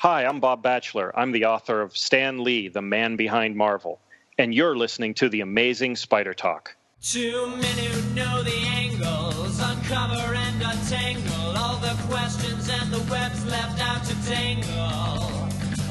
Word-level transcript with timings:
Hi, 0.00 0.24
I'm 0.24 0.38
Bob 0.38 0.62
Batchelor. 0.62 1.10
I'm 1.18 1.32
the 1.32 1.46
author 1.46 1.80
of 1.80 1.96
Stan 1.96 2.44
Lee, 2.44 2.68
The 2.68 2.80
Man 2.80 3.16
Behind 3.16 3.56
Marvel, 3.56 3.98
and 4.38 4.54
you're 4.54 4.76
listening 4.76 5.12
to 5.14 5.28
the 5.28 5.40
amazing 5.40 5.96
Spider 5.96 6.32
Talk. 6.32 6.76
Two 7.02 7.48
men 7.48 7.76
who 7.76 8.14
know 8.14 8.44
the 8.44 8.54
angles, 8.54 9.58
uncover 9.58 10.34
and 10.34 10.62
untangle 10.62 11.56
all 11.56 11.78
the 11.78 11.96
questions 12.06 12.70
and 12.70 12.92
the 12.92 13.00
webs 13.10 13.44
left 13.46 13.80
out 13.80 14.04
to 14.04 14.14
tangle. 14.24 15.48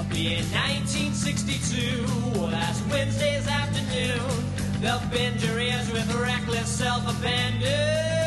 Be 0.09 0.35
in 0.35 0.45
1962, 0.55 2.39
last 2.39 2.87
Wednesday's 2.89 3.45
afternoon, 3.45 4.53
they'll 4.79 5.01
bend 5.11 5.43
your 5.43 5.59
ears 5.59 5.91
with 5.91 6.09
reckless 6.15 6.69
self-abandon. 6.69 8.26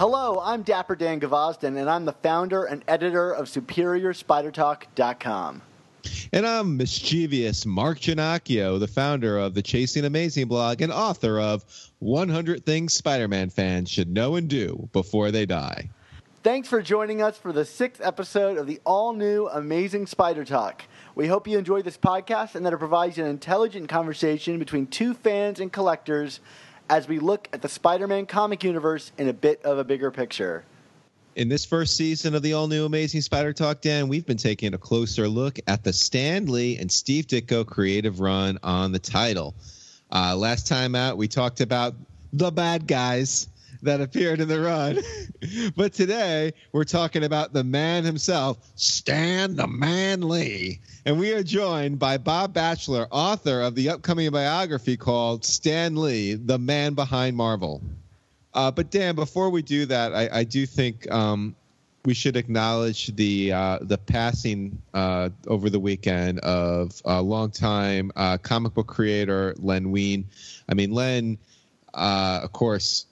Hello, 0.00 0.40
I'm 0.42 0.62
Dapper 0.62 0.96
Dan 0.96 1.20
Gvozden, 1.20 1.78
and 1.78 1.88
I'm 1.90 2.06
the 2.06 2.14
founder 2.14 2.64
and 2.64 2.82
editor 2.88 3.32
of 3.32 3.48
SuperiorSpiderTalk.com. 3.48 5.60
And 6.32 6.46
I'm 6.46 6.78
mischievous 6.78 7.66
Mark 7.66 8.00
Ginocchio, 8.00 8.80
the 8.80 8.88
founder 8.88 9.36
of 9.36 9.52
the 9.52 9.60
Chasing 9.60 10.06
Amazing 10.06 10.48
blog 10.48 10.80
and 10.80 10.90
author 10.90 11.38
of 11.38 11.66
100 11.98 12.64
Things 12.64 12.94
Spider 12.94 13.28
Man 13.28 13.50
fans 13.50 13.90
should 13.90 14.08
know 14.08 14.36
and 14.36 14.48
do 14.48 14.88
before 14.94 15.30
they 15.30 15.44
die. 15.44 15.90
Thanks 16.42 16.66
for 16.66 16.80
joining 16.80 17.20
us 17.20 17.36
for 17.36 17.52
the 17.52 17.66
sixth 17.66 18.00
episode 18.00 18.56
of 18.56 18.66
the 18.66 18.80
all 18.86 19.12
new 19.12 19.48
Amazing 19.48 20.06
Spider 20.06 20.46
Talk. 20.46 20.84
We 21.14 21.26
hope 21.26 21.46
you 21.46 21.58
enjoy 21.58 21.82
this 21.82 21.98
podcast 21.98 22.54
and 22.54 22.64
that 22.64 22.72
it 22.72 22.78
provides 22.78 23.18
an 23.18 23.26
intelligent 23.26 23.90
conversation 23.90 24.58
between 24.58 24.86
two 24.86 25.12
fans 25.12 25.60
and 25.60 25.70
collectors 25.70 26.40
as 26.90 27.06
we 27.06 27.20
look 27.20 27.48
at 27.52 27.62
the 27.62 27.68
Spider 27.68 28.06
Man 28.06 28.26
comic 28.26 28.62
universe 28.64 29.12
in 29.16 29.28
a 29.28 29.32
bit 29.32 29.62
of 29.64 29.78
a 29.78 29.84
bigger 29.84 30.10
picture. 30.10 30.64
In 31.36 31.48
this 31.48 31.64
first 31.64 31.96
season 31.96 32.34
of 32.34 32.42
the 32.42 32.52
all 32.52 32.66
new 32.66 32.84
Amazing 32.84 33.20
Spider 33.20 33.52
Talk, 33.52 33.80
Dan, 33.80 34.08
we've 34.08 34.26
been 34.26 34.36
taking 34.36 34.74
a 34.74 34.78
closer 34.78 35.28
look 35.28 35.60
at 35.68 35.84
the 35.84 35.92
Stan 35.92 36.46
Lee 36.46 36.76
and 36.76 36.90
Steve 36.90 37.28
Ditko 37.28 37.64
creative 37.64 38.18
run 38.18 38.58
on 38.64 38.90
the 38.90 38.98
title. 38.98 39.54
Uh, 40.10 40.34
last 40.36 40.66
time 40.66 40.96
out, 40.96 41.16
we 41.16 41.28
talked 41.28 41.60
about 41.60 41.94
the 42.32 42.50
bad 42.50 42.88
guys 42.88 43.46
that 43.82 44.00
appeared 44.00 44.40
in 44.40 44.48
the 44.48 44.60
run. 44.60 44.98
but 45.76 45.92
today, 45.92 46.52
we're 46.72 46.84
talking 46.84 47.24
about 47.24 47.52
the 47.52 47.64
man 47.64 48.04
himself, 48.04 48.58
Stan 48.74 49.56
the 49.56 49.66
Man 49.66 50.28
Lee. 50.28 50.80
And 51.04 51.18
we 51.18 51.32
are 51.32 51.42
joined 51.42 51.98
by 51.98 52.18
Bob 52.18 52.52
Batchelor, 52.54 53.06
author 53.10 53.60
of 53.60 53.74
the 53.74 53.90
upcoming 53.90 54.30
biography 54.30 54.96
called 54.96 55.44
Stan 55.44 55.96
Lee, 55.96 56.34
the 56.34 56.58
man 56.58 56.94
behind 56.94 57.36
Marvel. 57.36 57.82
Uh, 58.52 58.70
but 58.70 58.90
Dan, 58.90 59.14
before 59.14 59.50
we 59.50 59.62
do 59.62 59.86
that, 59.86 60.14
I, 60.14 60.28
I 60.32 60.44
do 60.44 60.66
think 60.66 61.10
um, 61.10 61.54
we 62.04 62.14
should 62.14 62.36
acknowledge 62.36 63.14
the 63.14 63.52
uh, 63.52 63.78
the 63.82 63.98
passing 63.98 64.80
uh, 64.94 65.28
over 65.46 65.70
the 65.70 65.78
weekend 65.78 66.40
of 66.40 67.00
a 67.04 67.20
longtime 67.20 68.10
uh, 68.16 68.38
comic 68.38 68.74
book 68.74 68.86
creator 68.86 69.54
Len 69.58 69.90
Wein. 69.90 70.26
I 70.68 70.74
mean, 70.74 70.92
Len, 70.92 71.38
uh, 71.94 72.40
of 72.42 72.52
course, 72.52 73.06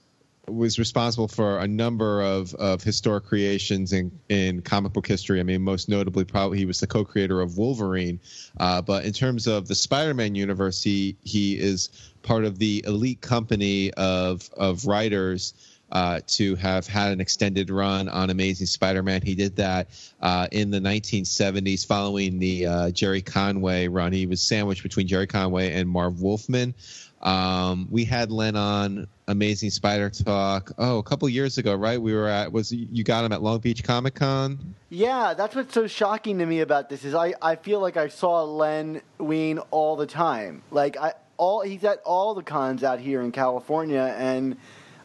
was 0.53 0.79
responsible 0.79 1.29
for 1.29 1.59
a 1.59 1.69
number 1.69 2.23
of, 2.23 2.55
of 2.55 2.83
historic 2.83 3.25
creations 3.25 3.93
in, 3.93 4.11
in 4.29 4.63
comic 4.63 4.93
book 4.93 5.07
history. 5.07 5.41
I 5.41 5.43
mean, 5.43 5.63
most 5.63 5.89
notably, 5.89 6.25
probably 6.25 6.59
he 6.59 6.67
was 6.67 6.81
the 6.81 6.87
co-creator 6.87 7.41
of 7.41 7.59
Wolverine. 7.59 8.21
Uh, 8.59 8.83
but 8.83 9.05
in 9.05 9.13
terms 9.13 9.47
of 9.47 9.69
the 9.69 9.75
Spider-Man 9.75 10.35
universe, 10.35 10.83
he 10.83 11.17
he 11.23 11.59
is 11.59 12.13
part 12.23 12.45
of 12.45 12.59
the 12.59 12.85
elite 12.87 13.21
company 13.21 13.93
of 13.95 14.49
of 14.57 14.87
writers 14.87 15.55
uh, 15.91 16.21
to 16.27 16.55
have 16.57 16.87
had 16.87 17.13
an 17.13 17.21
extended 17.21 17.71
run 17.71 18.09
on 18.09 18.31
Amazing 18.31 18.67
Spider-Man. 18.67 19.23
He 19.23 19.35
did 19.35 19.57
that 19.57 19.89
uh, 20.21 20.47
in 20.53 20.71
the 20.71 20.81
1970s, 20.81 21.87
following 21.87 22.39
the 22.39 22.67
uh, 22.67 22.91
Gerry 22.91 23.23
Conway 23.23 23.89
run. 23.89 24.13
He 24.13 24.27
was 24.27 24.43
sandwiched 24.43 24.83
between 24.83 25.07
Gerry 25.07 25.27
Conway 25.27 25.73
and 25.73 25.89
Marv 25.89 26.21
Wolfman. 26.21 26.75
Um, 27.21 27.89
we 27.91 28.05
had 28.05 28.31
Len 28.31 28.55
on 28.55 29.09
Amazing 29.27 29.71
Spider 29.71 30.09
Talk. 30.09 30.73
Oh, 30.79 30.99
a 30.99 31.03
couple 31.03 31.29
years 31.29 31.59
ago, 31.59 31.75
right? 31.75 32.01
We 32.01 32.15
were 32.15 32.29
at 32.29 32.53
was 32.53 32.71
you 32.73 33.03
got 33.03 33.25
him 33.25 33.33
at 33.33 33.43
Long 33.43 33.59
Beach 33.59 33.83
Comic 33.83 34.15
Con? 34.15 34.75
Yeah, 34.89 35.35
that's 35.35 35.55
what's 35.55 35.75
so 35.75 35.87
shocking 35.87 36.39
to 36.39 36.47
me 36.47 36.61
about 36.61 36.89
this 36.89 37.05
is 37.05 37.15
I, 37.15 37.35
I 37.43 37.57
feel 37.57 37.81
like 37.81 37.97
I 37.97 38.09
saw 38.09 38.43
Len 38.43 39.03
Wein 39.19 39.59
all 39.71 39.97
the 39.97 40.07
time. 40.07 40.63
Like 40.71 40.97
I 40.97 41.15
all 41.37 41.63
he's 41.63 41.85
at 41.85 42.01
all 42.05 42.35
the 42.35 42.43
cons 42.43 42.85
out 42.85 43.01
here 43.01 43.21
in 43.23 43.33
California 43.33 44.15
and 44.17 44.57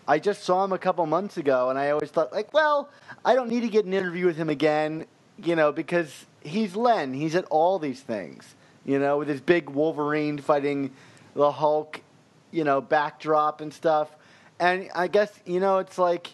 I 0.07 0.19
just 0.19 0.43
saw 0.43 0.63
him 0.63 0.73
a 0.73 0.77
couple 0.77 1.05
months 1.05 1.37
ago 1.37 1.69
and 1.69 1.79
I 1.79 1.89
always 1.89 2.09
thought 2.11 2.31
like, 2.31 2.53
well, 2.53 2.89
I 3.25 3.33
don't 3.35 3.49
need 3.49 3.61
to 3.61 3.69
get 3.69 3.85
an 3.85 3.93
interview 3.93 4.25
with 4.25 4.37
him 4.37 4.49
again, 4.49 5.05
you 5.37 5.55
know, 5.55 5.71
because 5.71 6.25
he's 6.41 6.75
Len. 6.75 7.13
He's 7.13 7.35
at 7.35 7.45
all 7.45 7.79
these 7.79 8.01
things. 8.01 8.55
You 8.85 8.99
know, 8.99 9.17
with 9.17 9.29
his 9.29 9.39
big 9.39 9.69
Wolverine 9.69 10.37
fighting 10.39 10.91
the 11.35 11.51
Hulk, 11.51 12.01
you 12.51 12.63
know, 12.63 12.81
backdrop 12.81 13.61
and 13.61 13.73
stuff. 13.73 14.09
And 14.59 14.89
I 14.95 15.07
guess, 15.07 15.31
you 15.45 15.59
know, 15.59 15.79
it's 15.79 15.97
like 15.97 16.29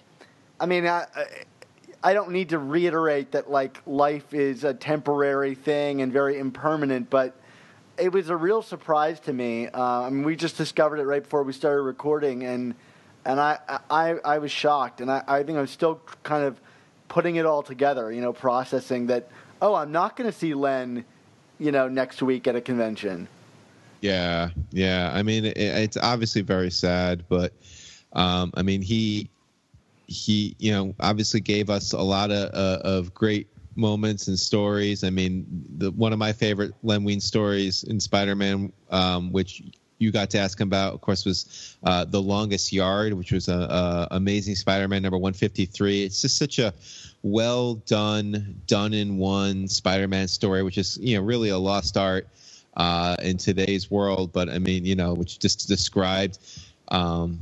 I 0.59 0.65
mean, 0.65 0.85
I, 0.85 1.05
I 2.03 2.13
don't 2.13 2.31
need 2.31 2.49
to 2.49 2.59
reiterate 2.59 3.31
that 3.31 3.49
like 3.49 3.81
life 3.85 4.33
is 4.33 4.63
a 4.63 4.73
temporary 4.73 5.55
thing 5.55 6.01
and 6.01 6.11
very 6.11 6.37
impermanent, 6.37 7.09
but 7.09 7.39
it 7.97 8.11
was 8.11 8.29
a 8.29 8.35
real 8.35 8.61
surprise 8.61 9.19
to 9.21 9.33
me. 9.33 9.67
Uh, 9.67 9.81
I 9.81 10.09
mean, 10.09 10.23
we 10.23 10.35
just 10.35 10.57
discovered 10.57 10.99
it 10.99 11.03
right 11.03 11.23
before 11.23 11.43
we 11.43 11.53
started 11.53 11.81
recording, 11.81 12.43
and 12.43 12.75
and 13.25 13.39
I 13.39 13.59
I, 13.89 14.15
I 14.23 14.37
was 14.39 14.51
shocked, 14.51 15.01
and 15.01 15.11
I, 15.11 15.23
I 15.27 15.43
think 15.43 15.57
I'm 15.57 15.67
still 15.67 16.01
kind 16.23 16.43
of 16.43 16.59
putting 17.07 17.37
it 17.37 17.45
all 17.45 17.63
together, 17.63 18.11
you 18.11 18.21
know, 18.21 18.33
processing 18.33 19.07
that. 19.07 19.29
Oh, 19.61 19.75
I'm 19.75 19.91
not 19.91 20.15
going 20.15 20.31
to 20.31 20.37
see 20.37 20.53
Len, 20.53 21.03
you 21.57 21.73
know, 21.73 21.89
next 21.89 22.21
week 22.21 22.47
at 22.47 22.55
a 22.55 22.61
convention. 22.61 23.27
Yeah, 24.01 24.49
yeah. 24.71 25.11
I 25.13 25.23
mean, 25.23 25.45
it, 25.45 25.57
it's 25.57 25.97
obviously 25.97 26.41
very 26.41 26.71
sad, 26.71 27.25
but 27.27 27.53
um, 28.13 28.51
I 28.55 28.61
mean, 28.61 28.81
he 28.81 29.29
he, 30.07 30.55
you 30.57 30.71
know, 30.71 30.95
obviously 30.99 31.39
gave 31.39 31.69
us 31.69 31.93
a 31.93 32.01
lot 32.01 32.31
of 32.31 32.53
uh, 32.53 32.81
of 32.83 33.13
great 33.13 33.47
moments 33.75 34.27
and 34.27 34.39
stories. 34.39 35.03
I 35.03 35.09
mean, 35.09 35.45
the 35.77 35.91
one 35.91 36.13
of 36.13 36.19
my 36.19 36.33
favorite 36.33 36.73
Len 36.83 37.03
Wein 37.03 37.19
stories 37.19 37.83
in 37.83 37.99
Spider-Man, 37.99 38.71
um, 38.89 39.31
which 39.31 39.63
you 39.99 40.11
got 40.11 40.29
to 40.29 40.39
ask 40.39 40.59
him 40.59 40.69
about, 40.69 40.93
of 40.93 41.01
course, 41.01 41.25
was 41.25 41.77
uh, 41.83 42.05
the 42.05 42.21
longest 42.21 42.71
yard, 42.71 43.13
which 43.13 43.33
was 43.33 43.49
a, 43.49 43.53
a 43.53 44.07
amazing 44.11 44.55
Spider-Man 44.55 45.01
number 45.01 45.17
153. 45.17 46.03
It's 46.03 46.21
just 46.21 46.37
such 46.37 46.57
a 46.57 46.73
well 47.21 47.75
done, 47.75 48.61
done 48.65 48.93
in 48.93 49.17
one 49.17 49.67
Spider-Man 49.67 50.27
story, 50.29 50.63
which 50.63 50.77
is 50.77 50.97
you 51.01 51.17
know 51.17 51.23
really 51.23 51.49
a 51.49 51.57
lost 51.57 51.97
art 51.97 52.27
uh, 52.79 53.15
in 53.21 53.37
today's 53.37 53.91
world. 53.91 54.31
But 54.33 54.49
I 54.49 54.57
mean, 54.57 54.85
you 54.85 54.95
know, 54.95 55.13
which 55.13 55.37
just 55.37 55.67
described. 55.67 56.39
Um, 56.87 57.39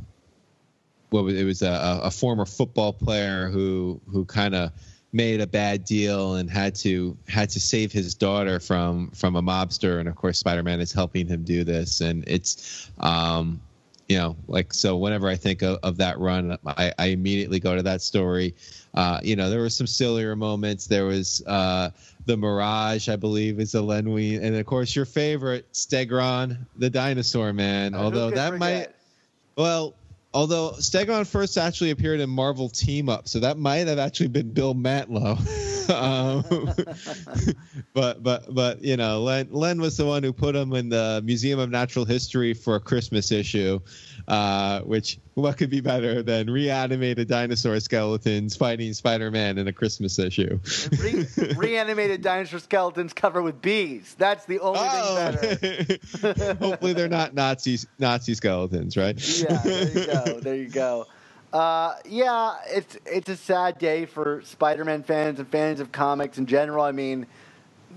what 1.10 1.24
it 1.32 1.46
was 1.46 1.62
a, 1.62 2.02
a 2.04 2.12
former 2.12 2.46
football 2.46 2.92
player 2.92 3.48
who 3.48 4.02
who 4.12 4.26
kind 4.26 4.54
of 4.54 4.72
made 5.14 5.40
a 5.40 5.48
bad 5.48 5.86
deal 5.86 6.36
and 6.36 6.50
had 6.50 6.76
to 6.76 7.18
had 7.30 7.50
to 7.50 7.60
save 7.62 7.94
his 7.94 8.14
daughter 8.14 8.60
from 8.60 9.10
from 9.12 9.38
a 9.38 9.42
mobster 9.42 10.00
and 10.00 10.10
of 10.10 10.16
course 10.16 10.38
spider-man 10.38 10.82
is 10.82 10.92
helping 10.92 11.26
him 11.26 11.44
do 11.44 11.64
this 11.64 12.02
and 12.02 12.26
it's 12.28 12.92
um 13.00 13.62
you 14.08 14.18
know 14.18 14.36
like 14.48 14.74
so 14.74 14.98
whenever 14.98 15.28
i 15.28 15.36
think 15.36 15.62
of, 15.62 15.78
of 15.84 15.98
that 15.98 16.18
run 16.20 16.58
I, 16.66 16.94
I 16.98 17.06
immediately 17.08 17.60
go 17.60 17.76
to 17.76 17.84
that 17.84 18.02
story. 18.02 18.56
Uh 18.94 19.20
you 19.24 19.36
know 19.36 19.50
there 19.50 19.60
were 19.60 19.70
some 19.70 19.88
sillier 19.88 20.36
moments. 20.36 20.88
There 20.88 21.06
was 21.06 21.44
uh 21.46 21.92
the 22.26 22.36
mirage 22.36 23.08
i 23.08 23.16
believe 23.16 23.60
is 23.60 23.74
a 23.74 23.82
len 23.82 24.12
Wein, 24.12 24.44
and 24.44 24.56
of 24.56 24.66
course 24.66 24.96
your 24.96 25.06
favorite 25.06 25.72
stegron 25.74 26.58
the 26.78 26.90
dinosaur 26.90 27.54
man. 27.54 27.94
Uh, 27.94 28.00
although 28.00 28.32
that 28.32 28.58
might 28.58 28.90
well, 29.58 29.96
although 30.34 30.72
Stegron 30.78 31.26
first 31.26 31.58
actually 31.58 31.90
appeared 31.90 32.20
in 32.20 32.30
Marvel 32.30 32.70
Team 32.70 33.10
Up, 33.10 33.28
so 33.28 33.40
that 33.40 33.58
might 33.58 33.88
have 33.88 34.00
actually 34.00 34.28
been 34.28 34.52
Bill 34.52 34.76
Mantlo. 34.76 35.38
um, 35.90 36.44
but 37.94 38.24
but 38.24 38.54
but 38.54 38.82
you 38.84 38.98
know, 38.98 39.22
Len 39.24 39.48
Len 39.52 39.80
was 39.82 39.98
the 39.98 40.06
one 40.06 40.24
who 40.24 40.34
put 40.34 40.56
him 40.56 40.74
in 40.74 40.90
the 40.90 41.22
Museum 41.24 41.60
of 41.60 41.70
Natural 41.70 42.06
History 42.06 42.54
for 42.54 42.76
a 42.76 42.80
Christmas 42.80 43.32
issue. 43.32 43.80
Uh, 44.28 44.82
which 44.82 45.20
what 45.36 45.58
could 45.58 45.70
be 45.70 45.80
better 45.80 46.22
than 46.22 46.50
reanimated 46.50 47.30
dinosaur 47.30 47.80
skeletons 47.80 48.58
fighting 48.58 48.92
Spider-Man 48.92 49.58
in 49.58 49.70
a 49.70 49.74
Christmas 49.74 50.20
issue? 50.20 50.60
Re- 51.00 51.26
reanimated 51.56 52.22
dinosaur 52.24 52.60
skeletons 52.60 53.14
covered 53.14 53.44
with 53.44 53.62
bees. 53.62 54.16
That's 54.18 54.44
the 54.46 54.60
only 54.60 54.80
Oh. 54.82 55.32
thing 55.32 56.00
better. 56.18 56.54
Hopefully, 56.60 56.92
they're 56.94 57.08
not 57.08 57.34
Nazi 57.34 57.78
Nazi 58.00 58.34
skeletons, 58.34 58.98
right? 58.98 59.16
yeah, 59.40 59.62
there 59.64 59.88
you 59.88 60.06
go. 60.06 60.40
There 60.42 60.56
you 60.56 60.70
go. 60.70 61.06
Uh, 61.58 61.96
yeah, 62.06 62.54
it's 62.70 63.00
it's 63.08 63.30
a 63.30 63.36
sad 63.36 63.80
day 63.80 64.06
for 64.06 64.44
Spider-Man 64.46 65.02
fans 65.02 65.40
and 65.40 65.48
fans 65.48 65.80
of 65.80 65.92
comics 65.92 66.38
in 66.38 66.46
general. 66.46 66.84
I 66.84 66.92
mean, 66.92 67.26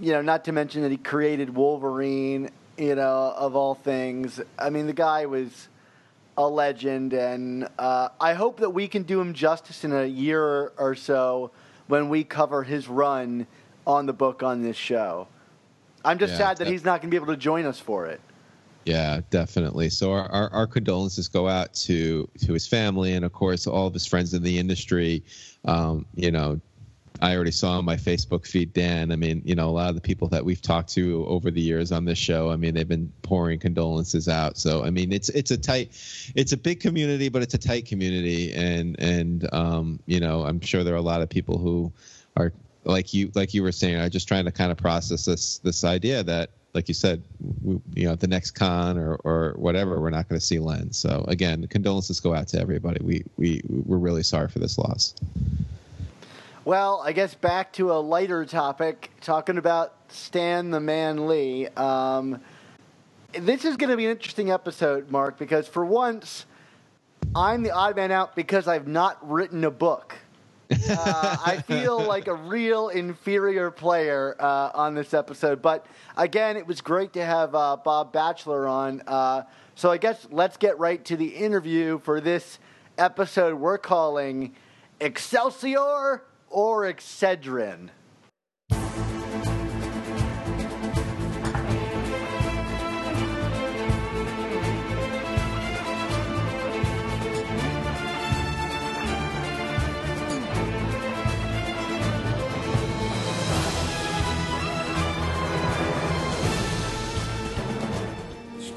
you 0.00 0.12
know, 0.12 0.22
not 0.22 0.46
to 0.46 0.52
mention 0.52 0.80
that 0.80 0.90
he 0.90 0.96
created 0.96 1.54
Wolverine. 1.54 2.48
You 2.78 2.94
know, 2.94 3.34
of 3.36 3.54
all 3.56 3.74
things. 3.74 4.40
I 4.58 4.70
mean, 4.70 4.86
the 4.86 4.94
guy 4.94 5.26
was 5.26 5.68
a 6.38 6.48
legend, 6.48 7.12
and 7.12 7.68
uh, 7.78 8.08
I 8.18 8.32
hope 8.32 8.60
that 8.60 8.70
we 8.70 8.88
can 8.88 9.02
do 9.02 9.20
him 9.20 9.34
justice 9.34 9.84
in 9.84 9.92
a 9.92 10.06
year 10.06 10.72
or 10.78 10.94
so 10.94 11.50
when 11.86 12.08
we 12.08 12.24
cover 12.24 12.62
his 12.62 12.88
run 12.88 13.46
on 13.86 14.06
the 14.06 14.14
book 14.14 14.42
on 14.42 14.62
this 14.62 14.76
show. 14.78 15.28
I'm 16.02 16.18
just 16.18 16.30
Yeah, 16.32 16.38
sad 16.38 16.56
that 16.56 16.64
that- 16.64 16.70
he's 16.70 16.82
not 16.84 17.02
going 17.02 17.10
to 17.10 17.14
be 17.14 17.22
able 17.22 17.34
to 17.34 17.36
join 17.36 17.66
us 17.66 17.78
for 17.78 18.06
it. 18.06 18.22
Yeah, 18.86 19.20
definitely. 19.30 19.90
So 19.90 20.12
our, 20.12 20.30
our, 20.32 20.50
our 20.52 20.66
condolences 20.66 21.28
go 21.28 21.48
out 21.48 21.74
to 21.74 22.28
to 22.40 22.52
his 22.52 22.66
family 22.66 23.12
and 23.12 23.24
of 23.24 23.32
course 23.32 23.66
all 23.66 23.86
of 23.86 23.94
his 23.94 24.06
friends 24.06 24.32
in 24.34 24.42
the 24.42 24.58
industry. 24.58 25.22
Um, 25.66 26.06
you 26.14 26.30
know, 26.30 26.60
I 27.22 27.34
already 27.34 27.50
saw 27.50 27.76
on 27.78 27.84
my 27.84 27.96
Facebook 27.96 28.46
feed, 28.46 28.72
Dan. 28.72 29.12
I 29.12 29.16
mean, 29.16 29.42
you 29.44 29.54
know, 29.54 29.68
a 29.68 29.70
lot 29.70 29.90
of 29.90 29.94
the 29.94 30.00
people 30.00 30.28
that 30.28 30.44
we've 30.44 30.62
talked 30.62 30.88
to 30.94 31.26
over 31.26 31.50
the 31.50 31.60
years 31.60 31.92
on 31.92 32.06
this 32.06 32.18
show. 32.18 32.50
I 32.50 32.56
mean, 32.56 32.74
they've 32.74 32.88
been 32.88 33.12
pouring 33.22 33.58
condolences 33.58 34.28
out. 34.28 34.56
So 34.56 34.84
I 34.84 34.90
mean, 34.90 35.12
it's 35.12 35.28
it's 35.28 35.50
a 35.50 35.58
tight, 35.58 35.90
it's 36.34 36.52
a 36.52 36.56
big 36.56 36.80
community, 36.80 37.28
but 37.28 37.42
it's 37.42 37.54
a 37.54 37.58
tight 37.58 37.86
community, 37.86 38.54
and 38.54 38.98
and 38.98 39.52
um, 39.52 40.00
you 40.06 40.20
know, 40.20 40.44
I'm 40.44 40.60
sure 40.60 40.82
there 40.82 40.94
are 40.94 40.98
a 40.98 41.02
lot 41.02 41.20
of 41.20 41.28
people 41.28 41.58
who 41.58 41.92
are 42.36 42.52
like 42.84 43.12
you 43.12 43.30
like 43.34 43.54
you 43.54 43.62
were 43.62 43.72
saying 43.72 43.96
are 43.96 44.08
just 44.08 44.28
trying 44.28 44.44
to 44.44 44.52
kind 44.52 44.70
of 44.72 44.78
process 44.78 45.24
this 45.24 45.58
this 45.58 45.84
idea 45.84 46.22
that 46.22 46.50
like 46.72 46.88
you 46.88 46.94
said 46.94 47.22
we, 47.62 47.80
you 47.94 48.04
know 48.04 48.12
at 48.12 48.20
the 48.20 48.28
next 48.28 48.52
con 48.52 48.96
or 48.96 49.16
or 49.16 49.54
whatever 49.56 50.00
we're 50.00 50.10
not 50.10 50.28
going 50.28 50.38
to 50.38 50.44
see 50.44 50.58
len 50.58 50.92
so 50.92 51.24
again 51.28 51.66
condolences 51.68 52.20
go 52.20 52.34
out 52.34 52.48
to 52.48 52.58
everybody 52.58 53.02
we 53.04 53.24
we 53.36 53.60
we're 53.68 53.98
really 53.98 54.22
sorry 54.22 54.48
for 54.48 54.58
this 54.58 54.78
loss 54.78 55.14
Well, 56.64 57.02
I 57.04 57.12
guess 57.12 57.34
back 57.34 57.72
to 57.74 57.90
a 57.90 57.98
lighter 57.98 58.44
topic, 58.44 59.10
talking 59.22 59.56
about 59.56 59.94
Stan 60.08 60.70
the 60.70 60.78
Man 60.78 61.26
Lee. 61.26 61.66
Um, 61.68 62.40
this 63.32 63.64
is 63.64 63.76
going 63.76 63.90
to 63.90 63.96
be 63.96 64.04
an 64.04 64.10
interesting 64.10 64.50
episode, 64.50 65.10
Mark, 65.10 65.38
because 65.38 65.66
for 65.66 65.84
once, 65.84 66.44
I'm 67.34 67.62
the 67.62 67.70
odd 67.70 67.96
man 67.96 68.12
out 68.12 68.36
because 68.36 68.68
I've 68.68 68.86
not 68.86 69.18
written 69.28 69.64
a 69.64 69.70
book. 69.70 70.16
Uh, 70.70 71.36
I 71.44 71.62
feel 71.66 72.00
like 72.00 72.26
a 72.26 72.34
real 72.34 72.88
inferior 72.88 73.70
player 73.70 74.36
uh, 74.38 74.70
on 74.74 74.94
this 74.94 75.14
episode. 75.14 75.62
But 75.62 75.86
again, 76.16 76.56
it 76.56 76.66
was 76.66 76.80
great 76.80 77.12
to 77.14 77.24
have 77.24 77.54
uh, 77.54 77.76
Bob 77.76 78.12
Batchelor 78.12 78.66
on. 78.68 79.02
Uh, 79.06 79.42
so 79.74 79.90
I 79.90 79.98
guess 79.98 80.26
let's 80.30 80.56
get 80.56 80.78
right 80.78 81.04
to 81.06 81.16
the 81.16 81.28
interview 81.28 81.98
for 82.00 82.20
this 82.20 82.58
episode 82.98 83.54
we're 83.58 83.78
calling 83.78 84.54
Excelsior 85.00 86.22
or 86.48 86.82
Excedrin. 86.82 87.90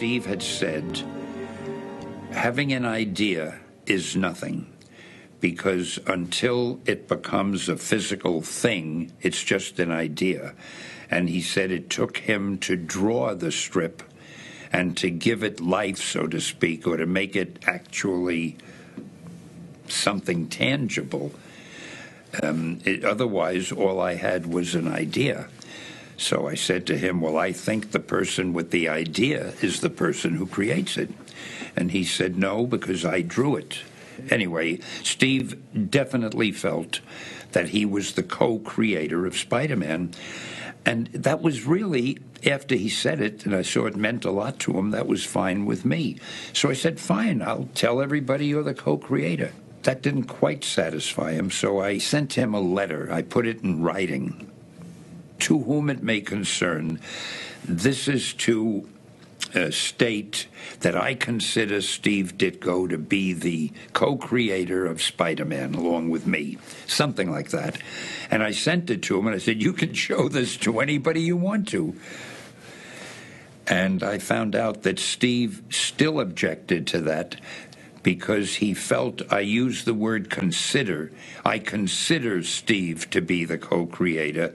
Steve 0.03 0.25
had 0.25 0.43
said, 0.43 1.01
having 2.31 2.73
an 2.73 2.83
idea 2.83 3.57
is 3.85 4.17
nothing 4.17 4.67
because 5.39 5.97
until 6.05 6.81
it 6.85 7.07
becomes 7.07 7.69
a 7.69 7.77
physical 7.77 8.41
thing, 8.41 9.13
it's 9.21 9.41
just 9.41 9.79
an 9.79 9.91
idea. 9.91 10.53
And 11.09 11.29
he 11.29 11.41
said 11.41 11.71
it 11.71 11.89
took 11.89 12.17
him 12.17 12.57
to 12.57 12.75
draw 12.75 13.33
the 13.33 13.49
strip 13.49 14.03
and 14.73 14.97
to 14.97 15.09
give 15.09 15.41
it 15.41 15.61
life, 15.61 15.99
so 15.99 16.27
to 16.27 16.41
speak, 16.41 16.85
or 16.85 16.97
to 16.97 17.05
make 17.05 17.37
it 17.37 17.59
actually 17.65 18.57
something 19.87 20.49
tangible. 20.49 21.31
Um, 22.43 22.81
it, 22.83 23.05
otherwise, 23.05 23.71
all 23.71 24.01
I 24.01 24.15
had 24.15 24.47
was 24.47 24.75
an 24.75 24.89
idea. 24.89 25.47
So 26.17 26.47
I 26.47 26.55
said 26.55 26.85
to 26.87 26.97
him, 26.97 27.21
Well, 27.21 27.37
I 27.37 27.51
think 27.51 27.91
the 27.91 27.99
person 27.99 28.53
with 28.53 28.71
the 28.71 28.89
idea 28.89 29.53
is 29.61 29.79
the 29.79 29.89
person 29.89 30.35
who 30.35 30.45
creates 30.45 30.97
it. 30.97 31.09
And 31.75 31.91
he 31.91 32.03
said, 32.03 32.37
No, 32.37 32.65
because 32.65 33.05
I 33.05 33.21
drew 33.21 33.55
it. 33.55 33.79
Anyway, 34.29 34.79
Steve 35.03 35.59
definitely 35.89 36.51
felt 36.51 36.99
that 37.51 37.69
he 37.69 37.85
was 37.85 38.13
the 38.13 38.23
co 38.23 38.59
creator 38.59 39.25
of 39.25 39.37
Spider 39.37 39.75
Man. 39.75 40.11
And 40.85 41.07
that 41.07 41.41
was 41.41 41.65
really, 41.65 42.17
after 42.45 42.75
he 42.75 42.89
said 42.89 43.21
it, 43.21 43.45
and 43.45 43.55
I 43.55 43.61
saw 43.61 43.85
it 43.85 43.95
meant 43.95 44.25
a 44.25 44.31
lot 44.31 44.59
to 44.59 44.77
him, 44.77 44.91
that 44.91 45.07
was 45.07 45.23
fine 45.25 45.65
with 45.65 45.85
me. 45.85 46.17
So 46.51 46.69
I 46.69 46.73
said, 46.73 46.99
Fine, 46.99 47.41
I'll 47.41 47.69
tell 47.73 48.01
everybody 48.01 48.47
you're 48.47 48.63
the 48.63 48.73
co 48.73 48.97
creator. 48.97 49.51
That 49.83 50.01
didn't 50.01 50.25
quite 50.25 50.63
satisfy 50.63 51.33
him, 51.33 51.51
so 51.51 51.81
I 51.81 51.97
sent 51.97 52.33
him 52.33 52.53
a 52.53 52.61
letter. 52.61 53.11
I 53.11 53.21
put 53.21 53.45
it 53.45 53.63
in 53.63 53.81
writing 53.81 54.49
to 55.43 55.59
whom 55.59 55.89
it 55.89 56.01
may 56.01 56.21
concern. 56.21 56.99
This 57.65 58.07
is 58.07 58.33
to 58.33 58.87
uh, 59.53 59.69
state 59.71 60.47
that 60.79 60.95
I 60.95 61.15
consider 61.15 61.81
Steve 61.81 62.37
Ditko 62.37 62.89
to 62.89 62.97
be 62.97 63.33
the 63.33 63.71
co 63.91 64.15
creator 64.15 64.85
of 64.85 65.01
Spider 65.01 65.45
Man 65.45 65.75
along 65.75 66.09
with 66.09 66.25
me, 66.25 66.57
something 66.87 67.29
like 67.29 67.49
that. 67.49 67.77
And 68.31 68.41
I 68.41 68.51
sent 68.51 68.89
it 68.89 69.03
to 69.03 69.19
him 69.19 69.27
and 69.27 69.35
I 69.35 69.39
said, 69.39 69.61
You 69.61 69.73
can 69.73 69.93
show 69.93 70.29
this 70.29 70.55
to 70.57 70.79
anybody 70.79 71.21
you 71.21 71.37
want 71.37 71.67
to. 71.69 71.93
And 73.67 74.01
I 74.01 74.17
found 74.17 74.55
out 74.55 74.83
that 74.83 74.99
Steve 74.99 75.61
still 75.69 76.19
objected 76.19 76.87
to 76.87 76.99
that 77.01 77.35
because 78.01 78.55
he 78.55 78.73
felt 78.73 79.21
I 79.31 79.39
used 79.39 79.85
the 79.85 79.93
word 79.93 80.29
consider. 80.29 81.11
I 81.45 81.59
consider 81.59 82.43
Steve 82.43 83.09
to 83.11 83.21
be 83.21 83.45
the 83.45 83.57
co 83.57 83.85
creator 83.85 84.53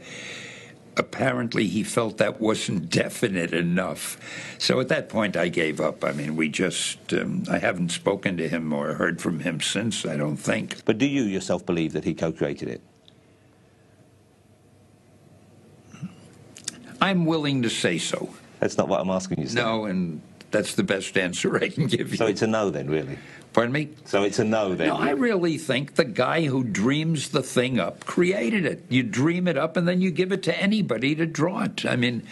apparently 0.99 1.67
he 1.67 1.83
felt 1.83 2.19
that 2.19 2.40
wasn't 2.40 2.90
definite 3.02 3.52
enough. 3.52 4.19
So 4.59 4.81
at 4.81 4.88
that 4.88 5.09
point, 5.09 5.37
I 5.37 5.49
gave 5.49 5.81
up. 5.81 6.05
I 6.05 6.12
mean, 6.12 6.37
we 6.37 6.49
just, 6.49 7.12
um, 7.14 7.45
I 7.50 7.59
haven't 7.59 7.90
spoken 7.90 8.37
to 8.38 8.49
him 8.49 8.73
or 8.73 8.95
heard 8.95 9.21
from 9.21 9.40
him 9.40 9.61
since, 9.61 10.05
I 10.05 10.17
don't 10.17 10.37
think. 10.37 10.85
But 10.85 10.99
do 10.99 11.07
you 11.07 11.23
yourself 11.23 11.64
believe 11.64 11.93
that 11.93 12.05
he 12.05 12.14
co-created 12.14 12.69
it? 12.69 12.81
I'm 17.00 17.26
willing 17.26 17.62
to 17.62 17.71
say 17.71 17.99
so. 17.99 18.28
That's 18.61 18.76
not 18.76 18.88
what 18.88 19.00
I'm 19.00 19.11
asking 19.11 19.40
you. 19.40 19.47
Steve. 19.47 19.62
No, 19.62 19.85
and 19.85 20.21
that's 20.50 20.75
the 20.75 20.83
best 20.83 21.17
answer 21.17 21.57
I 21.62 21.69
can 21.69 21.87
give 21.87 22.11
you. 22.11 22.17
So 22.17 22.26
it's 22.26 22.43
a 22.43 22.47
no 22.47 22.71
then, 22.71 22.90
really. 22.90 23.19
Pardon 23.59 23.73
me? 23.73 23.88
So 24.05 24.23
it's 24.23 24.38
a 24.38 24.45
no 24.45 24.77
then. 24.77 24.87
No, 24.87 24.95
I 24.95 25.11
really 25.11 25.59
think 25.59 25.97
the 25.97 26.05
guy 26.05 26.43
who 26.45 26.62
dreams 26.62 27.31
the 27.31 27.43
thing 27.43 27.81
up 27.81 28.07
created 28.07 28.65
it. 28.65 28.85
You 28.88 29.03
dream 29.03 29.49
it 29.49 29.59
up 29.59 29.77
and 29.77 29.88
then 29.88 30.00
you 30.00 30.12
give 30.12 30.31
it 30.31 30.45
to 30.45 30.57
anybody 30.57 31.17
to 31.17 31.27
draw 31.27 31.65
it. 31.65 31.85
I 31.85 31.97
mean, 31.97 32.23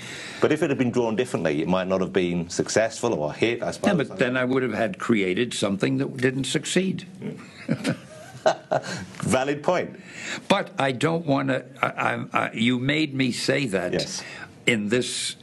But 0.40 0.52
if 0.52 0.62
it 0.62 0.70
had 0.70 0.78
been 0.78 0.92
drawn 0.92 1.16
differently, 1.16 1.62
it 1.62 1.66
might 1.66 1.88
not 1.88 2.00
have 2.00 2.12
been 2.12 2.48
successful 2.48 3.12
or 3.12 3.32
hit. 3.32 3.60
I 3.60 3.72
suppose. 3.72 3.88
yeah, 3.88 3.94
but 4.04 4.18
then 4.20 4.36
I 4.36 4.44
would 4.44 4.62
have 4.62 4.74
had 4.74 5.00
created 5.00 5.52
something 5.52 5.98
that 5.98 6.16
didn't 6.16 6.44
succeed. 6.44 7.08
valid 9.24 9.64
point. 9.64 9.98
But 10.46 10.70
I 10.78 10.92
don't 10.92 11.26
want 11.26 11.48
to. 11.48 11.64
I, 11.82 11.88
I, 11.88 12.24
I, 12.32 12.52
you 12.52 12.78
made 12.78 13.14
me 13.14 13.32
say 13.32 13.66
that 13.66 13.94
Yes. 13.94 14.22
in 14.64 14.90
this 14.90 15.34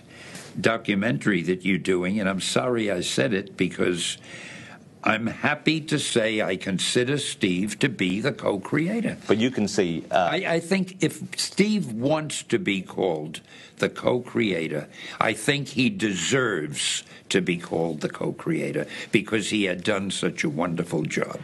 documentary 0.61 1.41
that 1.41 1.65
you're 1.65 1.77
doing, 1.77 2.21
and 2.21 2.29
I'm 2.29 2.39
sorry 2.39 2.89
I 2.89 3.01
said 3.01 3.33
it 3.33 3.57
because 3.57 4.17
I'm 5.05 5.27
happy 5.27 5.81
to 5.81 5.99
say 5.99 6.41
I 6.41 6.55
consider 6.55 7.17
Steve 7.17 7.77
to 7.79 7.89
be 7.89 8.21
the 8.21 8.31
co-creator. 8.31 9.17
But 9.27 9.37
you 9.37 9.51
can 9.51 9.67
see. 9.67 10.05
Uh, 10.09 10.29
I, 10.31 10.35
I 10.47 10.59
think 10.61 11.03
if 11.03 11.21
Steve 11.37 11.91
wants 11.91 12.41
to 12.43 12.57
be 12.57 12.81
called 12.81 13.41
the 13.79 13.89
co-creator, 13.89 14.87
I 15.19 15.33
think 15.33 15.67
he 15.67 15.89
deserves 15.89 17.03
to 17.27 17.41
be 17.41 17.57
called 17.57 17.99
the 17.99 18.07
co-creator 18.07 18.87
because 19.11 19.49
he 19.49 19.65
had 19.65 19.83
done 19.83 20.09
such 20.09 20.45
a 20.45 20.49
wonderful 20.49 21.03
job. 21.03 21.37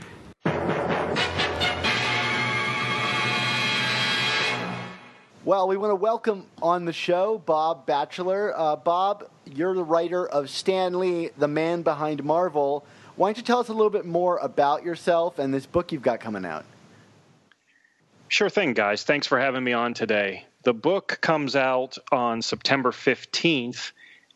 Well, 5.43 5.67
we 5.67 5.75
want 5.75 5.91
to 5.91 5.95
welcome 5.95 6.45
on 6.61 6.85
the 6.85 6.93
show 6.93 7.39
Bob 7.39 7.85
Batchelor. 7.85 8.53
Uh, 8.55 8.77
Bob, 8.77 9.29
you're 9.45 9.73
the 9.73 9.83
writer 9.83 10.25
of 10.25 10.49
Stan 10.49 10.97
Lee, 10.97 11.31
the 11.37 11.47
man 11.49 11.81
behind 11.81 12.23
Marvel. 12.23 12.85
Why 13.19 13.27
don't 13.27 13.37
you 13.37 13.43
tell 13.43 13.59
us 13.59 13.67
a 13.67 13.73
little 13.73 13.89
bit 13.89 14.05
more 14.05 14.37
about 14.37 14.85
yourself 14.85 15.39
and 15.39 15.53
this 15.53 15.65
book 15.65 15.91
you've 15.91 16.01
got 16.01 16.21
coming 16.21 16.45
out? 16.45 16.63
Sure 18.29 18.49
thing, 18.49 18.73
guys. 18.73 19.03
Thanks 19.03 19.27
for 19.27 19.37
having 19.37 19.61
me 19.61 19.73
on 19.73 19.93
today. 19.93 20.45
The 20.63 20.73
book 20.73 21.17
comes 21.19 21.53
out 21.57 21.97
on 22.13 22.41
September 22.41 22.91
15th, 22.91 23.91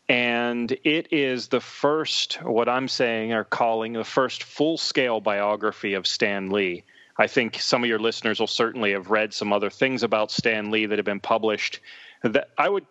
and 0.06 0.70
it 0.70 1.14
is 1.14 1.48
the 1.48 1.62
first, 1.62 2.34
what 2.42 2.68
I'm 2.68 2.86
saying 2.86 3.32
or 3.32 3.44
calling 3.44 3.94
the 3.94 4.04
first 4.04 4.42
full 4.42 4.76
scale 4.76 5.18
biography 5.18 5.94
of 5.94 6.06
Stan 6.06 6.50
Lee. 6.50 6.84
I 7.16 7.26
think 7.26 7.58
some 7.60 7.84
of 7.84 7.88
your 7.88 7.98
listeners 7.98 8.38
will 8.38 8.46
certainly 8.46 8.92
have 8.92 9.08
read 9.08 9.32
some 9.32 9.54
other 9.54 9.70
things 9.70 10.02
about 10.02 10.30
Stan 10.30 10.70
Lee 10.70 10.84
that 10.84 10.98
have 10.98 11.06
been 11.06 11.20
published. 11.20 11.80
That 12.22 12.50
I 12.58 12.68
would 12.68 12.84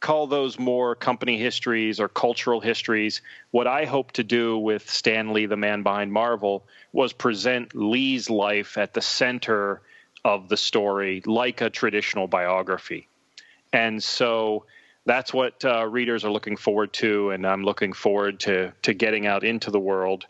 call 0.00 0.26
those 0.26 0.58
more 0.58 0.94
company 0.94 1.38
histories 1.38 2.00
or 2.00 2.08
cultural 2.08 2.60
histories. 2.60 3.20
What 3.50 3.66
I 3.66 3.84
hope 3.84 4.12
to 4.12 4.24
do 4.24 4.58
with 4.58 4.88
Stan 4.88 5.32
Lee, 5.32 5.46
the 5.46 5.56
man 5.56 5.82
behind 5.82 6.12
Marvel, 6.12 6.64
was 6.92 7.12
present 7.12 7.74
Lee's 7.74 8.30
life 8.30 8.78
at 8.78 8.94
the 8.94 9.02
center 9.02 9.82
of 10.24 10.48
the 10.48 10.56
story 10.56 11.22
like 11.26 11.60
a 11.60 11.70
traditional 11.70 12.26
biography. 12.26 13.08
And 13.72 14.02
so 14.02 14.64
that's 15.06 15.32
what 15.32 15.64
uh, 15.64 15.86
readers 15.86 16.24
are 16.24 16.30
looking 16.30 16.56
forward 16.56 16.92
to, 16.94 17.30
and 17.30 17.46
I'm 17.46 17.64
looking 17.64 17.92
forward 17.92 18.40
to, 18.40 18.72
to 18.82 18.94
getting 18.94 19.26
out 19.26 19.44
into 19.44 19.70
the 19.70 19.80
world. 19.80 20.26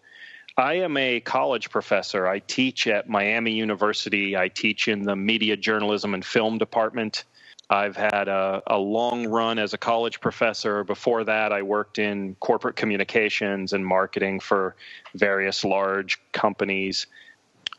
I 0.56 0.74
am 0.74 0.96
a 0.96 1.20
college 1.20 1.70
professor. 1.70 2.26
I 2.26 2.40
teach 2.40 2.86
at 2.86 3.08
Miami 3.08 3.52
University. 3.52 4.36
I 4.36 4.48
teach 4.48 4.88
in 4.88 5.04
the 5.04 5.16
media 5.16 5.56
journalism 5.56 6.12
and 6.12 6.24
film 6.24 6.58
department. 6.58 7.24
I've 7.70 7.96
had 7.96 8.28
a, 8.28 8.62
a, 8.66 8.76
long 8.76 9.28
run 9.28 9.58
as 9.58 9.72
a 9.74 9.78
college 9.78 10.20
professor. 10.20 10.82
Before 10.82 11.22
that, 11.24 11.52
I 11.52 11.62
worked 11.62 12.00
in 12.00 12.34
corporate 12.40 12.74
communications 12.74 13.72
and 13.72 13.86
marketing 13.86 14.40
for 14.40 14.74
various 15.14 15.64
large 15.64 16.20
companies 16.32 17.06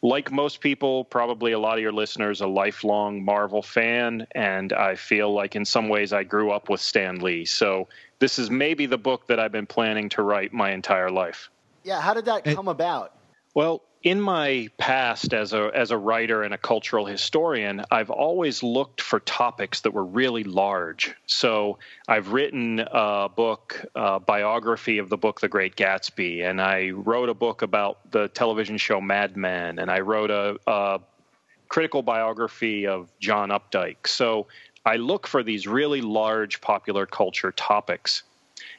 like 0.01 0.31
most 0.31 0.61
people, 0.61 1.05
probably 1.05 1.51
a 1.51 1.59
lot 1.59 1.77
of 1.77 1.81
your 1.81 1.91
listeners, 1.91 2.41
a 2.41 2.47
lifelong 2.47 3.23
Marvel 3.23 3.61
fan, 3.61 4.25
and 4.31 4.73
I 4.73 4.95
feel 4.95 5.31
like 5.31 5.55
in 5.55 5.63
some 5.63 5.89
ways 5.89 6.11
I 6.11 6.23
grew 6.23 6.51
up 6.51 6.69
with 6.69 6.81
Stan 6.81 7.19
Lee. 7.19 7.45
So 7.45 7.87
this 8.19 8.39
is 8.39 8.49
maybe 8.49 8.87
the 8.87 8.97
book 8.97 9.27
that 9.27 9.39
I've 9.39 9.51
been 9.51 9.67
planning 9.67 10.09
to 10.09 10.23
write 10.23 10.53
my 10.53 10.71
entire 10.71 11.11
life. 11.11 11.49
Yeah, 11.83 12.01
how 12.01 12.13
did 12.13 12.25
that 12.25 12.43
come 12.43 12.67
about? 12.67 13.13
Well, 13.53 13.83
in 14.03 14.19
my 14.19 14.67
past 14.77 15.33
as 15.33 15.53
a 15.53 15.69
as 15.75 15.91
a 15.91 15.97
writer 15.97 16.43
and 16.43 16.53
a 16.53 16.57
cultural 16.57 17.05
historian, 17.05 17.83
I've 17.91 18.09
always 18.09 18.63
looked 18.63 19.01
for 19.01 19.19
topics 19.19 19.81
that 19.81 19.91
were 19.91 20.05
really 20.05 20.43
large. 20.43 21.13
So 21.27 21.77
I've 22.07 22.33
written 22.33 22.79
a 22.79 23.29
book, 23.29 23.85
a 23.95 24.19
biography 24.19 24.97
of 24.97 25.09
the 25.09 25.17
book 25.17 25.41
The 25.41 25.47
Great 25.47 25.75
Gatsby, 25.75 26.43
and 26.43 26.61
I 26.61 26.89
wrote 26.89 27.29
a 27.29 27.33
book 27.35 27.61
about 27.61 28.11
the 28.11 28.27
television 28.29 28.77
show 28.77 28.99
Mad 28.99 29.37
Men, 29.37 29.77
and 29.77 29.91
I 29.91 29.99
wrote 29.99 30.31
a, 30.31 30.57
a 30.65 30.99
critical 31.69 32.01
biography 32.01 32.87
of 32.87 33.09
John 33.19 33.49
Updike. 33.49 34.07
So 34.07 34.47
I 34.83 34.95
look 34.95 35.27
for 35.27 35.43
these 35.43 35.67
really 35.67 36.01
large 36.01 36.59
popular 36.59 37.05
culture 37.05 37.51
topics. 37.51 38.23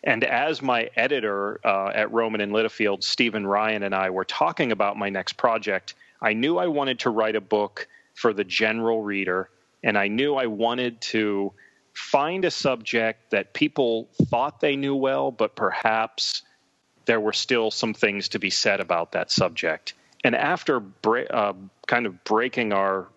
And 0.04 0.24
as 0.24 0.60
my 0.60 0.90
editor 0.96 1.60
uh, 1.64 1.88
at 1.94 2.10
Rowman 2.10 2.40
and 2.40 2.52
Littlefield, 2.52 3.04
Stephen 3.04 3.46
Ryan, 3.46 3.84
and 3.84 3.94
I 3.94 4.10
were 4.10 4.24
talking 4.24 4.72
about 4.72 4.96
my 4.96 5.10
next 5.10 5.34
project, 5.34 5.94
I 6.20 6.32
knew 6.32 6.58
I 6.58 6.66
wanted 6.66 7.00
to 7.00 7.10
write 7.10 7.36
a 7.36 7.40
book 7.40 7.86
for 8.14 8.32
the 8.32 8.44
general 8.44 9.02
reader, 9.02 9.48
and 9.82 9.96
I 9.96 10.08
knew 10.08 10.34
I 10.34 10.46
wanted 10.46 11.00
to 11.02 11.52
find 11.94 12.44
a 12.44 12.50
subject 12.50 13.30
that 13.30 13.52
people 13.52 14.08
thought 14.26 14.60
they 14.60 14.76
knew 14.76 14.94
well, 14.94 15.30
but 15.30 15.54
perhaps 15.54 16.42
there 17.04 17.20
were 17.20 17.32
still 17.32 17.70
some 17.70 17.94
things 17.94 18.28
to 18.28 18.38
be 18.38 18.50
said 18.50 18.80
about 18.80 19.12
that 19.12 19.30
subject. 19.30 19.94
And 20.24 20.34
after 20.34 20.80
bre- 20.80 21.30
uh, 21.30 21.52
kind 21.86 22.06
of 22.06 22.22
breaking 22.24 22.72
our 22.72 23.08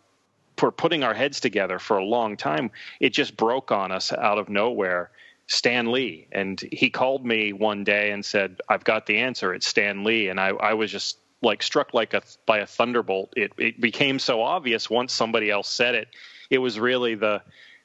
for 0.58 0.72
putting 0.72 1.04
our 1.04 1.14
heads 1.14 1.42
together 1.42 1.80
for 1.80 1.98
a 1.98 2.06
long 2.06 2.38
time, 2.38 2.72
it 3.02 3.10
just 3.10 3.36
broke 3.36 3.74
on 3.74 3.92
us 3.92 4.14
out 4.14 4.38
of 4.38 4.48
nowhere 4.48 5.12
Stan 5.48 5.92
Lee. 5.92 6.28
And 6.32 6.60
he 6.72 6.90
called 6.90 7.26
me 7.26 7.54
one 7.54 7.84
day 7.84 8.12
and 8.12 8.24
said, 8.24 8.62
I've 8.68 8.84
got 8.84 9.06
the 9.06 9.18
answer. 9.18 9.54
It's 9.54 9.68
Stan 9.68 10.04
Lee. 10.04 10.30
And 10.30 10.40
I, 10.40 10.50
I 10.50 10.74
was 10.74 10.92
just 10.92 11.18
like 11.42 11.62
struck 11.62 11.94
like 11.94 12.14
a 12.14 12.22
by 12.46 12.60
a 12.60 12.66
thunderbolt. 12.66 13.34
It 13.36 13.52
it 13.58 13.80
became 13.80 14.20
so 14.20 14.42
obvious 14.42 14.90
once 14.90 15.14
somebody 15.14 15.52
else 15.52 15.70
said 15.70 15.96
it. 15.96 16.08
It 16.50 16.58
was 16.58 16.80
really 16.80 17.16
the 17.16 17.42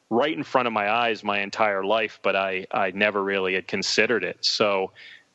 right 0.09 0.37
in 0.37 0.43
front 0.43 0.67
of 0.67 0.73
my 0.73 0.91
eyes 0.91 1.23
my 1.23 1.41
entire 1.41 1.85
life, 1.85 2.19
but 2.23 2.35
I, 2.35 2.67
I 2.73 2.91
never 2.91 3.23
really 3.23 3.55
had 3.55 3.69
considered 3.69 4.25
it. 4.25 4.45
So 4.45 4.91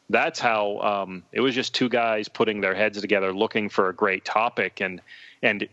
that's 0.10 0.40
how 0.40 0.80
um, 0.80 1.24
it 1.32 1.40
was 1.40 1.56
just 1.56 1.74
two 1.74 1.90
guys 1.90 2.28
putting 2.28 2.62
their 2.62 2.76
heads 2.76 3.00
together 3.00 3.34
looking 3.34 3.70
for 3.70 3.90
a 3.90 3.94
great 3.94 4.26
topic 4.26 4.82
and 4.82 5.02
and 5.42 5.68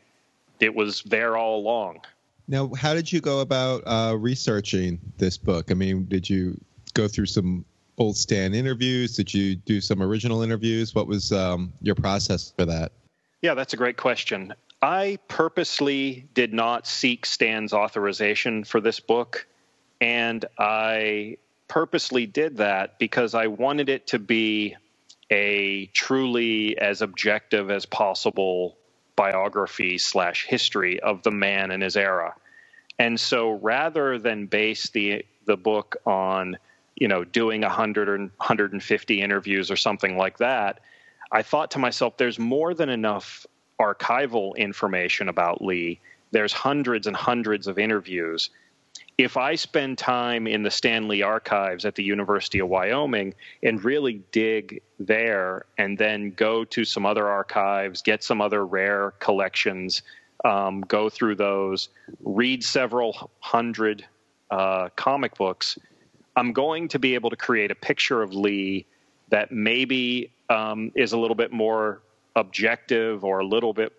it 0.60 0.74
was 0.74 1.02
there 1.02 1.36
all 1.36 1.58
along. 1.58 2.00
Now, 2.48 2.70
how 2.74 2.94
did 2.94 3.10
you 3.12 3.20
go 3.20 3.40
about 3.40 3.82
uh, 3.86 4.16
researching 4.18 5.00
this 5.18 5.38
book? 5.38 5.70
I 5.70 5.74
mean, 5.74 6.06
did 6.06 6.28
you 6.28 6.60
go 6.94 7.08
through 7.08 7.26
some 7.26 7.64
old 7.98 8.16
Stan 8.16 8.54
interviews? 8.54 9.16
Did 9.16 9.32
you 9.32 9.56
do 9.56 9.80
some 9.80 10.02
original 10.02 10.42
interviews? 10.42 10.94
What 10.94 11.06
was 11.06 11.32
um, 11.32 11.72
your 11.80 11.94
process 11.94 12.52
for 12.56 12.66
that? 12.66 12.92
Yeah, 13.40 13.54
that's 13.54 13.74
a 13.74 13.76
great 13.76 13.96
question. 13.96 14.54
I 14.80 15.18
purposely 15.28 16.26
did 16.34 16.52
not 16.52 16.86
seek 16.86 17.24
Stan's 17.24 17.72
authorization 17.72 18.64
for 18.64 18.80
this 18.80 18.98
book, 18.98 19.46
and 20.00 20.44
I 20.58 21.38
purposely 21.68 22.26
did 22.26 22.56
that 22.58 22.98
because 22.98 23.34
I 23.34 23.46
wanted 23.46 23.88
it 23.88 24.08
to 24.08 24.18
be 24.18 24.76
a 25.30 25.86
truly 25.86 26.76
as 26.76 27.00
objective 27.00 27.70
as 27.70 27.86
possible 27.86 28.76
biography 29.16 29.98
slash 29.98 30.46
history 30.46 31.00
of 31.00 31.22
the 31.22 31.30
man 31.30 31.70
and 31.70 31.82
his 31.82 31.96
era. 31.96 32.34
And 32.98 33.18
so 33.18 33.52
rather 33.52 34.18
than 34.18 34.46
base 34.46 34.90
the 34.90 35.24
the 35.44 35.56
book 35.56 35.96
on, 36.06 36.56
you 36.94 37.08
know, 37.08 37.24
doing 37.24 37.62
100 37.62 38.08
or 38.08 38.18
150 38.18 39.20
interviews 39.20 39.70
or 39.70 39.76
something 39.76 40.16
like 40.16 40.38
that, 40.38 40.80
I 41.32 41.42
thought 41.42 41.72
to 41.72 41.78
myself 41.78 42.16
there's 42.16 42.38
more 42.38 42.74
than 42.74 42.88
enough 42.88 43.46
archival 43.80 44.56
information 44.56 45.28
about 45.28 45.62
Lee. 45.62 45.98
There's 46.30 46.52
hundreds 46.52 47.06
and 47.06 47.16
hundreds 47.16 47.66
of 47.66 47.78
interviews 47.78 48.50
if 49.22 49.36
I 49.36 49.54
spend 49.54 49.98
time 49.98 50.46
in 50.46 50.62
the 50.62 50.70
Stan 50.70 51.06
Lee 51.08 51.22
archives 51.22 51.84
at 51.84 51.94
the 51.94 52.02
University 52.02 52.58
of 52.58 52.68
Wyoming 52.68 53.34
and 53.62 53.82
really 53.84 54.22
dig 54.32 54.82
there 54.98 55.66
and 55.78 55.96
then 55.96 56.30
go 56.30 56.64
to 56.64 56.84
some 56.84 57.06
other 57.06 57.28
archives, 57.28 58.02
get 58.02 58.24
some 58.24 58.40
other 58.40 58.66
rare 58.66 59.12
collections, 59.20 60.02
um, 60.44 60.80
go 60.82 61.08
through 61.08 61.36
those, 61.36 61.88
read 62.24 62.64
several 62.64 63.30
hundred 63.40 64.04
uh, 64.50 64.88
comic 64.96 65.36
books, 65.36 65.78
I'm 66.34 66.52
going 66.52 66.88
to 66.88 66.98
be 66.98 67.14
able 67.14 67.30
to 67.30 67.36
create 67.36 67.70
a 67.70 67.74
picture 67.76 68.22
of 68.22 68.34
Lee 68.34 68.86
that 69.28 69.52
maybe 69.52 70.32
um, 70.50 70.90
is 70.94 71.12
a 71.12 71.18
little 71.18 71.36
bit 71.36 71.52
more 71.52 72.02
objective 72.34 73.24
or 73.24 73.38
a 73.40 73.46
little 73.46 73.72
bit, 73.72 73.92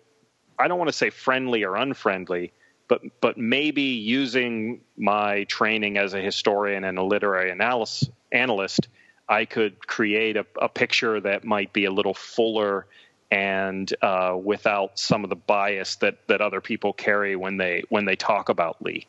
I 0.58 0.68
don't 0.68 0.78
want 0.78 0.88
to 0.88 0.96
say 0.96 1.10
friendly 1.10 1.64
or 1.64 1.76
unfriendly 1.76 2.52
but 2.88 3.02
but 3.20 3.38
maybe 3.38 3.82
using 3.82 4.80
my 4.96 5.44
training 5.44 5.96
as 5.96 6.14
a 6.14 6.20
historian 6.20 6.84
and 6.84 6.98
a 6.98 7.02
literary 7.02 7.50
analysis, 7.50 8.08
analyst, 8.32 8.88
I 9.28 9.44
could 9.44 9.86
create 9.86 10.36
a, 10.36 10.46
a, 10.60 10.68
picture 10.68 11.20
that 11.20 11.44
might 11.44 11.72
be 11.72 11.86
a 11.86 11.90
little 11.90 12.14
fuller 12.14 12.86
and 13.30 13.92
uh, 14.02 14.36
without 14.40 14.98
some 14.98 15.24
of 15.24 15.30
the 15.30 15.36
bias 15.36 15.96
that 15.96 16.18
that 16.28 16.40
other 16.40 16.60
people 16.60 16.92
carry 16.92 17.36
when 17.36 17.56
they 17.56 17.84
when 17.88 18.04
they 18.04 18.16
talk 18.16 18.48
about 18.48 18.82
Lee. 18.82 19.06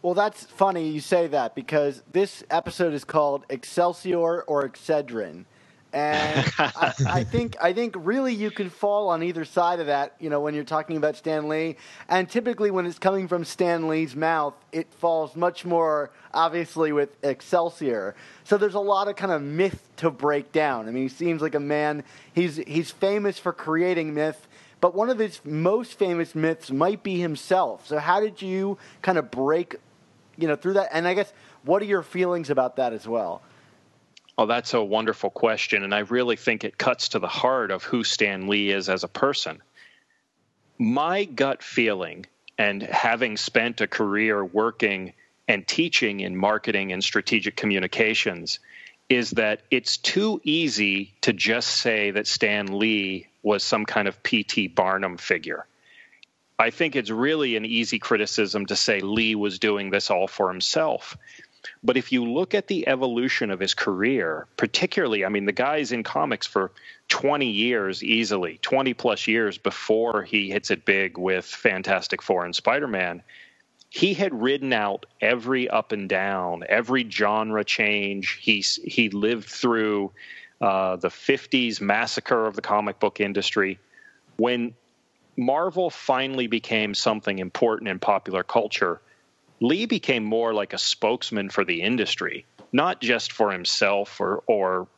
Well, 0.00 0.14
that's 0.14 0.44
funny 0.44 0.88
you 0.88 1.00
say 1.00 1.28
that 1.28 1.54
because 1.54 2.02
this 2.10 2.42
episode 2.50 2.92
is 2.92 3.04
called 3.04 3.44
Excelsior 3.48 4.42
or 4.42 4.68
Excedrin 4.68 5.44
and 5.92 6.52
I, 6.58 6.92
I, 7.06 7.24
think 7.24 7.56
I 7.60 7.72
think 7.72 7.94
really 7.98 8.34
you 8.34 8.50
can 8.50 8.70
fall 8.70 9.08
on 9.08 9.22
either 9.22 9.44
side 9.44 9.80
of 9.80 9.86
that. 9.86 10.14
You 10.18 10.30
know, 10.30 10.40
when 10.40 10.54
you're 10.54 10.64
talking 10.64 10.96
about 10.96 11.16
Stan 11.16 11.48
Lee, 11.48 11.76
and 12.08 12.28
typically 12.28 12.70
when 12.70 12.86
it's 12.86 12.98
coming 12.98 13.28
from 13.28 13.44
Stan 13.44 13.88
Lee's 13.88 14.16
mouth, 14.16 14.54
it 14.72 14.92
falls 14.94 15.36
much 15.36 15.64
more 15.64 16.10
obviously 16.34 16.92
with 16.92 17.16
Excelsior. 17.22 18.14
So 18.44 18.56
there's 18.56 18.74
a 18.74 18.80
lot 18.80 19.08
of 19.08 19.16
kind 19.16 19.32
of 19.32 19.42
myth 19.42 19.88
to 19.96 20.10
break 20.10 20.52
down. 20.52 20.88
I 20.88 20.92
mean, 20.92 21.04
he 21.04 21.08
seems 21.08 21.42
like 21.42 21.54
a 21.54 21.60
man. 21.60 22.04
He's 22.32 22.56
he's 22.56 22.90
famous 22.90 23.38
for 23.38 23.52
creating 23.52 24.14
myth. 24.14 24.48
But 24.80 24.96
one 24.96 25.10
of 25.10 25.18
his 25.20 25.40
most 25.44 25.96
famous 25.96 26.34
myths 26.34 26.70
might 26.72 27.04
be 27.04 27.20
himself. 27.20 27.86
So 27.86 27.98
how 27.98 28.18
did 28.18 28.42
you 28.42 28.78
kind 29.00 29.16
of 29.16 29.30
break, 29.30 29.76
you 30.36 30.48
know, 30.48 30.56
through 30.56 30.72
that? 30.72 30.88
And 30.92 31.06
I 31.06 31.14
guess 31.14 31.32
what 31.62 31.82
are 31.82 31.84
your 31.84 32.02
feelings 32.02 32.50
about 32.50 32.74
that 32.76 32.92
as 32.92 33.06
well? 33.06 33.42
Oh, 34.38 34.46
that's 34.46 34.74
a 34.74 34.82
wonderful 34.82 35.30
question. 35.30 35.82
And 35.82 35.94
I 35.94 36.00
really 36.00 36.36
think 36.36 36.64
it 36.64 36.78
cuts 36.78 37.10
to 37.10 37.18
the 37.18 37.28
heart 37.28 37.70
of 37.70 37.84
who 37.84 38.02
Stan 38.02 38.48
Lee 38.48 38.70
is 38.70 38.88
as 38.88 39.04
a 39.04 39.08
person. 39.08 39.62
My 40.78 41.24
gut 41.24 41.62
feeling, 41.62 42.26
and 42.58 42.82
having 42.82 43.36
spent 43.36 43.80
a 43.80 43.86
career 43.86 44.44
working 44.44 45.12
and 45.48 45.66
teaching 45.66 46.20
in 46.20 46.36
marketing 46.36 46.92
and 46.92 47.02
strategic 47.02 47.56
communications 47.56 48.58
is 49.08 49.32
that 49.32 49.60
it's 49.70 49.96
too 49.98 50.40
easy 50.44 51.12
to 51.20 51.32
just 51.32 51.68
say 51.68 52.10
that 52.12 52.26
Stan 52.26 52.78
Lee 52.78 53.26
was 53.42 53.62
some 53.62 53.84
kind 53.84 54.08
of 54.08 54.22
P.T. 54.22 54.68
Barnum 54.68 55.18
figure. 55.18 55.66
I 56.58 56.70
think 56.70 56.94
it's 56.94 57.10
really 57.10 57.56
an 57.56 57.64
easy 57.64 57.98
criticism 57.98 58.66
to 58.66 58.76
say 58.76 59.00
Lee 59.00 59.34
was 59.34 59.58
doing 59.58 59.90
this 59.90 60.10
all 60.10 60.28
for 60.28 60.48
himself. 60.48 61.16
But 61.84 61.96
if 61.96 62.12
you 62.12 62.24
look 62.24 62.54
at 62.54 62.68
the 62.68 62.86
evolution 62.86 63.50
of 63.50 63.58
his 63.58 63.74
career, 63.74 64.46
particularly, 64.56 65.24
I 65.24 65.28
mean, 65.28 65.46
the 65.46 65.52
guy's 65.52 65.90
in 65.90 66.04
comics 66.04 66.46
for 66.46 66.70
20 67.08 67.46
years 67.46 68.04
easily, 68.04 68.58
20 68.62 68.94
plus 68.94 69.26
years 69.26 69.58
before 69.58 70.22
he 70.22 70.50
hits 70.50 70.70
it 70.70 70.84
big 70.84 71.18
with 71.18 71.44
Fantastic 71.44 72.22
Four 72.22 72.44
and 72.44 72.54
Spider 72.54 72.86
Man. 72.86 73.22
He 73.90 74.14
had 74.14 74.32
ridden 74.32 74.72
out 74.72 75.06
every 75.20 75.68
up 75.68 75.92
and 75.92 76.08
down, 76.08 76.64
every 76.68 77.08
genre 77.10 77.64
change. 77.64 78.38
He's, 78.40 78.76
he 78.84 79.10
lived 79.10 79.48
through 79.48 80.12
uh, 80.60 80.96
the 80.96 81.08
50s 81.08 81.80
massacre 81.80 82.46
of 82.46 82.54
the 82.54 82.62
comic 82.62 83.00
book 83.00 83.20
industry. 83.20 83.78
When 84.36 84.74
Marvel 85.36 85.90
finally 85.90 86.46
became 86.46 86.94
something 86.94 87.40
important 87.40 87.88
in 87.88 87.98
popular 87.98 88.44
culture, 88.44 89.00
Lee 89.62 89.86
became 89.86 90.24
more 90.24 90.52
like 90.52 90.72
a 90.72 90.78
spokesman 90.78 91.48
for 91.48 91.64
the 91.64 91.82
industry, 91.82 92.44
not 92.72 93.00
just 93.00 93.30
for 93.30 93.52
himself 93.52 94.20
or 94.20 94.42
or 94.48 94.88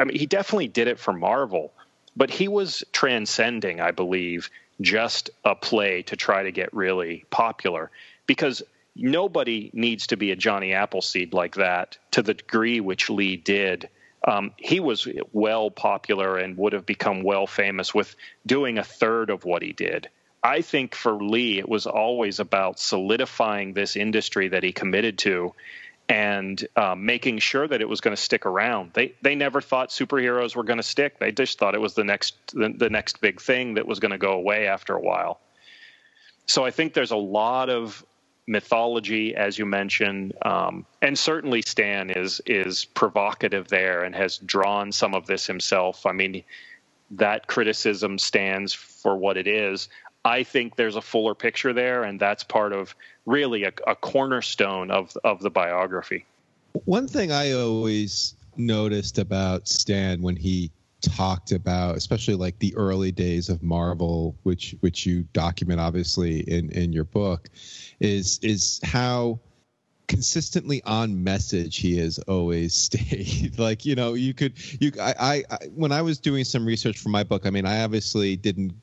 I 0.00 0.04
mean 0.04 0.16
he 0.16 0.26
definitely 0.26 0.68
did 0.68 0.86
it 0.86 1.00
for 1.00 1.12
Marvel, 1.12 1.72
but 2.16 2.30
he 2.30 2.46
was 2.46 2.84
transcending, 2.92 3.80
I 3.80 3.90
believe, 3.90 4.50
just 4.80 5.30
a 5.44 5.56
play 5.56 6.02
to 6.02 6.16
try 6.16 6.44
to 6.44 6.52
get 6.52 6.72
really 6.72 7.24
popular 7.30 7.90
because 8.26 8.62
nobody 8.94 9.70
needs 9.72 10.06
to 10.06 10.16
be 10.16 10.30
a 10.30 10.36
Johnny 10.36 10.72
Appleseed 10.72 11.32
like 11.32 11.56
that 11.56 11.98
to 12.12 12.22
the 12.22 12.34
degree 12.34 12.80
which 12.80 13.10
Lee 13.10 13.36
did. 13.36 13.88
Um, 14.26 14.52
he 14.56 14.78
was 14.78 15.08
well 15.32 15.72
popular 15.72 16.38
and 16.38 16.56
would 16.56 16.72
have 16.72 16.86
become 16.86 17.24
well 17.24 17.48
famous 17.48 17.92
with 17.92 18.14
doing 18.46 18.78
a 18.78 18.84
third 18.84 19.28
of 19.30 19.44
what 19.44 19.62
he 19.62 19.72
did. 19.72 20.08
I 20.44 20.60
think 20.60 20.94
for 20.94 21.14
Lee, 21.14 21.58
it 21.58 21.68
was 21.68 21.86
always 21.86 22.38
about 22.38 22.78
solidifying 22.78 23.72
this 23.72 23.96
industry 23.96 24.48
that 24.48 24.62
he 24.62 24.72
committed 24.72 25.18
to 25.20 25.54
and 26.06 26.62
um, 26.76 27.06
making 27.06 27.38
sure 27.38 27.66
that 27.66 27.80
it 27.80 27.88
was 27.88 28.02
going 28.02 28.14
to 28.14 28.22
stick 28.22 28.44
around. 28.44 28.90
They 28.92 29.14
they 29.22 29.34
never 29.34 29.62
thought 29.62 29.88
superheroes 29.88 30.54
were 30.54 30.62
going 30.64 30.76
to 30.76 30.82
stick. 30.82 31.18
They 31.18 31.32
just 31.32 31.58
thought 31.58 31.74
it 31.74 31.80
was 31.80 31.94
the 31.94 32.04
next 32.04 32.34
the, 32.52 32.68
the 32.76 32.90
next 32.90 33.22
big 33.22 33.40
thing 33.40 33.74
that 33.74 33.86
was 33.86 34.00
going 34.00 34.12
to 34.12 34.18
go 34.18 34.32
away 34.32 34.66
after 34.66 34.94
a 34.94 35.00
while. 35.00 35.40
So 36.46 36.62
I 36.62 36.70
think 36.70 36.92
there's 36.92 37.10
a 37.10 37.16
lot 37.16 37.70
of 37.70 38.04
mythology, 38.46 39.34
as 39.34 39.58
you 39.58 39.64
mentioned, 39.64 40.34
um, 40.42 40.84
and 41.00 41.18
certainly 41.18 41.62
Stan 41.62 42.10
is 42.10 42.42
is 42.44 42.84
provocative 42.84 43.68
there 43.68 44.02
and 44.02 44.14
has 44.14 44.36
drawn 44.36 44.92
some 44.92 45.14
of 45.14 45.26
this 45.26 45.46
himself. 45.46 46.04
I 46.04 46.12
mean, 46.12 46.44
that 47.12 47.46
criticism 47.46 48.18
stands 48.18 48.74
for 48.74 49.16
what 49.16 49.36
it 49.38 49.46
is. 49.46 49.88
I 50.24 50.42
think 50.42 50.76
there's 50.76 50.96
a 50.96 51.02
fuller 51.02 51.34
picture 51.34 51.72
there, 51.72 52.04
and 52.04 52.18
that's 52.18 52.42
part 52.44 52.72
of 52.72 52.94
really 53.26 53.64
a, 53.64 53.72
a 53.86 53.94
cornerstone 53.94 54.90
of 54.90 55.16
of 55.24 55.40
the 55.40 55.50
biography. 55.50 56.26
One 56.84 57.06
thing 57.06 57.30
I 57.30 57.52
always 57.52 58.34
noticed 58.56 59.18
about 59.18 59.68
Stan 59.68 60.22
when 60.22 60.36
he 60.36 60.70
talked 61.02 61.52
about 61.52 61.96
especially 61.96 62.34
like 62.34 62.58
the 62.60 62.74
early 62.76 63.12
days 63.12 63.50
of 63.50 63.62
Marvel 63.62 64.34
which 64.42 64.74
which 64.80 65.04
you 65.04 65.22
document 65.34 65.78
obviously 65.78 66.40
in 66.40 66.70
in 66.70 66.94
your 66.94 67.04
book 67.04 67.50
is 68.00 68.38
is 68.42 68.80
how 68.82 69.38
consistently 70.06 70.82
on 70.84 71.22
message 71.22 71.76
he 71.76 71.98
has 71.98 72.18
always 72.20 72.74
stayed 72.90 73.58
like 73.58 73.84
you 73.84 73.94
know 73.94 74.14
you 74.14 74.32
could 74.32 74.54
you 74.80 74.92
I, 75.00 75.44
I 75.50 75.56
when 75.74 75.92
i 75.92 76.02
was 76.02 76.18
doing 76.18 76.44
some 76.44 76.64
research 76.66 76.98
for 76.98 77.08
my 77.08 77.22
book 77.22 77.46
i 77.46 77.50
mean 77.50 77.66
i 77.66 77.82
obviously 77.82 78.36
didn't 78.36 78.74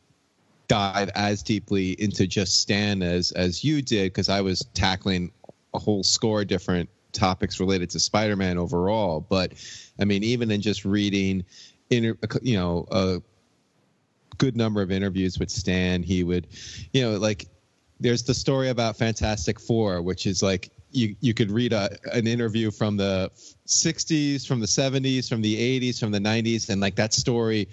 dive 0.72 1.10
as 1.16 1.44
deeply 1.44 2.02
into 2.02 2.26
just 2.26 2.62
Stan 2.62 3.04
as 3.04 3.34
as 3.34 3.62
you 3.62 3.82
did 3.82 4.14
because 4.14 4.30
I 4.30 4.40
was 4.40 4.66
tackling 4.74 5.30
a 5.74 5.80
whole 5.80 6.02
score 6.02 6.42
of 6.42 6.48
different 6.48 6.90
topics 7.12 7.60
related 7.60 7.90
to 7.90 8.00
Spider-Man 8.00 8.58
overall. 8.58 9.20
But 9.20 9.52
I 10.00 10.06
mean, 10.06 10.24
even 10.24 10.50
in 10.50 10.62
just 10.62 10.86
reading, 10.86 11.44
inter, 11.90 12.16
you 12.42 12.56
know, 12.56 12.88
a 12.90 13.22
good 14.38 14.56
number 14.56 14.82
of 14.82 14.92
interviews 14.92 15.40
with 15.40 15.50
Stan, 15.50 16.04
he 16.04 16.24
would, 16.24 16.48
you 16.94 17.02
know, 17.02 17.18
like 17.18 17.50
there's 18.00 18.24
the 18.24 18.34
story 18.34 18.70
about 18.70 18.96
Fantastic 18.96 19.60
Four, 19.60 20.02
which 20.02 20.26
is 20.26 20.42
like 20.42 20.72
you 20.92 21.18
you 21.20 21.34
could 21.34 21.52
read 21.52 21.74
a, 21.74 21.90
an 22.14 22.28
interview 22.28 22.72
from 22.72 22.96
the 22.96 23.30
60s, 23.68 24.48
from 24.48 24.62
the 24.62 24.68
70s, 24.68 25.28
from 25.28 25.42
the 25.42 25.82
80s, 25.82 26.00
from 26.00 26.12
the 26.12 26.20
90s, 26.20 26.70
and 26.70 26.80
like 26.80 26.96
that 26.96 27.14
story 27.14 27.68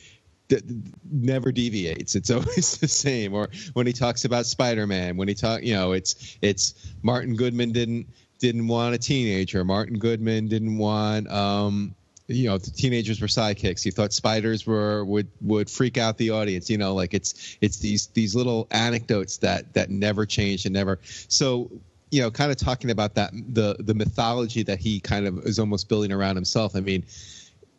never 1.11 1.53
deviates. 1.53 2.15
It's 2.15 2.31
always 2.31 2.77
the 2.81 2.89
same. 2.89 3.35
Or 3.35 3.49
when 3.75 3.87
he 3.87 3.93
talks 3.93 4.25
about 4.25 4.47
Spider-Man, 4.47 5.17
when 5.17 5.29
he 5.29 5.35
talk, 5.35 5.63
you 5.63 5.75
know, 5.75 5.93
it's 5.93 6.39
it's 6.43 6.93
Martin 7.03 7.37
Goodman 7.37 7.73
didn't 7.73 8.07
didn't 8.39 8.69
want 8.69 8.95
a 8.95 8.99
teenager. 8.99 9.65
Martin 9.65 9.99
Goodman 9.99 10.49
didn't 10.49 10.79
want 10.79 11.31
um, 11.31 11.95
you 12.29 12.47
know, 12.47 12.59
the 12.59 12.71
teenagers 12.71 13.23
were 13.23 13.27
sidekicks. 13.27 13.83
He 13.83 13.91
thought 13.91 14.13
spiders 14.13 14.67
were 14.67 15.05
would 15.05 15.29
would 15.41 15.71
freak 15.71 15.97
out 15.97 16.19
the 16.19 16.31
audience. 16.31 16.69
You 16.69 16.77
know, 16.77 16.95
like 16.95 17.15
it's 17.15 17.57
it's 17.63 17.79
these 17.79 18.09
these 18.09 18.35
little 18.35 18.69
anecdotes 18.71 19.39
that 19.39 19.73
that 19.73 19.91
never 19.91 20.27
change 20.27 20.67
and 20.67 20.75
never. 20.75 21.01
So 21.29 21.71
you 22.11 22.21
know, 22.21 22.31
kind 22.31 22.51
of 22.51 22.59
talking 22.59 22.91
about 22.91 23.15
that 23.15 23.33
the 23.33 23.77
the 23.81 23.95
mythology 23.95 24.63
that 24.65 24.79
he 24.79 25.01
kind 25.01 25.27
of 25.27 25.39
is 25.47 25.59
almost 25.59 25.89
building 25.89 26.13
around 26.13 26.37
himself. 26.37 26.77
I 26.77 26.81
mean, 26.81 27.05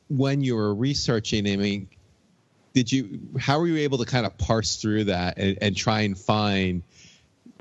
when 0.10 0.41
you 0.41 0.55
were 0.55 0.73
researching, 0.73 1.47
I 1.47 1.55
mean, 1.55 1.88
did 2.73 2.91
you 2.91 3.19
how 3.39 3.60
were 3.60 3.67
you 3.67 3.77
able 3.77 3.97
to 3.97 4.05
kind 4.05 4.25
of 4.25 4.38
parse 4.38 4.77
through 4.77 5.05
that 5.05 5.38
and, 5.38 5.58
and 5.62 5.75
try 5.75 6.01
and 6.01 6.17
find 6.17 6.84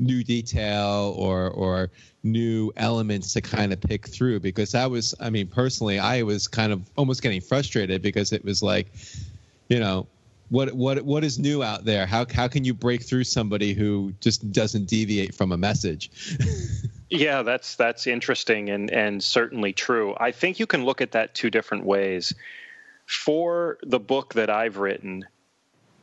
new 0.00 0.22
detail 0.22 1.14
or 1.16 1.48
or 1.50 1.90
new 2.22 2.72
elements 2.76 3.32
to 3.32 3.40
kind 3.40 3.72
of 3.72 3.80
pick 3.80 4.06
through? 4.08 4.40
Because 4.40 4.72
that 4.72 4.90
was 4.90 5.14
i 5.20 5.30
mean 5.30 5.46
personally 5.46 5.98
i 5.98 6.22
was 6.22 6.46
kind 6.46 6.72
of 6.72 6.82
almost 6.96 7.22
getting 7.22 7.40
frustrated 7.40 8.02
because 8.02 8.32
it 8.32 8.44
was 8.44 8.62
like 8.62 8.92
you 9.68 9.80
know 9.80 10.06
what 10.50 10.72
what 10.72 11.02
what 11.02 11.24
is 11.24 11.38
new 11.38 11.62
out 11.62 11.84
there? 11.84 12.06
How 12.06 12.26
how 12.32 12.48
can 12.48 12.64
you 12.64 12.74
break 12.74 13.02
through 13.02 13.24
somebody 13.24 13.74
who 13.74 14.12
just 14.20 14.50
doesn't 14.50 14.86
deviate 14.86 15.34
from 15.34 15.52
a 15.52 15.56
message? 15.56 16.10
Yeah 17.10 17.40
that's 17.40 17.74
that's 17.76 18.06
interesting 18.06 18.68
and 18.68 18.90
and 18.90 19.24
certainly 19.24 19.72
true. 19.72 20.14
I 20.20 20.30
think 20.30 20.60
you 20.60 20.66
can 20.66 20.84
look 20.84 21.00
at 21.00 21.12
that 21.12 21.34
two 21.34 21.48
different 21.48 21.86
ways 21.86 22.34
for 23.08 23.78
the 23.82 23.98
book 23.98 24.34
that 24.34 24.50
I've 24.50 24.76
written, 24.76 25.24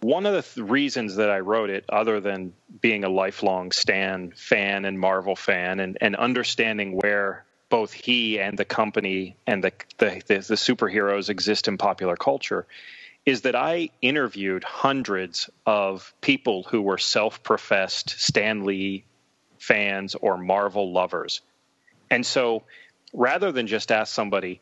one 0.01 0.25
of 0.25 0.33
the 0.33 0.41
th- 0.41 0.67
reasons 0.67 1.17
that 1.17 1.29
I 1.29 1.39
wrote 1.39 1.69
it, 1.69 1.85
other 1.87 2.19
than 2.19 2.53
being 2.81 3.03
a 3.03 3.09
lifelong 3.09 3.71
Stan 3.71 4.31
fan 4.35 4.85
and 4.85 4.99
Marvel 4.99 5.35
fan, 5.35 5.79
and, 5.79 5.99
and 6.01 6.15
understanding 6.15 6.97
where 6.97 7.45
both 7.69 7.93
he 7.93 8.39
and 8.39 8.57
the 8.57 8.65
company 8.65 9.35
and 9.45 9.63
the, 9.63 9.71
the, 9.99 10.21
the, 10.25 10.35
the 10.35 10.55
superheroes 10.55 11.29
exist 11.29 11.67
in 11.67 11.77
popular 11.77 12.15
culture, 12.15 12.65
is 13.23 13.41
that 13.41 13.55
I 13.55 13.89
interviewed 14.01 14.63
hundreds 14.63 15.47
of 15.65 16.11
people 16.21 16.63
who 16.63 16.81
were 16.81 16.97
self 16.97 17.43
professed 17.43 18.19
Stan 18.19 18.65
Lee 18.65 19.05
fans 19.59 20.15
or 20.15 20.37
Marvel 20.39 20.91
lovers. 20.91 21.41
And 22.09 22.25
so 22.25 22.63
rather 23.13 23.51
than 23.51 23.67
just 23.67 23.91
ask 23.91 24.11
somebody, 24.11 24.59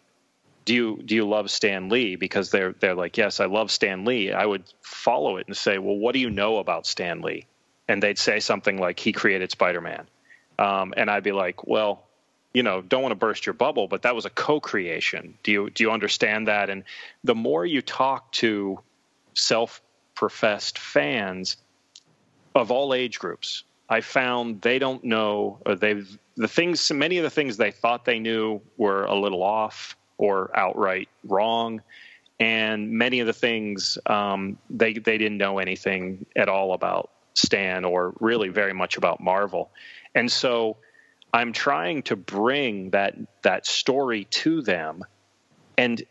do 0.65 0.73
you 0.73 1.02
do 1.06 1.15
you 1.15 1.28
love 1.28 1.49
Stan 1.52 1.89
Lee? 1.89 2.15
Because 2.15 2.52
they're 2.52 2.73
they're 2.73 2.95
like, 2.95 3.17
yes, 3.17 3.39
I 3.39 3.45
love 3.45 3.71
Stan 3.71 4.06
Lee. 4.06 4.32
I 4.32 4.45
would 4.45 4.63
follow 4.82 5.38
it 5.38 5.47
and 5.47 5.58
say, 5.58 5.78
well, 5.78 5.95
what 5.95 6.13
do 6.13 6.19
you 6.19 6.30
know 6.30 6.58
about 6.58 6.86
Stan 6.88 7.21
Lee? 7.21 7.45
And 7.88 8.02
they'd 8.02 8.17
say 8.17 8.39
something 8.39 8.78
like, 8.80 8.99
he 8.99 9.12
created 9.12 9.52
Spider 9.52 9.82
Man, 9.82 10.08
um, 10.58 10.93
and 10.95 11.10
I'd 11.10 11.23
be 11.23 11.34
like, 11.34 11.67
well, 11.67 12.04
you 12.54 12.63
know, 12.63 12.82
don't 12.82 13.02
want 13.02 13.12
to 13.12 13.15
burst 13.15 13.45
your 13.45 13.54
bubble, 13.54 13.88
but 13.88 14.04
that 14.04 14.15
was 14.15 14.26
a 14.26 14.30
co-creation. 14.30 15.34
Do 15.43 15.52
you 15.52 15.69
do 15.69 15.84
you 15.84 15.91
understand 15.91 16.47
that? 16.47 16.69
And 16.69 16.84
the 17.23 17.36
more 17.36 17.65
you 17.65 17.82
talk 17.82 18.32
to 18.34 18.80
self-professed 19.34 20.78
fans 20.78 21.58
of 22.56 22.71
all 22.71 22.93
age 22.93 23.19
groups, 23.19 23.63
I 23.89 24.02
found 24.02 24.62
they 24.62 24.80
don't 24.80 25.04
know, 25.04 25.60
or 25.65 25.76
they've 25.76 26.17
the 26.36 26.47
things, 26.47 26.91
many 26.91 27.17
of 27.17 27.23
the 27.23 27.30
things 27.30 27.58
they 27.58 27.71
thought 27.71 28.06
they 28.06 28.19
knew 28.19 28.62
were 28.78 29.06
a 29.06 29.15
little 29.15 29.43
off 29.43 29.95
or 30.17 30.52
outright 30.56 31.10
wrong. 31.23 31.82
And 32.39 32.91
many 32.91 33.19
of 33.19 33.28
the 33.28 33.34
things 33.34 33.97
um, 34.06 34.58
they 34.69 34.93
they 34.93 35.17
didn't 35.17 35.38
know 35.38 35.60
anything 35.60 36.26
at 36.36 36.49
all 36.49 36.73
about 36.73 37.12
Stan 37.36 37.86
or 37.86 38.13
really 38.19 38.49
very 38.49 38.73
much 38.73 38.97
about 38.97 39.21
Marvel, 39.21 39.71
and 40.13 40.32
so 40.32 40.78
I'm 41.34 41.54
trying 41.54 42.04
to 42.04 42.15
bring 42.15 42.89
that 42.89 43.15
that 43.43 43.65
story 43.65 44.26
to 44.26 44.62
them, 44.62 45.06
and 45.78 46.04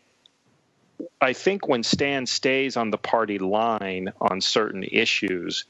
I 1.21 1.33
think 1.33 1.69
when 1.69 1.83
Stan 1.83 2.27
stays 2.27 2.77
on 2.77 2.91
the 2.91 2.99
party 2.99 3.39
line 3.39 4.13
on 4.21 4.41
certain 4.41 4.85
issues, 4.85 5.65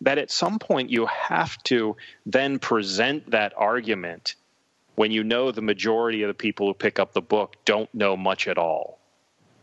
that 0.00 0.18
at 0.18 0.30
some 0.30 0.58
point 0.58 0.90
you 0.90 1.06
have 1.06 1.62
to 1.64 1.96
then 2.26 2.58
present 2.58 3.30
that 3.30 3.52
argument 3.56 4.34
when 4.94 5.10
you 5.10 5.24
know 5.24 5.50
the 5.50 5.62
majority 5.62 6.22
of 6.22 6.28
the 6.28 6.34
people 6.34 6.66
who 6.66 6.74
pick 6.74 6.98
up 6.98 7.12
the 7.12 7.20
book 7.20 7.56
don't 7.64 7.92
know 7.94 8.16
much 8.16 8.48
at 8.48 8.58
all. 8.58 8.98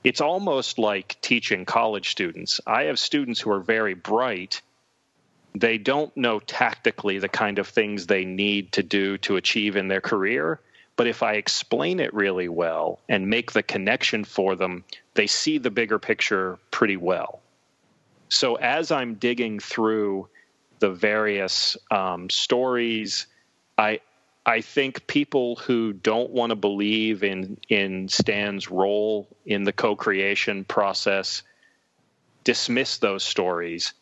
It's 0.03 0.21
almost 0.21 0.79
like 0.79 1.17
teaching 1.21 1.65
college 1.65 2.09
students. 2.09 2.61
I 2.65 2.83
have 2.83 2.99
students 2.99 3.39
who 3.39 3.51
are 3.51 3.59
very 3.59 3.93
bright. 3.93 4.61
They 5.53 5.77
don't 5.77 6.15
know 6.15 6.39
tactically 6.39 7.19
the 7.19 7.29
kind 7.29 7.59
of 7.59 7.67
things 7.67 8.07
they 8.07 8.25
need 8.25 8.71
to 8.73 8.83
do 8.83 9.17
to 9.19 9.35
achieve 9.35 9.75
in 9.75 9.87
their 9.87 10.01
career. 10.01 10.59
But 10.95 11.07
if 11.07 11.21
I 11.23 11.33
explain 11.33 11.99
it 11.99 12.13
really 12.13 12.49
well 12.49 12.99
and 13.07 13.29
make 13.29 13.51
the 13.51 13.63
connection 13.63 14.23
for 14.23 14.55
them, 14.55 14.83
they 15.13 15.27
see 15.27 15.57
the 15.57 15.69
bigger 15.69 15.99
picture 15.99 16.57
pretty 16.71 16.97
well. 16.97 17.41
So 18.29 18.55
as 18.55 18.91
I'm 18.91 19.15
digging 19.15 19.59
through 19.59 20.27
the 20.79 20.89
various 20.89 21.77
um, 21.91 22.29
stories, 22.29 23.27
I 23.77 23.99
I 24.47 24.61
think 24.61 25.07
people 25.07 25.57
who 25.57 25.91
don't 25.91 26.31
want 26.31 26.51
to 26.51 26.55
believe 26.55 27.21
in 27.21 27.57
in 27.67 28.07
Stan's 28.07 28.71
role 28.71 29.27
in 29.45 29.65
the 29.65 29.73
co-creation 29.73 30.63
process 30.63 31.43
dismiss 32.45 32.97
those 32.97 33.25
stories. 33.25 33.93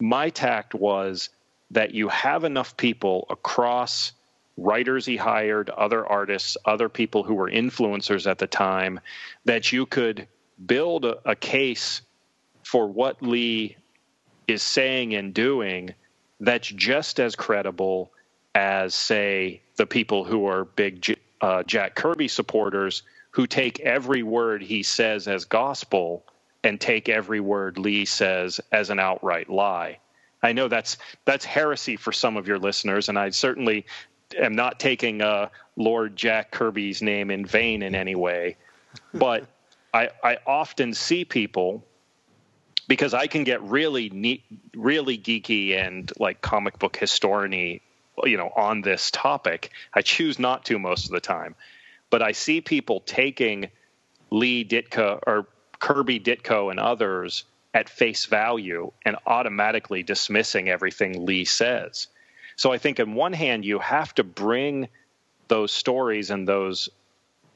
My 0.00 0.30
tact 0.30 0.74
was 0.74 1.30
that 1.70 1.94
you 1.94 2.08
have 2.08 2.42
enough 2.42 2.76
people 2.76 3.26
across 3.30 4.12
writers 4.56 5.06
he 5.06 5.16
hired, 5.16 5.70
other 5.70 6.04
artists, 6.04 6.56
other 6.64 6.88
people 6.88 7.22
who 7.22 7.34
were 7.34 7.48
influencers 7.48 8.28
at 8.28 8.38
the 8.38 8.48
time, 8.48 8.98
that 9.44 9.70
you 9.70 9.86
could 9.86 10.26
build 10.66 11.04
a, 11.04 11.18
a 11.24 11.36
case 11.36 12.02
for 12.64 12.88
what 12.88 13.22
Lee 13.22 13.76
is 14.48 14.62
saying 14.64 15.14
and 15.14 15.32
doing 15.32 15.94
that's 16.40 16.68
just 16.68 17.20
as 17.20 17.36
credible 17.36 18.10
as, 18.58 18.92
say, 18.92 19.62
the 19.76 19.86
people 19.86 20.24
who 20.24 20.46
are 20.46 20.64
big 20.64 21.16
uh, 21.40 21.62
Jack 21.62 21.94
Kirby 21.94 22.26
supporters 22.26 23.04
who 23.30 23.46
take 23.46 23.78
every 23.78 24.24
word 24.24 24.62
he 24.62 24.82
says 24.82 25.28
as 25.28 25.44
gospel 25.44 26.24
and 26.64 26.80
take 26.80 27.08
every 27.08 27.38
word 27.38 27.78
Lee 27.78 28.04
says 28.04 28.60
as 28.72 28.90
an 28.90 28.98
outright 28.98 29.48
lie. 29.48 29.98
I 30.42 30.52
know 30.52 30.66
that's 30.66 30.98
that's 31.24 31.44
heresy 31.44 31.94
for 31.94 32.10
some 32.10 32.36
of 32.36 32.48
your 32.48 32.58
listeners, 32.58 33.08
and 33.08 33.16
I 33.16 33.30
certainly 33.30 33.86
am 34.36 34.56
not 34.56 34.80
taking 34.80 35.22
uh, 35.22 35.50
Lord 35.76 36.16
Jack 36.16 36.50
Kirby's 36.50 37.00
name 37.00 37.30
in 37.30 37.46
vain 37.46 37.82
in 37.82 37.94
any 37.94 38.16
way, 38.16 38.56
but 39.14 39.46
I, 39.94 40.10
I 40.24 40.38
often 40.48 40.94
see 40.94 41.24
people 41.24 41.84
because 42.88 43.14
I 43.14 43.28
can 43.28 43.44
get 43.44 43.62
really 43.62 44.10
neat, 44.10 44.42
really 44.74 45.16
geeky 45.16 45.78
and 45.78 46.10
like 46.18 46.42
comic 46.42 46.80
book 46.80 46.96
historian 46.96 47.80
you 48.24 48.36
know 48.36 48.52
on 48.56 48.80
this 48.82 49.10
topic. 49.10 49.70
I 49.94 50.02
choose 50.02 50.38
not 50.38 50.64
to 50.66 50.78
most 50.78 51.06
of 51.06 51.10
the 51.12 51.20
time, 51.20 51.54
but 52.10 52.22
I 52.22 52.32
see 52.32 52.60
people 52.60 53.00
taking 53.00 53.70
Lee 54.30 54.64
Ditko 54.64 55.20
or 55.26 55.46
Kirby 55.78 56.20
Ditko 56.20 56.70
and 56.70 56.80
others 56.80 57.44
at 57.74 57.88
face 57.88 58.26
value 58.26 58.90
and 59.04 59.16
automatically 59.26 60.02
dismissing 60.02 60.68
everything 60.68 61.24
Lee 61.26 61.44
says. 61.44 62.08
So 62.56 62.72
I 62.72 62.78
think, 62.78 62.98
on 62.98 63.14
one 63.14 63.32
hand, 63.32 63.64
you 63.64 63.78
have 63.78 64.14
to 64.16 64.24
bring 64.24 64.88
those 65.48 65.70
stories 65.70 66.30
and 66.30 66.46
those 66.46 66.88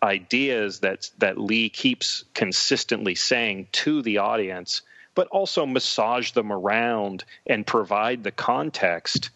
ideas 0.03 0.81
that 0.81 1.11
that 1.19 1.39
Lee 1.39 1.69
keeps 1.69 2.25
consistently 2.35 3.15
saying 3.15 3.69
to 3.73 4.03
the 4.03 4.19
audience, 4.19 4.83
but 5.15 5.29
also 5.29 5.67
massage 5.67 6.33
them 6.33 6.53
around 6.53 7.25
and 7.47 7.67
provide 7.67 8.23
the 8.23 8.31
context 8.31 9.31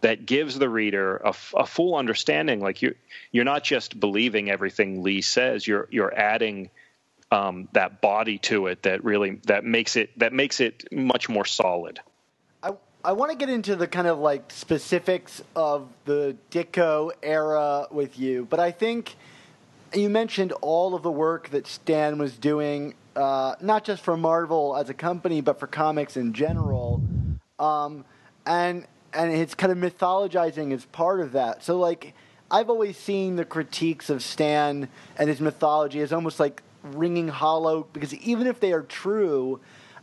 that 0.00 0.26
gives 0.26 0.58
the 0.58 0.68
reader 0.68 1.16
a, 1.18 1.34
a 1.54 1.66
full 1.66 1.96
understanding. 1.96 2.60
Like 2.60 2.82
you, 2.82 2.94
you're 3.32 3.44
not 3.44 3.64
just 3.64 3.98
believing 3.98 4.50
everything 4.50 5.02
Lee 5.02 5.22
says. 5.22 5.66
You're 5.66 5.88
you're 5.90 6.14
adding 6.16 6.70
um, 7.30 7.68
that 7.72 8.00
body 8.00 8.38
to 8.38 8.66
it 8.68 8.82
that 8.82 9.04
really 9.04 9.40
that 9.46 9.64
makes 9.64 9.96
it 9.96 10.16
that 10.18 10.32
makes 10.32 10.60
it 10.60 10.84
much 10.92 11.28
more 11.28 11.44
solid. 11.44 12.00
I 12.62 12.72
I 13.04 13.12
want 13.12 13.32
to 13.32 13.36
get 13.36 13.48
into 13.48 13.76
the 13.76 13.86
kind 13.86 14.06
of 14.06 14.18
like 14.18 14.50
specifics 14.50 15.42
of 15.54 15.88
the 16.04 16.36
Ditko 16.50 17.12
era 17.22 17.86
with 17.90 18.18
you, 18.18 18.46
but 18.48 18.60
I 18.60 18.70
think 18.70 19.16
you 19.94 20.08
mentioned 20.08 20.52
all 20.60 20.94
of 20.94 21.02
the 21.02 21.10
work 21.10 21.50
that 21.50 21.66
Stan 21.66 22.18
was 22.18 22.36
doing, 22.36 22.94
uh, 23.14 23.54
not 23.60 23.84
just 23.84 24.02
for 24.02 24.16
Marvel 24.16 24.76
as 24.76 24.90
a 24.90 24.94
company, 24.94 25.40
but 25.40 25.58
for 25.58 25.66
comics 25.66 26.16
in 26.16 26.32
general, 26.32 27.00
um, 27.58 28.04
and 28.44 28.86
and 29.16 29.32
it's 29.32 29.54
kind 29.54 29.72
of 29.72 29.78
mythologizing 29.78 30.72
as 30.72 30.84
part 30.86 31.20
of 31.20 31.32
that. 31.32 31.64
So 31.64 31.78
like, 31.78 32.14
I've 32.50 32.70
always 32.70 32.96
seen 32.96 33.36
the 33.36 33.44
critiques 33.44 34.10
of 34.10 34.22
Stan 34.22 34.88
and 35.18 35.28
his 35.28 35.40
mythology 35.40 36.00
as 36.00 36.12
almost 36.12 36.38
like 36.38 36.62
ringing 36.82 37.28
hollow 37.28 37.86
because 37.92 38.14
even 38.14 38.46
if 38.46 38.60
they 38.60 38.72
are 38.72 38.82
true 38.82 39.60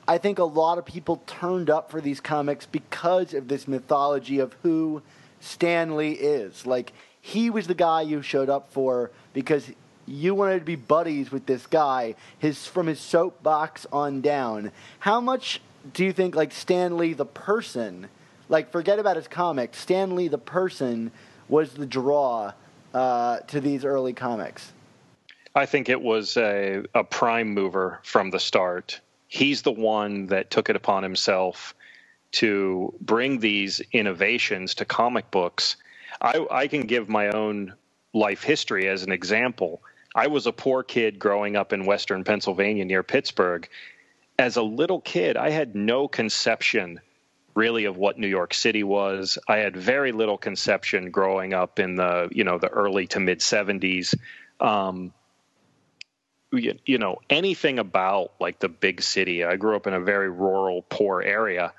I 0.08 0.18
think 0.18 0.40
a 0.40 0.44
lot 0.44 0.78
of 0.78 0.86
people 0.86 1.22
turned 1.26 1.70
up 1.70 1.90
for 1.90 2.02
these 2.02 2.20
comics 2.20 2.66
because 2.66 3.34
of 3.34 3.48
this 3.48 3.68
mythology 3.68 4.40
of 4.40 4.54
who 4.62 5.02
Stan 5.40 5.96
Lee 5.96 6.12
is. 6.12 6.66
Like, 6.66 6.92
he 7.22 7.50
was 7.50 7.68
the 7.68 7.74
guy 7.74 8.02
you 8.02 8.22
showed 8.22 8.50
up 8.50 8.72
for 8.72 9.12
because 9.34 9.72
you 10.06 10.36
wanted 10.36 10.60
to 10.60 10.66
be 10.66 10.76
buddies 10.76 11.32
with 11.32 11.46
this 11.46 11.66
guy 11.66 12.16
his 12.38 12.68
from 12.68 12.88
his 12.88 13.00
soapbox 13.00 13.86
on 13.94 14.20
down. 14.20 14.72
How 15.00 15.22
much 15.22 15.62
do 15.94 16.04
you 16.04 16.12
think 16.12 16.36
like 16.36 16.52
Stan 16.52 16.98
Lee 16.98 17.14
the 17.14 17.26
person, 17.26 18.10
like 18.50 18.72
forget 18.72 19.00
about 19.00 19.16
his 19.16 19.28
comics, 19.28 19.80
Stan 19.80 20.16
Lee 20.16 20.28
the 20.28 20.38
person 20.38 21.12
was 21.50 21.74
the 21.74 21.86
draw 21.86 22.54
uh, 22.94 23.40
to 23.40 23.60
these 23.60 23.86
early 23.86 24.14
comics? 24.14 24.72
I 25.56 25.66
think 25.66 25.90
it 25.90 26.02
was 26.02 26.36
a, 26.38 26.84
a 26.96 27.04
prime 27.04 27.54
mover 27.54 28.00
from 28.04 28.32
the 28.32 28.40
start 28.40 29.00
he's 29.34 29.64
the 29.64 29.72
one 29.72 30.28
that 30.28 30.52
took 30.52 30.70
it 30.70 30.76
upon 30.76 31.02
himself 31.02 31.74
to 32.32 32.94
bring 33.02 33.40
these 33.40 33.82
innovations 33.92 34.76
to 34.76 34.86
comic 34.86 35.32
books. 35.32 35.76
I, 36.22 36.46
I 36.52 36.68
can 36.68 36.82
give 36.82 37.10
my 37.10 37.30
own 37.30 37.74
life 38.14 38.44
history 38.44 38.88
as 38.88 39.02
an 39.02 39.12
example. 39.12 39.82
I 40.14 40.28
was 40.28 40.46
a 40.46 40.52
poor 40.52 40.84
kid 40.84 41.18
growing 41.18 41.56
up 41.56 41.74
in 41.74 41.86
western 41.86 42.24
Pennsylvania 42.24 42.86
near 42.86 43.02
Pittsburgh. 43.02 43.68
As 44.38 44.56
a 44.56 44.62
little 44.62 45.02
kid, 45.02 45.36
I 45.36 45.50
had 45.50 45.76
no 45.76 46.08
conception 46.08 47.00
really 47.56 47.86
of 47.86 47.98
what 47.98 48.18
New 48.18 48.28
York 48.28 48.54
City 48.54 48.84
was. 48.84 49.38
I 49.48 49.58
had 49.58 49.76
very 49.76 50.12
little 50.12 50.38
conception 50.38 51.12
growing 51.12 51.54
up 51.54 51.80
in 51.80 51.96
the 51.96 52.30
you 52.32 52.44
know 52.44 52.58
the 52.58 52.70
early 52.70 53.08
to 53.08 53.20
mid 53.20 53.40
70s. 53.40 54.16
Um, 54.60 55.14
you 56.52 57.00
know 57.00 57.18
anything 57.30 57.80
about 57.80 58.34
like 58.40 58.60
the 58.60 58.70
big 58.70 59.02
city. 59.02 59.44
I 59.44 59.56
grew 59.56 59.76
up 59.76 59.88
in 59.88 59.94
a 59.94 60.00
very 60.00 60.30
rural, 60.30 60.84
poor 60.88 61.22
area. 61.22 61.74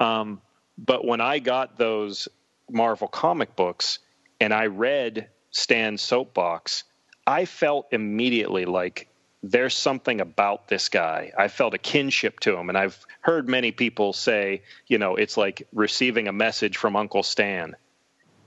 Um, 0.00 0.40
but 0.76 1.04
when 1.04 1.20
I 1.20 1.38
got 1.38 1.76
those 1.76 2.28
Marvel 2.70 3.08
comic 3.08 3.56
books 3.56 3.98
and 4.40 4.52
I 4.52 4.66
read 4.66 5.28
Stan's 5.50 6.02
soapbox, 6.02 6.84
I 7.26 7.46
felt 7.46 7.88
immediately 7.90 8.64
like 8.64 9.08
there's 9.50 9.76
something 9.76 10.20
about 10.20 10.68
this 10.68 10.88
guy. 10.88 11.32
I 11.36 11.48
felt 11.48 11.74
a 11.74 11.78
kinship 11.78 12.40
to 12.40 12.56
him. 12.56 12.68
And 12.68 12.76
I've 12.76 12.98
heard 13.20 13.48
many 13.48 13.72
people 13.72 14.12
say, 14.12 14.62
you 14.86 14.98
know, 14.98 15.16
it's 15.16 15.36
like 15.36 15.66
receiving 15.72 16.28
a 16.28 16.32
message 16.32 16.76
from 16.76 16.96
Uncle 16.96 17.22
Stan. 17.22 17.76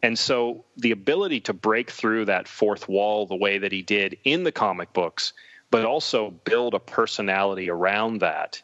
And 0.04 0.18
so 0.18 0.66
the 0.78 0.92
ability 0.92 1.42
to 1.42 1.54
break 1.54 1.92
through 1.92 2.26
that 2.26 2.48
fourth 2.48 2.90
wall 2.90 3.26
the 3.26 3.36
way 3.36 3.60
that 3.60 3.72
he 3.72 3.82
did 3.82 4.18
in 4.24 4.44
the 4.44 4.52
comic 4.52 4.94
books 4.94 5.34
but 5.72 5.86
also 5.86 6.30
build 6.30 6.74
a 6.74 6.80
personality 6.80 7.70
around 7.70 8.20
that. 8.20 8.62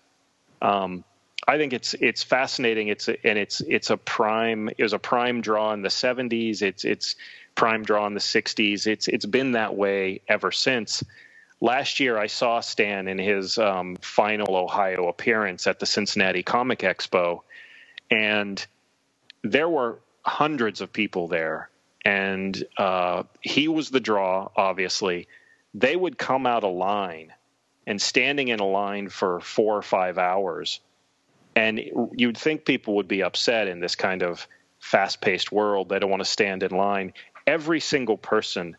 Um, 0.61 1.03
I 1.47 1.57
think 1.57 1.71
it's 1.71 1.93
it's 1.95 2.21
fascinating. 2.21 2.89
It's 2.89 3.07
a, 3.07 3.25
and 3.25 3.39
it's 3.39 3.61
it's 3.61 3.89
a 3.89 3.97
prime. 3.97 4.69
It 4.77 4.83
was 4.83 4.93
a 4.93 4.99
prime 4.99 5.41
draw 5.41 5.71
in 5.71 5.81
the 5.81 5.89
'70s. 5.89 6.61
It's 6.61 6.83
it's 6.83 7.15
prime 7.55 7.83
draw 7.83 8.05
in 8.05 8.13
the 8.13 8.19
'60s. 8.19 8.85
It's 8.85 9.07
it's 9.07 9.25
been 9.25 9.53
that 9.53 9.75
way 9.75 10.21
ever 10.27 10.51
since. 10.51 11.03
Last 11.59 11.99
year, 11.99 12.17
I 12.17 12.27
saw 12.27 12.59
Stan 12.59 13.07
in 13.07 13.17
his 13.17 13.57
um, 13.57 13.95
final 14.01 14.55
Ohio 14.55 15.07
appearance 15.07 15.65
at 15.65 15.79
the 15.79 15.85
Cincinnati 15.85 16.43
Comic 16.43 16.79
Expo, 16.79 17.41
and 18.11 18.65
there 19.43 19.69
were 19.69 19.99
hundreds 20.23 20.81
of 20.81 20.93
people 20.93 21.27
there, 21.27 21.69
and 22.05 22.63
uh, 22.77 23.23
he 23.41 23.67
was 23.67 23.89
the 23.89 23.99
draw, 23.99 24.49
obviously 24.55 25.27
they 25.77 25.95
would 25.95 26.17
come 26.17 26.47
out 26.47 26.63
of 26.63 26.73
line 26.73 27.33
and 27.85 28.01
standing 28.01 28.47
in 28.47 28.59
a 28.59 28.65
line 28.65 29.09
for 29.09 29.39
four 29.39 29.77
or 29.77 29.83
five 29.83 30.17
hours. 30.17 30.79
And 31.55 31.79
you'd 32.13 32.37
think 32.37 32.65
people 32.65 32.95
would 32.95 33.07
be 33.07 33.21
upset 33.21 33.67
in 33.67 33.79
this 33.79 33.95
kind 33.95 34.23
of 34.23 34.47
fast 34.79 35.21
paced 35.21 35.51
world. 35.51 35.89
They 35.89 35.99
don't 35.99 36.09
want 36.09 36.21
to 36.21 36.29
stand 36.29 36.63
in 36.63 36.71
line. 36.71 37.13
Every 37.45 37.79
single 37.79 38.17
person, 38.17 38.75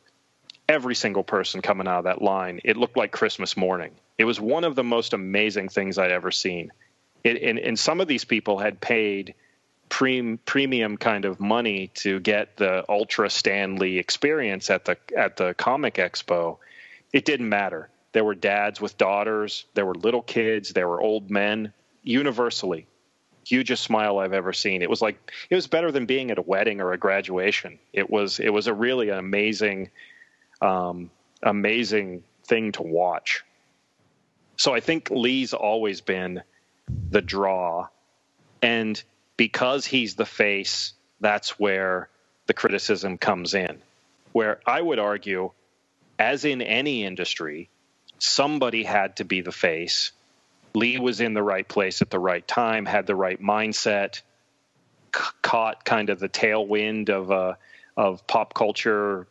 every 0.68 0.94
single 0.94 1.24
person 1.24 1.62
coming 1.62 1.88
out 1.88 1.98
of 1.98 2.04
that 2.04 2.22
line, 2.22 2.60
it 2.64 2.76
looked 2.76 2.96
like 2.96 3.12
Christmas 3.12 3.56
morning. 3.56 3.92
It 4.18 4.24
was 4.24 4.40
one 4.40 4.64
of 4.64 4.74
the 4.74 4.84
most 4.84 5.12
amazing 5.12 5.68
things 5.68 5.98
I'd 5.98 6.12
ever 6.12 6.30
seen. 6.30 6.72
It, 7.24 7.42
and, 7.42 7.58
and 7.58 7.78
some 7.78 8.00
of 8.00 8.08
these 8.08 8.24
people 8.24 8.58
had 8.58 8.80
paid 8.80 9.34
pre- 9.88 10.36
premium 10.44 10.96
kind 10.96 11.24
of 11.24 11.40
money 11.40 11.90
to 11.94 12.20
get 12.20 12.56
the 12.56 12.84
Ultra 12.88 13.30
Stan 13.30 13.76
Lee 13.76 13.98
experience 13.98 14.70
at 14.70 14.84
the 14.84 14.96
at 15.16 15.36
the 15.36 15.54
Comic 15.54 15.94
Expo, 15.94 16.58
it 17.12 17.24
didn't 17.24 17.48
matter. 17.48 17.88
There 18.12 18.24
were 18.24 18.34
dads 18.34 18.80
with 18.80 18.98
daughters, 18.98 19.64
there 19.74 19.86
were 19.86 19.94
little 19.94 20.22
kids, 20.22 20.70
there 20.70 20.88
were 20.88 21.00
old 21.00 21.30
men. 21.30 21.72
Universally, 22.04 22.86
hugest 23.44 23.82
smile 23.82 24.18
I've 24.18 24.32
ever 24.32 24.52
seen. 24.52 24.82
It 24.82 24.88
was 24.88 25.02
like 25.02 25.32
it 25.50 25.54
was 25.54 25.66
better 25.66 25.90
than 25.90 26.06
being 26.06 26.30
at 26.30 26.38
a 26.38 26.42
wedding 26.42 26.80
or 26.80 26.92
a 26.92 26.98
graduation. 26.98 27.78
It 27.92 28.08
was 28.08 28.40
it 28.40 28.50
was 28.50 28.66
a 28.66 28.74
really 28.74 29.08
amazing, 29.10 29.90
um, 30.60 31.10
amazing 31.42 32.22
thing 32.44 32.72
to 32.72 32.82
watch. 32.82 33.44
So 34.56 34.74
I 34.74 34.80
think 34.80 35.10
Lee's 35.10 35.54
always 35.54 36.00
been 36.00 36.42
the 37.10 37.20
draw, 37.20 37.88
and 38.60 39.00
because 39.36 39.86
he's 39.86 40.16
the 40.16 40.26
face, 40.26 40.94
that's 41.20 41.58
where 41.58 42.08
the 42.46 42.54
criticism 42.54 43.18
comes 43.18 43.54
in. 43.54 43.78
Where 44.32 44.60
I 44.66 44.80
would 44.80 44.98
argue, 44.98 45.52
as 46.18 46.44
in 46.44 46.60
any 46.60 47.04
industry, 47.04 47.68
somebody 48.18 48.82
had 48.82 49.16
to 49.16 49.24
be 49.24 49.42
the 49.42 49.52
face. 49.52 50.12
Lee 50.74 50.98
was 50.98 51.20
in 51.20 51.34
the 51.34 51.42
right 51.42 51.66
place 51.66 52.02
at 52.02 52.10
the 52.10 52.18
right 52.18 52.46
time, 52.46 52.84
had 52.84 53.06
the 53.06 53.14
right 53.14 53.40
mindset, 53.40 54.20
c- 55.14 55.22
caught 55.42 55.84
kind 55.84 56.10
of 56.10 56.18
the 56.18 56.28
tailwind 56.28 57.10
of 57.10 57.30
uh, 57.30 57.54
of 57.96 58.26
pop 58.26 58.54
culture 58.54 59.26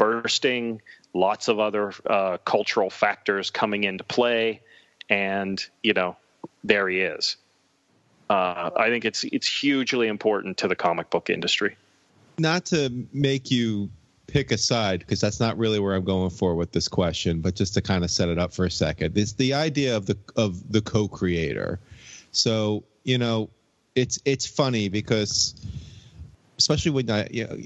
bursting, 0.00 0.80
lots 1.12 1.48
of 1.48 1.58
other 1.58 1.92
uh, 2.06 2.38
cultural 2.38 2.88
factors 2.88 3.50
coming 3.50 3.84
into 3.84 4.02
play, 4.02 4.62
and 5.10 5.62
you 5.82 5.92
know, 5.92 6.16
there 6.64 6.88
he 6.88 7.00
is. 7.00 7.36
Uh, 8.30 8.70
I 8.74 8.88
think 8.88 9.04
it's 9.04 9.24
it's 9.24 9.46
hugely 9.46 10.08
important 10.08 10.56
to 10.58 10.68
the 10.68 10.74
comic 10.74 11.10
book 11.10 11.28
industry. 11.28 11.76
Not 12.38 12.64
to 12.66 13.06
make 13.12 13.50
you 13.50 13.90
pick 14.26 14.52
a 14.52 14.56
side 14.56 15.00
because 15.00 15.20
that's 15.20 15.38
not 15.38 15.58
really 15.58 15.78
where 15.78 15.94
I'm 15.94 16.04
going 16.04 16.30
for 16.30 16.54
with 16.54 16.72
this 16.72 16.88
question, 16.88 17.42
but 17.42 17.54
just 17.54 17.74
to 17.74 17.82
kind 17.82 18.02
of 18.02 18.10
set 18.10 18.30
it 18.30 18.38
up 18.38 18.54
for 18.54 18.64
a 18.64 18.70
second. 18.70 19.18
It's 19.18 19.34
the 19.34 19.52
idea 19.52 19.94
of 19.94 20.06
the 20.06 20.16
of 20.34 20.72
the 20.72 20.80
co-creator. 20.80 21.78
So, 22.32 22.84
you 23.04 23.18
know, 23.18 23.50
it's 23.94 24.18
it's 24.24 24.46
funny 24.46 24.88
because 24.88 25.54
especially 26.60 26.90
when 26.90 27.10
I 27.10 27.26
you 27.30 27.46
know, 27.46 27.56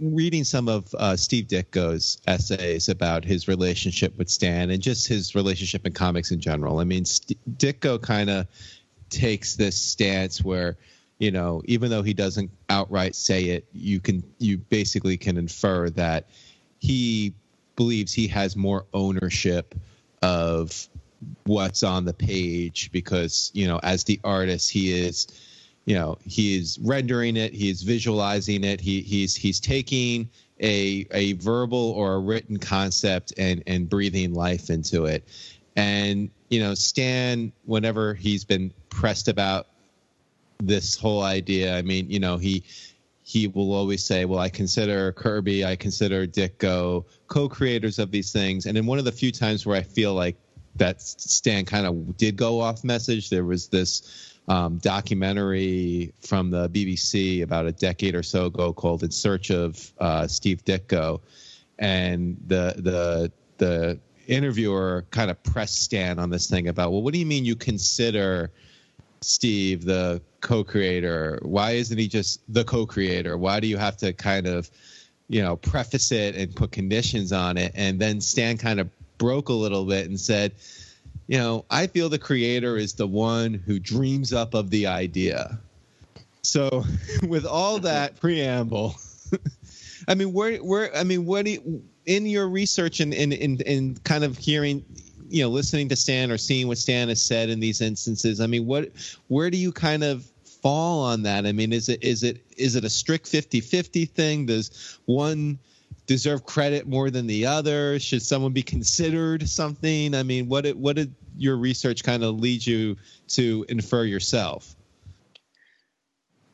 reading 0.00 0.44
some 0.44 0.68
of 0.68 0.94
uh, 0.98 1.16
Steve 1.16 1.46
Ditko's 1.46 2.20
essays 2.26 2.90
about 2.90 3.24
his 3.24 3.48
relationship 3.48 4.18
with 4.18 4.28
Stan 4.28 4.68
and 4.68 4.82
just 4.82 5.08
his 5.08 5.34
relationship 5.34 5.86
in 5.86 5.94
comics 5.94 6.30
in 6.30 6.40
general. 6.40 6.78
I 6.78 6.84
mean, 6.84 7.06
St- 7.06 7.38
Ditko 7.56 8.02
kind 8.02 8.28
of 8.28 8.46
takes 9.08 9.56
this 9.56 9.80
stance 9.80 10.44
where 10.44 10.76
you 11.18 11.30
know 11.30 11.62
even 11.64 11.90
though 11.90 12.02
he 12.02 12.12
doesn't 12.12 12.50
outright 12.68 13.14
say 13.14 13.44
it 13.44 13.64
you 13.72 13.98
can 13.98 14.22
you 14.38 14.58
basically 14.58 15.16
can 15.16 15.38
infer 15.38 15.88
that 15.90 16.28
he 16.80 17.32
believes 17.76 18.12
he 18.12 18.26
has 18.26 18.56
more 18.56 18.84
ownership 18.92 19.74
of 20.20 20.88
what's 21.44 21.82
on 21.82 22.04
the 22.04 22.12
page 22.12 22.90
because 22.92 23.50
you 23.54 23.66
know 23.68 23.78
as 23.84 24.04
the 24.04 24.20
artist 24.24 24.70
he 24.70 24.92
is 24.92 25.28
you 25.84 25.94
know 25.94 26.16
he 26.24 26.56
is 26.56 26.78
rendering 26.82 27.36
it 27.36 27.52
he 27.52 27.70
is 27.70 27.82
visualizing 27.82 28.64
it 28.64 28.80
he 28.80 29.00
he's 29.02 29.34
he's 29.34 29.60
taking 29.60 30.28
a 30.60 31.06
a 31.10 31.32
verbal 31.34 31.90
or 31.92 32.14
a 32.14 32.18
written 32.18 32.58
concept 32.58 33.32
and 33.36 33.62
and 33.66 33.88
breathing 33.88 34.32
life 34.32 34.70
into 34.70 35.04
it. 35.06 35.24
And 35.76 36.30
you 36.48 36.60
know 36.60 36.74
stan 36.74 37.52
whenever 37.64 38.14
he's 38.14 38.44
been 38.44 38.72
pressed 38.88 39.28
about 39.28 39.66
this 40.62 40.96
whole 40.96 41.22
idea 41.22 41.76
i 41.76 41.82
mean 41.82 42.08
you 42.08 42.20
know 42.20 42.36
he 42.36 42.62
he 43.24 43.48
will 43.48 43.74
always 43.74 44.04
say 44.04 44.24
well 44.24 44.38
i 44.38 44.48
consider 44.48 45.10
kirby 45.12 45.64
i 45.64 45.74
consider 45.74 46.26
ditko 46.26 47.04
co-creators 47.26 47.98
of 47.98 48.12
these 48.12 48.30
things. 48.32 48.66
And 48.66 48.78
in 48.78 48.86
one 48.86 48.98
of 49.00 49.04
the 49.04 49.12
few 49.12 49.32
times 49.32 49.66
where 49.66 49.76
i 49.76 49.82
feel 49.82 50.14
like 50.14 50.36
that 50.76 51.02
stan 51.02 51.64
kind 51.64 51.86
of 51.86 52.16
did 52.16 52.36
go 52.36 52.60
off 52.60 52.84
message 52.84 53.30
there 53.30 53.44
was 53.44 53.68
this 53.68 54.33
um, 54.48 54.78
documentary 54.78 56.12
from 56.20 56.50
the 56.50 56.68
BBC 56.68 57.42
about 57.42 57.66
a 57.66 57.72
decade 57.72 58.14
or 58.14 58.22
so 58.22 58.46
ago 58.46 58.72
called 58.72 59.02
"In 59.02 59.10
Search 59.10 59.50
of 59.50 59.92
uh, 59.98 60.26
Steve 60.26 60.64
Ditko," 60.64 61.20
and 61.78 62.36
the 62.46 62.74
the 62.78 63.32
the 63.58 63.98
interviewer 64.26 65.04
kind 65.10 65.30
of 65.30 65.42
pressed 65.42 65.82
Stan 65.82 66.18
on 66.18 66.30
this 66.30 66.48
thing 66.48 66.68
about, 66.68 66.92
well, 66.92 67.02
what 67.02 67.12
do 67.12 67.20
you 67.20 67.26
mean 67.26 67.44
you 67.44 67.56
consider 67.56 68.50
Steve 69.20 69.84
the 69.84 70.20
co-creator? 70.40 71.38
Why 71.42 71.72
isn't 71.72 71.96
he 71.96 72.08
just 72.08 72.40
the 72.52 72.64
co-creator? 72.64 73.36
Why 73.38 73.60
do 73.60 73.66
you 73.66 73.76
have 73.76 73.96
to 73.98 74.12
kind 74.12 74.46
of 74.46 74.70
you 75.28 75.42
know 75.42 75.56
preface 75.56 76.12
it 76.12 76.36
and 76.36 76.54
put 76.54 76.72
conditions 76.72 77.32
on 77.32 77.56
it? 77.56 77.72
And 77.74 77.98
then 77.98 78.20
Stan 78.20 78.58
kind 78.58 78.80
of 78.80 78.90
broke 79.16 79.48
a 79.48 79.54
little 79.54 79.84
bit 79.84 80.08
and 80.08 80.20
said 80.20 80.52
you 81.26 81.38
know, 81.38 81.64
I 81.70 81.86
feel 81.86 82.08
the 82.08 82.18
creator 82.18 82.76
is 82.76 82.94
the 82.94 83.06
one 83.06 83.54
who 83.54 83.78
dreams 83.78 84.32
up 84.32 84.54
of 84.54 84.70
the 84.70 84.86
idea. 84.86 85.58
So, 86.42 86.84
with 87.26 87.46
all 87.46 87.78
that 87.80 88.16
preamble, 88.20 88.96
I 90.08 90.14
mean, 90.14 90.32
where, 90.32 90.58
where, 90.58 90.94
I 90.94 91.04
mean, 91.04 91.24
what 91.24 91.46
do 91.46 91.52
you, 91.52 91.82
in 92.06 92.26
your 92.26 92.48
research 92.48 93.00
and 93.00 93.14
in, 93.14 93.32
in, 93.32 93.60
in 93.62 93.96
kind 94.04 94.24
of 94.24 94.36
hearing, 94.36 94.84
you 95.28 95.42
know, 95.42 95.48
listening 95.48 95.88
to 95.88 95.96
Stan 95.96 96.30
or 96.30 96.36
seeing 96.36 96.68
what 96.68 96.76
Stan 96.76 97.08
has 97.08 97.22
said 97.22 97.48
in 97.48 97.60
these 97.60 97.80
instances, 97.80 98.40
I 98.40 98.46
mean, 98.46 98.66
what, 98.66 98.90
where 99.28 99.50
do 99.50 99.56
you 99.56 99.72
kind 99.72 100.04
of 100.04 100.26
fall 100.44 101.02
on 101.02 101.22
that? 101.22 101.46
I 101.46 101.52
mean, 101.52 101.72
is 101.72 101.88
it, 101.88 102.02
is 102.02 102.22
it, 102.22 102.44
is 102.58 102.76
it 102.76 102.84
a 102.84 102.90
strict 102.90 103.26
50 103.26 103.60
50 103.60 104.04
thing? 104.04 104.46
Does 104.46 104.98
one, 105.06 105.58
deserve 106.06 106.44
credit 106.44 106.86
more 106.86 107.10
than 107.10 107.26
the 107.26 107.46
other? 107.46 107.98
Should 107.98 108.22
someone 108.22 108.52
be 108.52 108.62
considered 108.62 109.48
something? 109.48 110.14
I 110.14 110.22
mean, 110.22 110.48
what 110.48 110.64
did, 110.64 110.76
what 110.76 110.96
did 110.96 111.14
your 111.36 111.56
research 111.56 112.04
kind 112.04 112.22
of 112.22 112.38
lead 112.40 112.66
you 112.66 112.96
to 113.28 113.64
infer 113.68 114.04
yourself? 114.04 114.76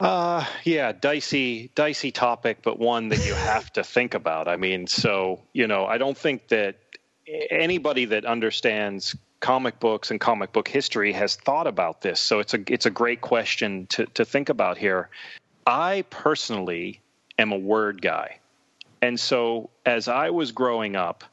Uh, 0.00 0.46
yeah, 0.64 0.92
dicey, 0.92 1.70
dicey 1.74 2.10
topic, 2.10 2.58
but 2.62 2.78
one 2.78 3.08
that 3.08 3.26
you 3.26 3.34
have 3.34 3.70
to 3.74 3.84
think 3.84 4.14
about. 4.14 4.48
I 4.48 4.56
mean, 4.56 4.86
so 4.86 5.42
you 5.52 5.66
know, 5.66 5.84
I 5.84 5.98
don't 5.98 6.16
think 6.16 6.48
that 6.48 6.76
anybody 7.50 8.06
that 8.06 8.24
understands 8.24 9.14
comic 9.40 9.78
books 9.78 10.10
and 10.10 10.18
comic 10.18 10.52
book 10.52 10.68
history 10.68 11.12
has 11.12 11.36
thought 11.36 11.66
about 11.66 12.00
this. 12.00 12.18
So 12.18 12.38
it's 12.38 12.54
a 12.54 12.60
it's 12.66 12.86
a 12.86 12.90
great 12.90 13.20
question 13.20 13.86
to 13.88 14.06
to 14.14 14.24
think 14.24 14.48
about 14.48 14.78
here. 14.78 15.10
I 15.66 16.04
personally 16.08 17.00
am 17.38 17.52
a 17.52 17.58
word 17.58 18.00
guy. 18.00 18.39
And 19.02 19.18
so 19.18 19.70
as 19.86 20.08
I 20.08 20.30
was 20.30 20.52
growing 20.52 20.96
up, 20.96 21.24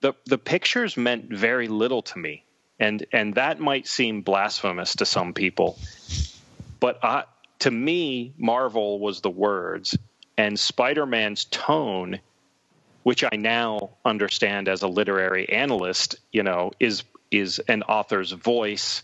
the 0.00 0.14
the 0.26 0.38
pictures 0.38 0.96
meant 0.96 1.32
very 1.32 1.68
little 1.68 2.02
to 2.02 2.18
me. 2.18 2.44
And 2.78 3.06
and 3.12 3.34
that 3.36 3.60
might 3.60 3.86
seem 3.86 4.22
blasphemous 4.22 4.96
to 4.96 5.06
some 5.06 5.32
people. 5.32 5.78
But 6.80 7.02
I, 7.02 7.24
to 7.60 7.70
me, 7.70 8.34
Marvel 8.36 8.98
was 8.98 9.20
the 9.20 9.30
words 9.30 9.96
and 10.36 10.58
Spider-Man's 10.58 11.44
tone, 11.44 12.20
which 13.04 13.24
I 13.24 13.36
now 13.36 13.90
understand 14.04 14.68
as 14.68 14.82
a 14.82 14.88
literary 14.88 15.48
analyst, 15.48 16.16
you 16.32 16.42
know, 16.42 16.72
is 16.78 17.04
is 17.30 17.60
an 17.60 17.82
author's 17.84 18.32
voice, 18.32 19.02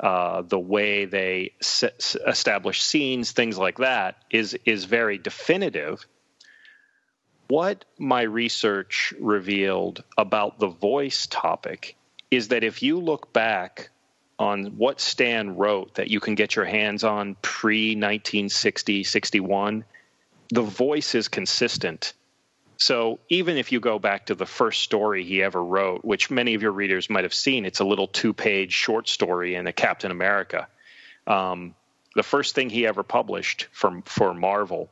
uh, 0.00 0.42
the 0.42 0.58
way 0.58 1.04
they 1.04 1.52
s- 1.60 2.16
establish 2.26 2.82
scenes, 2.82 3.32
things 3.32 3.56
like 3.58 3.78
that, 3.78 4.16
is 4.30 4.58
is 4.64 4.84
very 4.84 5.18
definitive 5.18 6.04
what 7.52 7.84
my 7.98 8.22
research 8.22 9.12
revealed 9.20 10.02
about 10.16 10.58
the 10.58 10.68
voice 10.68 11.26
topic 11.26 11.96
is 12.30 12.48
that 12.48 12.64
if 12.64 12.82
you 12.82 12.98
look 12.98 13.30
back 13.34 13.90
on 14.38 14.78
what 14.78 15.02
Stan 15.02 15.54
wrote 15.54 15.96
that 15.96 16.08
you 16.08 16.18
can 16.18 16.34
get 16.34 16.56
your 16.56 16.64
hands 16.64 17.04
on 17.04 17.36
pre 17.42 17.90
1960, 17.90 19.04
61, 19.04 19.84
the 20.48 20.62
voice 20.62 21.14
is 21.14 21.28
consistent. 21.28 22.14
So 22.78 23.18
even 23.28 23.58
if 23.58 23.70
you 23.70 23.80
go 23.80 23.98
back 23.98 24.24
to 24.26 24.34
the 24.34 24.46
first 24.46 24.80
story 24.80 25.22
he 25.22 25.42
ever 25.42 25.62
wrote, 25.62 26.06
which 26.06 26.30
many 26.30 26.54
of 26.54 26.62
your 26.62 26.72
readers 26.72 27.10
might 27.10 27.24
have 27.24 27.34
seen, 27.34 27.66
it's 27.66 27.80
a 27.80 27.84
little 27.84 28.06
two 28.06 28.32
page 28.32 28.72
short 28.72 29.10
story 29.10 29.56
in 29.56 29.66
a 29.66 29.74
Captain 29.74 30.10
America. 30.10 30.68
Um, 31.26 31.74
the 32.14 32.22
first 32.22 32.54
thing 32.54 32.70
he 32.70 32.86
ever 32.86 33.02
published 33.02 33.68
for, 33.72 34.00
for 34.06 34.32
Marvel, 34.32 34.88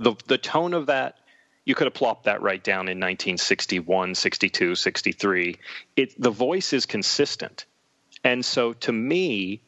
the, 0.00 0.16
the 0.26 0.38
tone 0.38 0.74
of 0.74 0.86
that 0.86 1.18
you 1.64 1.74
could 1.74 1.86
have 1.86 1.94
plopped 1.94 2.24
that 2.24 2.42
right 2.42 2.62
down 2.62 2.88
in 2.88 2.98
1961, 2.98 4.14
62, 4.14 4.74
63. 4.74 5.58
It, 5.96 6.20
the 6.20 6.30
voice 6.30 6.72
is 6.72 6.86
consistent. 6.86 7.66
And 8.24 8.44
so 8.44 8.72
to 8.74 8.92
me, 8.92 9.60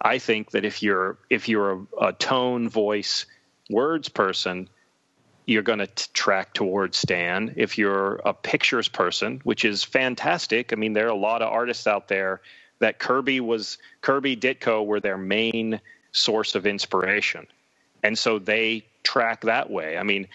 I 0.00 0.18
think 0.18 0.50
that 0.50 0.64
if 0.64 0.82
you're 0.82 1.18
if 1.30 1.48
you're 1.48 1.72
a, 1.72 2.06
a 2.06 2.12
tone, 2.12 2.68
voice, 2.68 3.26
words 3.70 4.08
person, 4.08 4.68
you're 5.46 5.62
going 5.62 5.78
to 5.78 5.88
track 6.12 6.52
towards 6.52 6.98
Stan. 6.98 7.54
If 7.56 7.78
you're 7.78 8.16
a 8.24 8.34
pictures 8.34 8.88
person, 8.88 9.40
which 9.44 9.64
is 9.64 9.84
fantastic, 9.84 10.72
I 10.72 10.76
mean, 10.76 10.92
there 10.92 11.06
are 11.06 11.10
a 11.10 11.14
lot 11.14 11.40
of 11.42 11.52
artists 11.52 11.86
out 11.86 12.08
there 12.08 12.40
that 12.78 12.98
Kirby 12.98 13.40
was 13.40 13.78
Kirby 14.00 14.36
Ditko 14.36 14.84
were 14.84 15.00
their 15.00 15.18
main 15.18 15.80
source 16.12 16.54
of 16.54 16.66
inspiration. 16.66 17.46
And 18.02 18.18
so 18.18 18.38
they 18.38 18.86
track 19.02 19.42
that 19.42 19.70
way. 19.70 19.96
I 19.96 20.02
mean, 20.02 20.28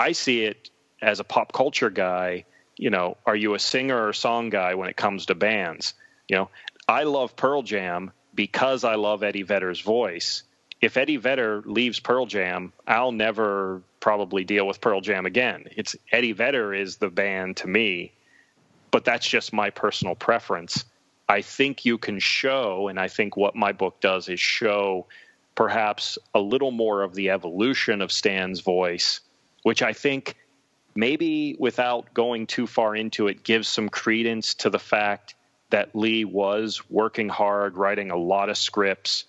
I 0.00 0.12
see 0.12 0.44
it 0.44 0.70
as 1.02 1.20
a 1.20 1.24
pop 1.24 1.52
culture 1.52 1.90
guy, 1.90 2.46
you 2.78 2.88
know, 2.88 3.18
are 3.26 3.36
you 3.36 3.52
a 3.52 3.58
singer 3.58 4.08
or 4.08 4.14
song 4.14 4.48
guy 4.48 4.74
when 4.74 4.88
it 4.88 4.96
comes 4.96 5.26
to 5.26 5.34
bands? 5.34 5.92
You 6.26 6.36
know, 6.36 6.50
I 6.88 7.02
love 7.02 7.36
Pearl 7.36 7.62
Jam 7.62 8.10
because 8.34 8.82
I 8.82 8.94
love 8.94 9.22
Eddie 9.22 9.42
Vedder's 9.42 9.80
voice. 9.80 10.42
If 10.80 10.96
Eddie 10.96 11.18
Vedder 11.18 11.62
leaves 11.66 12.00
Pearl 12.00 12.24
Jam, 12.24 12.72
I'll 12.86 13.12
never 13.12 13.82
probably 14.00 14.42
deal 14.42 14.66
with 14.66 14.80
Pearl 14.80 15.02
Jam 15.02 15.26
again. 15.26 15.66
It's 15.76 15.94
Eddie 16.10 16.32
Vedder 16.32 16.72
is 16.72 16.96
the 16.96 17.10
band 17.10 17.58
to 17.58 17.68
me, 17.68 18.10
but 18.92 19.04
that's 19.04 19.28
just 19.28 19.52
my 19.52 19.68
personal 19.68 20.14
preference. 20.14 20.86
I 21.28 21.42
think 21.42 21.84
you 21.84 21.98
can 21.98 22.20
show, 22.20 22.88
and 22.88 22.98
I 22.98 23.08
think 23.08 23.36
what 23.36 23.54
my 23.54 23.72
book 23.72 24.00
does 24.00 24.30
is 24.30 24.40
show 24.40 25.06
perhaps 25.54 26.16
a 26.34 26.40
little 26.40 26.70
more 26.70 27.02
of 27.02 27.14
the 27.14 27.28
evolution 27.28 28.00
of 28.00 28.10
Stan's 28.10 28.60
voice, 28.60 29.20
which 29.62 29.82
I 29.82 29.92
think 29.92 30.36
maybe 30.94 31.56
without 31.58 32.12
going 32.14 32.46
too 32.46 32.66
far 32.66 32.96
into 32.96 33.28
it 33.28 33.44
gives 33.44 33.68
some 33.68 33.88
credence 33.88 34.54
to 34.54 34.70
the 34.70 34.78
fact 34.78 35.34
that 35.70 35.94
Lee 35.94 36.24
was 36.24 36.82
working 36.90 37.28
hard, 37.28 37.76
writing 37.76 38.10
a 38.10 38.16
lot 38.16 38.48
of 38.48 38.58
scripts, 38.58 39.24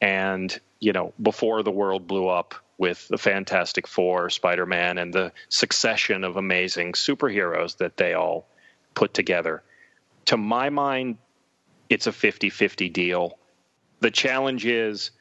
and 0.00 0.58
you 0.80 0.92
know 0.92 1.12
before 1.22 1.62
the 1.62 1.70
world 1.70 2.06
blew 2.06 2.28
up 2.28 2.54
with 2.76 3.06
the 3.08 3.18
Fantastic 3.18 3.86
Four, 3.86 4.30
Spider 4.30 4.66
Man, 4.66 4.98
and 4.98 5.12
the 5.12 5.32
succession 5.48 6.24
of 6.24 6.36
amazing 6.36 6.92
superheroes 6.92 7.76
that 7.76 7.96
they 7.96 8.14
all 8.14 8.46
put 8.94 9.14
together. 9.14 9.62
To 10.26 10.36
my 10.36 10.70
mind, 10.70 11.18
it's 11.88 12.06
a 12.06 12.12
50 12.12 12.50
50 12.50 12.88
deal. 12.88 13.38
The 14.00 14.10
challenge 14.10 14.66
is 14.66 15.12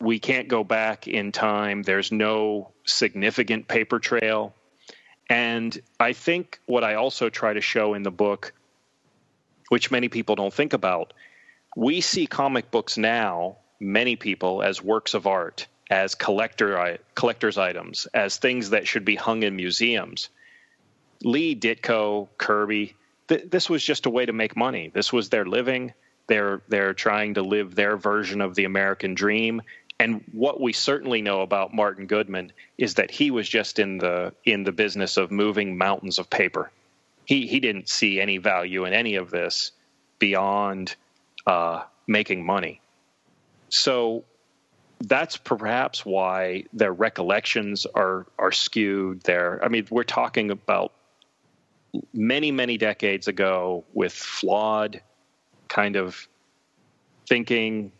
we 0.00 0.18
can't 0.18 0.48
go 0.48 0.64
back 0.64 1.08
in 1.08 1.32
time, 1.32 1.82
there's 1.82 2.12
no 2.12 2.72
significant 2.84 3.68
paper 3.68 3.98
trail. 3.98 4.54
And 5.28 5.78
I 6.00 6.12
think 6.12 6.60
what 6.66 6.84
I 6.84 6.94
also 6.94 7.28
try 7.28 7.52
to 7.52 7.60
show 7.60 7.94
in 7.94 8.02
the 8.02 8.10
book, 8.10 8.52
which 9.68 9.90
many 9.90 10.08
people 10.08 10.36
don't 10.36 10.54
think 10.54 10.72
about, 10.72 11.12
we 11.76 12.00
see 12.00 12.26
comic 12.26 12.70
books 12.70 12.96
now, 12.96 13.56
many 13.78 14.16
people, 14.16 14.62
as 14.62 14.82
works 14.82 15.14
of 15.14 15.26
art 15.26 15.66
as 15.90 16.14
collector 16.14 16.98
collector's 17.14 17.58
items, 17.58 18.06
as 18.12 18.36
things 18.36 18.70
that 18.70 18.86
should 18.86 19.04
be 19.04 19.16
hung 19.16 19.42
in 19.42 19.56
museums. 19.56 20.28
Lee, 21.22 21.56
Ditko, 21.56 22.28
Kirby, 22.36 22.94
th- 23.28 23.50
this 23.50 23.68
was 23.70 23.82
just 23.82 24.06
a 24.06 24.10
way 24.10 24.26
to 24.26 24.32
make 24.32 24.56
money. 24.56 24.90
This 24.92 25.12
was 25.12 25.30
their 25.30 25.46
living. 25.46 25.94
They're 26.26 26.60
they're 26.68 26.94
trying 26.94 27.34
to 27.34 27.42
live 27.42 27.74
their 27.74 27.96
version 27.96 28.40
of 28.40 28.54
the 28.54 28.64
American 28.64 29.14
dream. 29.14 29.62
And 30.00 30.22
what 30.32 30.60
we 30.60 30.72
certainly 30.72 31.22
know 31.22 31.42
about 31.42 31.74
Martin 31.74 32.06
Goodman 32.06 32.52
is 32.76 32.94
that 32.94 33.10
he 33.10 33.30
was 33.30 33.48
just 33.48 33.78
in 33.78 33.98
the 33.98 34.32
in 34.44 34.62
the 34.62 34.72
business 34.72 35.16
of 35.16 35.30
moving 35.30 35.76
mountains 35.76 36.18
of 36.18 36.30
paper. 36.30 36.70
He 37.24 37.46
he 37.46 37.58
didn't 37.58 37.88
see 37.88 38.20
any 38.20 38.38
value 38.38 38.84
in 38.84 38.92
any 38.92 39.16
of 39.16 39.30
this 39.30 39.72
beyond 40.18 40.94
uh, 41.46 41.82
making 42.06 42.46
money. 42.46 42.80
So 43.70 44.24
that's 45.00 45.36
perhaps 45.36 46.04
why 46.04 46.64
their 46.72 46.92
recollections 46.92 47.86
are 47.86 48.26
are 48.38 48.52
skewed 48.52 49.22
there. 49.22 49.62
I 49.64 49.68
mean, 49.68 49.86
we're 49.90 50.04
talking 50.04 50.50
about 50.50 50.92
many 52.12 52.52
many 52.52 52.78
decades 52.78 53.26
ago 53.26 53.84
with 53.94 54.12
flawed 54.12 55.00
kind 55.68 55.96
of 55.96 56.28
thinking, 57.26 57.92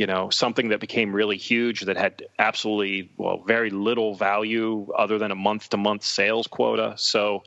you 0.00 0.06
know, 0.06 0.30
something 0.30 0.70
that 0.70 0.80
became 0.80 1.12
really 1.12 1.36
huge 1.36 1.82
that 1.82 1.98
had 1.98 2.22
absolutely 2.38 3.10
well 3.18 3.42
very 3.46 3.68
little 3.68 4.14
value 4.14 4.90
other 4.96 5.18
than 5.18 5.30
a 5.30 5.34
month 5.34 5.68
to 5.68 5.76
month 5.76 6.04
sales 6.04 6.46
quota. 6.46 6.94
So 6.96 7.42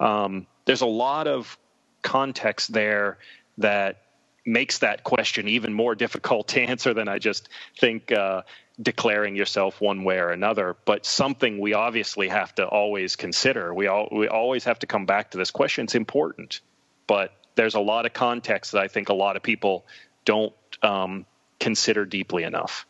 um, 0.00 0.46
there's 0.66 0.82
a 0.82 0.86
lot 1.06 1.26
of 1.26 1.56
context 2.02 2.74
there 2.74 3.16
that 3.56 4.02
makes 4.44 4.80
that 4.80 5.02
question 5.02 5.48
even 5.48 5.72
more 5.72 5.94
difficult 6.04 6.48
to 6.48 6.60
answer 6.60 6.92
than 6.92 7.08
I 7.08 7.18
just 7.18 7.48
think 7.80 8.12
uh, 8.12 8.42
declaring 8.82 9.34
yourself 9.34 9.80
one 9.80 10.04
way 10.04 10.18
or 10.18 10.28
another. 10.28 10.76
But 10.84 11.06
something 11.06 11.58
we 11.58 11.72
obviously 11.72 12.28
have 12.28 12.54
to 12.56 12.66
always 12.66 13.16
consider. 13.16 13.72
We 13.72 13.86
all 13.86 14.10
we 14.12 14.28
always 14.28 14.64
have 14.64 14.78
to 14.80 14.86
come 14.86 15.06
back 15.06 15.30
to 15.30 15.38
this 15.38 15.50
question. 15.50 15.84
It's 15.84 15.94
important, 15.94 16.60
but 17.06 17.32
there's 17.54 17.76
a 17.76 17.80
lot 17.80 18.04
of 18.04 18.12
context 18.12 18.72
that 18.72 18.82
I 18.82 18.88
think 18.88 19.08
a 19.08 19.14
lot 19.14 19.36
of 19.36 19.42
people 19.42 19.86
don't 20.26 20.52
um, 20.82 21.24
consider 21.60 22.04
deeply 22.04 22.44
enough. 22.44 22.86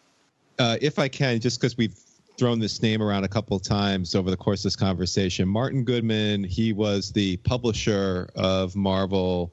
Uh, 0.59 0.77
if 0.81 0.99
I 0.99 1.09
can, 1.09 1.41
just 1.41 1.61
because 1.61 1.77
we've 1.77 1.97
thrown 2.37 2.59
this 2.59 2.83
name 2.83 3.03
around 3.03 3.25
a 3.25 3.29
couple 3.29 3.57
of 3.57 3.63
times 3.63 4.15
over 4.15 4.31
the 4.31 4.37
course 4.37 4.61
of 4.61 4.65
this 4.65 4.77
conversation, 4.77 5.49
Martin 5.49 5.85
Goodman, 5.85 6.45
he 6.45 6.73
was 6.73 7.13
the 7.13 7.37
publisher 7.39 8.29
of 8.35 8.75
Marvel 8.77 9.53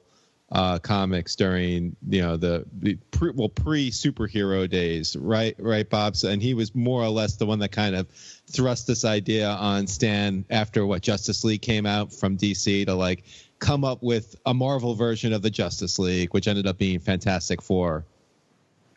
uh, 0.52 0.78
comics 0.78 1.34
during 1.34 1.96
you 2.08 2.20
know 2.20 2.36
the, 2.36 2.66
the 2.80 2.96
pre, 3.10 3.30
well 3.30 3.48
pre 3.48 3.90
superhero 3.90 4.68
days, 4.68 5.16
right? 5.16 5.56
Right, 5.58 5.88
Bob. 5.88 6.14
So, 6.14 6.28
and 6.28 6.42
he 6.42 6.52
was 6.52 6.74
more 6.74 7.02
or 7.02 7.08
less 7.08 7.36
the 7.36 7.46
one 7.46 7.58
that 7.60 7.72
kind 7.72 7.96
of 7.96 8.06
thrust 8.50 8.86
this 8.86 9.04
idea 9.04 9.48
on 9.48 9.86
Stan 9.86 10.44
after 10.50 10.86
what 10.86 11.00
Justice 11.00 11.42
League 11.42 11.62
came 11.62 11.86
out 11.86 12.12
from 12.12 12.36
DC 12.36 12.84
to 12.84 12.94
like 12.94 13.24
come 13.60 13.82
up 13.82 14.02
with 14.02 14.36
a 14.44 14.52
Marvel 14.52 14.94
version 14.94 15.32
of 15.32 15.40
the 15.40 15.50
Justice 15.50 15.98
League, 15.98 16.34
which 16.34 16.46
ended 16.46 16.66
up 16.66 16.76
being 16.76 16.98
Fantastic 16.98 17.62
Four. 17.62 18.04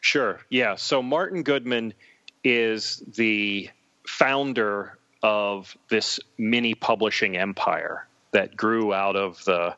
Sure. 0.05 0.39
Yeah. 0.51 0.75
So 0.75 1.01
Martin 1.01 1.41
Goodman 1.41 1.95
is 2.43 3.01
the 3.15 3.71
founder 4.07 4.99
of 5.23 5.75
this 5.89 6.19
mini 6.37 6.75
publishing 6.75 7.35
empire 7.35 8.07
that 8.31 8.55
grew 8.55 8.93
out 8.93 9.15
of 9.15 9.43
the 9.45 9.75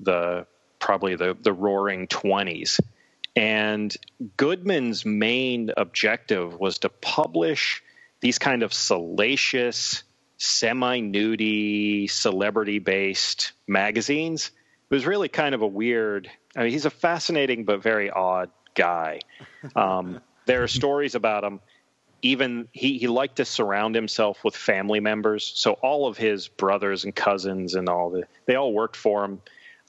the 0.00 0.46
probably 0.78 1.16
the, 1.16 1.36
the 1.38 1.52
roaring 1.52 2.06
20s. 2.06 2.80
And 3.36 3.94
Goodman's 4.38 5.04
main 5.04 5.70
objective 5.76 6.58
was 6.58 6.78
to 6.78 6.88
publish 6.88 7.82
these 8.20 8.38
kind 8.38 8.62
of 8.62 8.72
salacious, 8.72 10.04
semi 10.38 11.00
nudie, 11.00 12.10
celebrity 12.10 12.78
based 12.78 13.52
magazines. 13.66 14.52
It 14.90 14.94
was 14.94 15.04
really 15.04 15.28
kind 15.28 15.54
of 15.54 15.60
a 15.60 15.66
weird, 15.66 16.30
I 16.56 16.62
mean, 16.62 16.72
he's 16.72 16.86
a 16.86 16.90
fascinating 16.90 17.66
but 17.66 17.82
very 17.82 18.08
odd 18.10 18.48
guy. 18.76 19.20
Um, 19.74 20.20
there 20.46 20.62
are 20.62 20.68
stories 20.68 21.14
about 21.14 21.44
him. 21.44 21.60
Even 22.22 22.68
he, 22.72 22.98
he 22.98 23.08
liked 23.08 23.36
to 23.36 23.44
surround 23.44 23.94
himself 23.94 24.42
with 24.44 24.56
family 24.56 25.00
members. 25.00 25.52
So 25.54 25.72
all 25.72 26.06
of 26.06 26.16
his 26.16 26.48
brothers 26.48 27.04
and 27.04 27.14
cousins 27.14 27.74
and 27.74 27.88
all 27.88 28.10
the, 28.10 28.24
they 28.46 28.56
all 28.56 28.72
worked 28.72 28.96
for 28.96 29.24
him 29.24 29.40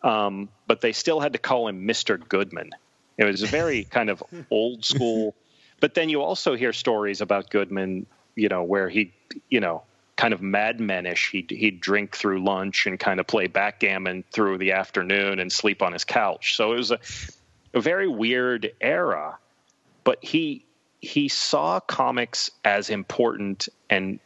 um, 0.03 0.49
but 0.67 0.81
they 0.81 0.93
still 0.93 1.19
had 1.19 1.33
to 1.33 1.39
call 1.39 1.67
him 1.67 1.87
Mr. 1.87 2.17
Goodman. 2.27 2.71
It 3.17 3.25
was 3.25 3.43
a 3.43 3.47
very 3.47 3.83
kind 3.89 4.09
of 4.09 4.23
old 4.51 4.85
school. 4.85 5.35
But 5.79 5.93
then 5.93 6.09
you 6.09 6.21
also 6.21 6.55
hear 6.55 6.73
stories 6.73 7.21
about 7.21 7.49
Goodman, 7.49 8.05
you 8.35 8.49
know, 8.49 8.63
where 8.63 8.89
he, 8.89 9.13
you 9.49 9.59
know, 9.59 9.83
kind 10.15 10.33
of 10.33 10.41
madmenish. 10.41 11.31
He'd, 11.31 11.51
he'd 11.51 11.79
drink 11.79 12.15
through 12.15 12.43
lunch 12.43 12.87
and 12.87 12.99
kind 12.99 13.19
of 13.19 13.27
play 13.27 13.47
backgammon 13.47 14.23
through 14.31 14.57
the 14.57 14.73
afternoon 14.73 15.39
and 15.39 15.51
sleep 15.51 15.81
on 15.81 15.93
his 15.93 16.03
couch. 16.03 16.55
So 16.55 16.73
it 16.73 16.77
was 16.77 16.91
a, 16.91 16.99
a 17.73 17.81
very 17.81 18.07
weird 18.07 18.71
era. 18.81 19.37
But 20.07 20.23
he 20.23 20.63
he 21.01 21.27
saw 21.27 21.81
comics 21.81 22.49
as 22.63 22.89
important, 22.89 23.67
and 23.89 24.21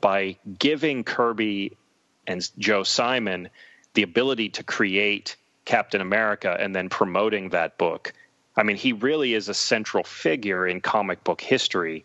by 0.00 0.36
giving 0.60 1.02
Kirby 1.02 1.76
and 2.24 2.48
Joe 2.56 2.84
Simon 2.84 3.48
the 3.94 4.04
ability 4.04 4.50
to 4.50 4.62
create 4.62 5.34
Captain 5.64 6.00
America 6.00 6.56
and 6.56 6.72
then 6.72 6.88
promoting 6.88 7.48
that 7.48 7.78
book. 7.78 8.12
I 8.56 8.62
mean, 8.62 8.76
he 8.76 8.92
really 8.92 9.34
is 9.34 9.48
a 9.48 9.54
central 9.54 10.04
figure 10.04 10.68
in 10.68 10.80
comic 10.80 11.24
book 11.24 11.40
history. 11.40 12.04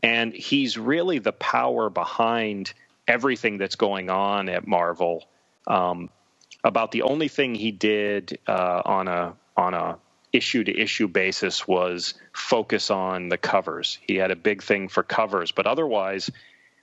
And 0.00 0.32
he's 0.32 0.78
really 0.78 1.18
the 1.18 1.32
power 1.32 1.90
behind 1.90 2.72
everything 3.08 3.58
that's 3.58 3.74
going 3.74 4.08
on 4.08 4.48
at 4.48 4.68
Marvel. 4.68 5.26
Um, 5.66 6.10
about 6.62 6.92
the 6.92 7.02
only 7.02 7.26
thing 7.26 7.56
he 7.56 7.72
did 7.72 8.38
uh, 8.46 8.82
on 8.84 9.08
a 9.08 9.34
on 9.56 9.74
a 9.74 9.98
issue 10.32 10.64
to 10.64 10.78
issue 10.78 11.08
basis 11.08 11.66
was 11.66 12.14
focus 12.32 12.90
on 12.90 13.28
the 13.28 13.38
covers. 13.38 13.98
He 14.02 14.16
had 14.16 14.30
a 14.30 14.36
big 14.36 14.62
thing 14.62 14.88
for 14.88 15.02
covers, 15.02 15.52
but 15.52 15.66
otherwise, 15.66 16.30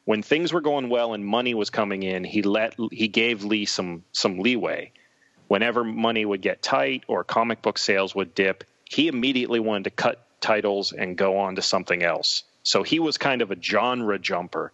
when 0.06 0.22
things 0.22 0.54
were 0.54 0.62
going 0.62 0.90
well 0.90 1.14
and 1.14 1.26
money 1.26 1.54
was 1.54 1.70
coming 1.70 2.04
in, 2.04 2.24
he 2.24 2.42
let 2.42 2.76
he 2.92 3.08
gave 3.08 3.44
Lee 3.44 3.66
some 3.66 4.04
some 4.12 4.40
leeway. 4.40 4.92
Whenever 5.48 5.84
money 5.84 6.26
would 6.26 6.42
get 6.42 6.62
tight 6.62 7.04
or 7.08 7.24
comic 7.24 7.62
book 7.62 7.78
sales 7.78 8.14
would 8.16 8.36
dip, 8.36 8.64
he 8.90 9.08
immediately 9.08 9.60
wanted 9.60 9.86
to 9.86 9.90
cut 9.92 10.26
titles 10.42 10.92
and 10.92 11.18
go 11.18 11.38
on 11.38 11.56
to 11.56 11.62
something 11.62 12.04
else. 12.04 12.44
So 12.64 12.84
he 12.84 13.00
was 13.00 13.18
kind 13.18 13.42
of 13.42 13.52
a 13.52 13.62
genre 13.62 14.20
jumper. 14.20 14.72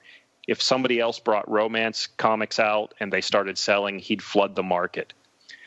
If 0.47 0.61
somebody 0.61 0.99
else 0.99 1.19
brought 1.19 1.49
romance 1.49 2.07
comics 2.07 2.59
out 2.59 2.93
and 2.99 3.13
they 3.13 3.21
started 3.21 3.57
selling, 3.57 3.99
he'd 3.99 4.21
flood 4.21 4.55
the 4.55 4.63
market. 4.63 5.13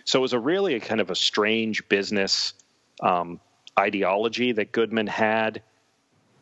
So 0.05 0.19
it 0.19 0.23
was 0.23 0.33
a 0.33 0.39
really 0.39 0.75
a 0.75 0.81
kind 0.81 1.01
of 1.01 1.11
a 1.11 1.15
strange 1.15 1.89
business 1.89 2.53
um, 3.01 3.41
ideology 3.79 4.53
that 4.53 4.73
Goodman 4.73 5.07
had 5.07 5.63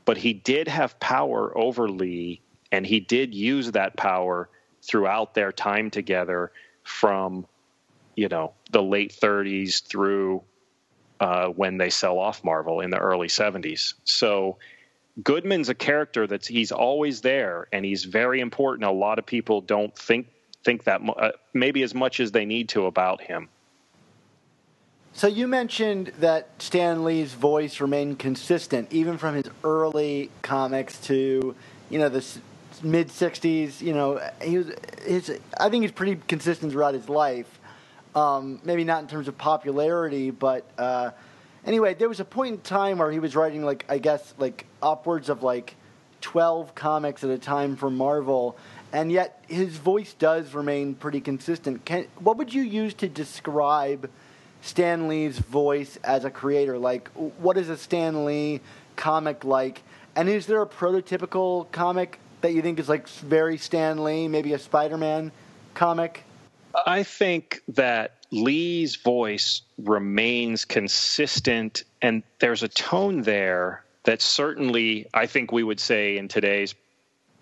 but 0.04 0.18
he 0.18 0.32
did 0.32 0.68
have 0.68 0.98
power 1.00 1.56
over 1.56 1.88
Lee, 1.88 2.40
and 2.70 2.86
he 2.86 3.00
did 3.00 3.34
use 3.34 3.72
that 3.72 3.96
power 3.96 4.48
throughout 4.82 5.34
their 5.34 5.52
time 5.52 5.90
together 5.90 6.52
from, 6.82 7.46
you 8.14 8.28
know, 8.28 8.52
the 8.70 8.82
late 8.82 9.16
30s 9.18 9.82
through 9.86 10.42
uh, 11.20 11.46
when 11.46 11.78
they 11.78 11.88
sell 11.88 12.18
off 12.18 12.44
Marvel 12.44 12.80
in 12.80 12.90
the 12.90 12.98
early 12.98 13.28
70s. 13.28 13.94
So 14.04 14.58
Goodman's 15.22 15.68
a 15.68 15.74
character 15.74 16.26
that's 16.26 16.46
he's 16.46 16.72
always 16.72 17.22
there, 17.22 17.68
and 17.72 17.84
he's 17.84 18.04
very 18.04 18.40
important. 18.40 18.84
A 18.84 18.92
lot 18.92 19.18
of 19.18 19.24
people 19.24 19.60
don't 19.60 19.96
think 19.96 20.26
think 20.64 20.84
that 20.84 21.00
uh, 21.16 21.30
maybe 21.52 21.82
as 21.82 21.94
much 21.94 22.20
as 22.20 22.32
they 22.32 22.46
need 22.46 22.70
to 22.70 22.86
about 22.86 23.20
him. 23.20 23.48
So 25.16 25.28
you 25.28 25.46
mentioned 25.46 26.08
that 26.18 26.48
Stan 26.58 27.04
Lee's 27.04 27.32
voice 27.32 27.80
remained 27.80 28.18
consistent 28.18 28.92
even 28.92 29.16
from 29.16 29.36
his 29.36 29.44
early 29.62 30.28
comics 30.42 30.98
to, 31.02 31.54
you 31.88 31.98
know, 32.00 32.08
the 32.08 32.26
mid 32.82 33.10
'60s. 33.10 33.80
You 33.80 33.92
know, 33.94 34.20
he 34.42 34.58
was 34.58 34.72
his. 35.06 35.38
I 35.58 35.70
think 35.70 35.82
he's 35.82 35.92
pretty 35.92 36.20
consistent 36.26 36.72
throughout 36.72 36.94
his 36.94 37.08
life. 37.08 37.46
Um, 38.16 38.60
maybe 38.64 38.82
not 38.82 39.02
in 39.02 39.08
terms 39.08 39.28
of 39.28 39.38
popularity, 39.38 40.32
but 40.32 40.64
uh, 40.78 41.12
anyway, 41.64 41.94
there 41.94 42.08
was 42.08 42.18
a 42.18 42.24
point 42.24 42.54
in 42.54 42.60
time 42.62 42.98
where 42.98 43.12
he 43.12 43.20
was 43.20 43.36
writing 43.36 43.64
like 43.64 43.84
I 43.88 43.98
guess 43.98 44.34
like 44.36 44.66
upwards 44.82 45.28
of 45.28 45.44
like 45.44 45.76
twelve 46.22 46.74
comics 46.74 47.22
at 47.22 47.30
a 47.30 47.38
time 47.38 47.76
for 47.76 47.88
Marvel, 47.88 48.56
and 48.92 49.12
yet 49.12 49.44
his 49.46 49.76
voice 49.76 50.12
does 50.14 50.54
remain 50.54 50.96
pretty 50.96 51.20
consistent. 51.20 51.84
Can 51.84 52.08
what 52.18 52.36
would 52.36 52.52
you 52.52 52.62
use 52.62 52.94
to 52.94 53.08
describe? 53.08 54.10
Stan 54.64 55.08
Lee's 55.08 55.38
voice 55.38 55.98
as 56.02 56.24
a 56.24 56.30
creator? 56.30 56.78
Like, 56.78 57.08
what 57.10 57.58
is 57.58 57.68
a 57.68 57.76
Stan 57.76 58.24
Lee 58.24 58.62
comic 58.96 59.44
like? 59.44 59.82
And 60.16 60.26
is 60.26 60.46
there 60.46 60.62
a 60.62 60.66
prototypical 60.66 61.70
comic 61.70 62.18
that 62.40 62.54
you 62.54 62.62
think 62.62 62.78
is 62.78 62.88
like 62.88 63.06
very 63.08 63.58
Stan 63.58 64.02
Lee, 64.02 64.26
maybe 64.26 64.54
a 64.54 64.58
Spider 64.58 64.96
Man 64.96 65.32
comic? 65.74 66.24
I 66.86 67.02
think 67.02 67.60
that 67.68 68.14
Lee's 68.30 68.96
voice 68.96 69.60
remains 69.76 70.64
consistent, 70.64 71.84
and 72.00 72.22
there's 72.38 72.62
a 72.62 72.68
tone 72.68 73.20
there 73.20 73.84
that 74.04 74.22
certainly 74.22 75.06
I 75.12 75.26
think 75.26 75.52
we 75.52 75.62
would 75.62 75.78
say 75.78 76.16
in 76.16 76.28
today's 76.28 76.74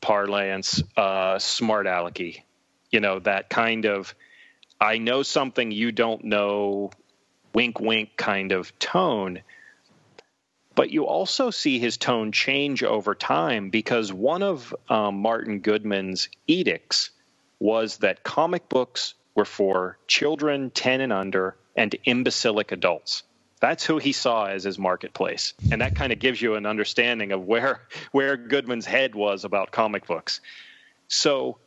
parlance, 0.00 0.82
uh, 0.96 1.38
smart 1.38 1.86
alecky. 1.86 2.42
You 2.90 2.98
know, 2.98 3.20
that 3.20 3.48
kind 3.48 3.86
of 3.86 4.12
I 4.80 4.98
know 4.98 5.22
something 5.22 5.70
you 5.70 5.92
don't 5.92 6.24
know 6.24 6.90
wink 7.52 7.80
wink 7.80 8.16
kind 8.16 8.52
of 8.52 8.76
tone. 8.78 9.42
But 10.74 10.90
you 10.90 11.06
also 11.06 11.50
see 11.50 11.78
his 11.78 11.96
tone 11.98 12.32
change 12.32 12.82
over 12.82 13.14
time 13.14 13.70
because 13.70 14.12
one 14.12 14.42
of 14.42 14.74
um, 14.88 15.20
Martin 15.20 15.60
Goodman's 15.60 16.28
edicts 16.46 17.10
was 17.58 17.98
that 17.98 18.24
comic 18.24 18.68
books 18.68 19.14
were 19.34 19.44
for 19.44 19.98
children 20.06 20.70
10 20.70 21.00
and 21.00 21.12
under 21.12 21.56
and 21.76 21.94
imbecilic 22.04 22.72
adults. 22.72 23.22
That's 23.60 23.84
who 23.84 23.98
he 23.98 24.12
saw 24.12 24.46
as 24.46 24.64
his 24.64 24.78
marketplace. 24.78 25.54
And 25.70 25.82
that 25.82 25.94
kind 25.94 26.12
of 26.12 26.18
gives 26.18 26.42
you 26.42 26.56
an 26.56 26.66
understanding 26.66 27.32
of 27.32 27.46
where, 27.46 27.82
where 28.12 28.36
Goodman's 28.36 28.86
head 28.86 29.14
was 29.14 29.44
about 29.44 29.70
comic 29.70 30.06
books. 30.06 30.40
So 31.08 31.58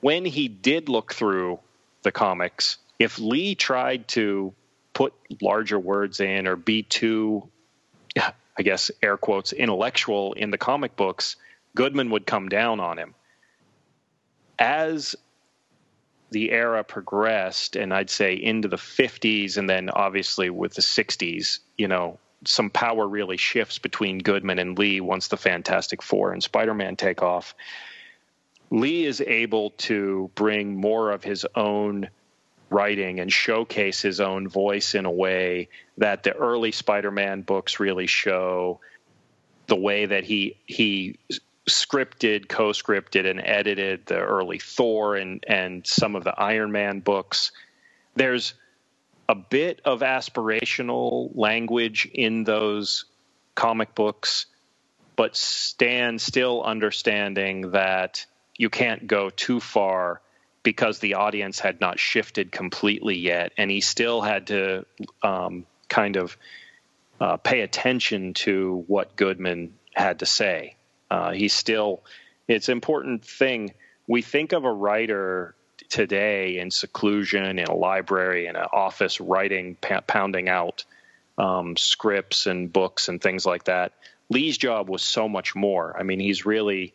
when 0.00 0.24
he 0.24 0.48
did 0.48 0.88
look 0.88 1.12
through 1.12 1.58
the 2.02 2.12
comics, 2.12 2.78
if 2.98 3.18
Lee 3.18 3.54
tried 3.54 4.08
to 4.08 4.54
put 4.92 5.14
larger 5.40 5.78
words 5.78 6.20
in 6.20 6.46
or 6.46 6.56
be 6.56 6.82
too, 6.82 7.48
I 8.16 8.62
guess, 8.62 8.90
air 9.02 9.16
quotes, 9.16 9.52
intellectual 9.52 10.32
in 10.34 10.50
the 10.50 10.58
comic 10.58 10.96
books, 10.96 11.36
Goodman 11.74 12.10
would 12.10 12.26
come 12.26 12.48
down 12.48 12.80
on 12.80 12.98
him. 12.98 13.14
As 14.58 15.16
the 16.30 16.50
era 16.50 16.82
progressed, 16.84 17.76
and 17.76 17.92
I'd 17.92 18.10
say 18.10 18.34
into 18.34 18.68
the 18.68 18.76
50s, 18.76 19.56
and 19.56 19.68
then 19.68 19.90
obviously 19.90 20.50
with 20.50 20.74
the 20.74 20.82
60s, 20.82 21.60
you 21.76 21.88
know, 21.88 22.18
some 22.44 22.70
power 22.70 23.06
really 23.06 23.36
shifts 23.36 23.78
between 23.78 24.18
Goodman 24.18 24.58
and 24.58 24.76
Lee 24.78 25.00
once 25.00 25.28
the 25.28 25.36
Fantastic 25.36 26.02
Four 26.02 26.32
and 26.32 26.42
Spider 26.42 26.74
Man 26.74 26.96
take 26.96 27.22
off. 27.22 27.54
Lee 28.70 29.04
is 29.04 29.20
able 29.20 29.70
to 29.70 30.30
bring 30.34 30.80
more 30.80 31.10
of 31.12 31.22
his 31.22 31.46
own 31.54 32.08
writing 32.72 33.20
and 33.20 33.32
showcase 33.32 34.00
his 34.00 34.20
own 34.20 34.48
voice 34.48 34.94
in 34.94 35.04
a 35.04 35.10
way 35.10 35.68
that 35.98 36.22
the 36.22 36.32
early 36.32 36.72
Spider-Man 36.72 37.42
books 37.42 37.78
really 37.78 38.06
show 38.06 38.80
the 39.66 39.76
way 39.76 40.06
that 40.06 40.24
he 40.24 40.56
he 40.66 41.18
scripted, 41.68 42.48
co-scripted, 42.48 43.28
and 43.30 43.40
edited 43.44 44.06
the 44.06 44.18
early 44.18 44.58
Thor 44.58 45.16
and 45.16 45.44
and 45.46 45.86
some 45.86 46.16
of 46.16 46.24
the 46.24 46.38
Iron 46.38 46.72
Man 46.72 47.00
books. 47.00 47.52
There's 48.14 48.54
a 49.28 49.34
bit 49.34 49.80
of 49.84 50.00
aspirational 50.00 51.30
language 51.34 52.08
in 52.12 52.44
those 52.44 53.04
comic 53.54 53.94
books, 53.94 54.46
but 55.16 55.36
Stan 55.36 56.18
still 56.18 56.62
understanding 56.62 57.70
that 57.70 58.26
you 58.56 58.68
can't 58.68 59.06
go 59.06 59.30
too 59.30 59.60
far 59.60 60.20
because 60.62 60.98
the 60.98 61.14
audience 61.14 61.58
had 61.58 61.80
not 61.80 61.98
shifted 61.98 62.52
completely 62.52 63.16
yet, 63.16 63.52
and 63.56 63.70
he 63.70 63.80
still 63.80 64.20
had 64.20 64.46
to 64.48 64.86
um, 65.22 65.66
kind 65.88 66.16
of 66.16 66.36
uh, 67.20 67.36
pay 67.36 67.60
attention 67.60 68.34
to 68.34 68.84
what 68.86 69.16
Goodman 69.16 69.74
had 69.94 70.20
to 70.20 70.26
say. 70.26 70.76
Uh, 71.10 71.32
he's 71.32 71.52
still, 71.52 72.02
it's 72.48 72.68
an 72.68 72.72
important 72.72 73.24
thing. 73.24 73.74
We 74.06 74.22
think 74.22 74.52
of 74.52 74.64
a 74.64 74.72
writer 74.72 75.54
today 75.92 76.58
in 76.58 76.70
seclusion 76.70 77.58
in 77.58 77.66
a 77.66 77.74
library 77.74 78.46
in 78.46 78.56
an 78.56 78.66
office 78.72 79.20
writing 79.20 79.76
pounding 80.06 80.48
out 80.48 80.84
um, 81.36 81.76
scripts 81.76 82.46
and 82.46 82.72
books 82.72 83.08
and 83.08 83.20
things 83.20 83.44
like 83.44 83.64
that 83.64 83.92
lee's 84.30 84.56
job 84.56 84.88
was 84.88 85.02
so 85.02 85.28
much 85.28 85.54
more 85.54 85.94
i 85.98 86.02
mean 86.02 86.18
he's 86.18 86.46
really 86.46 86.94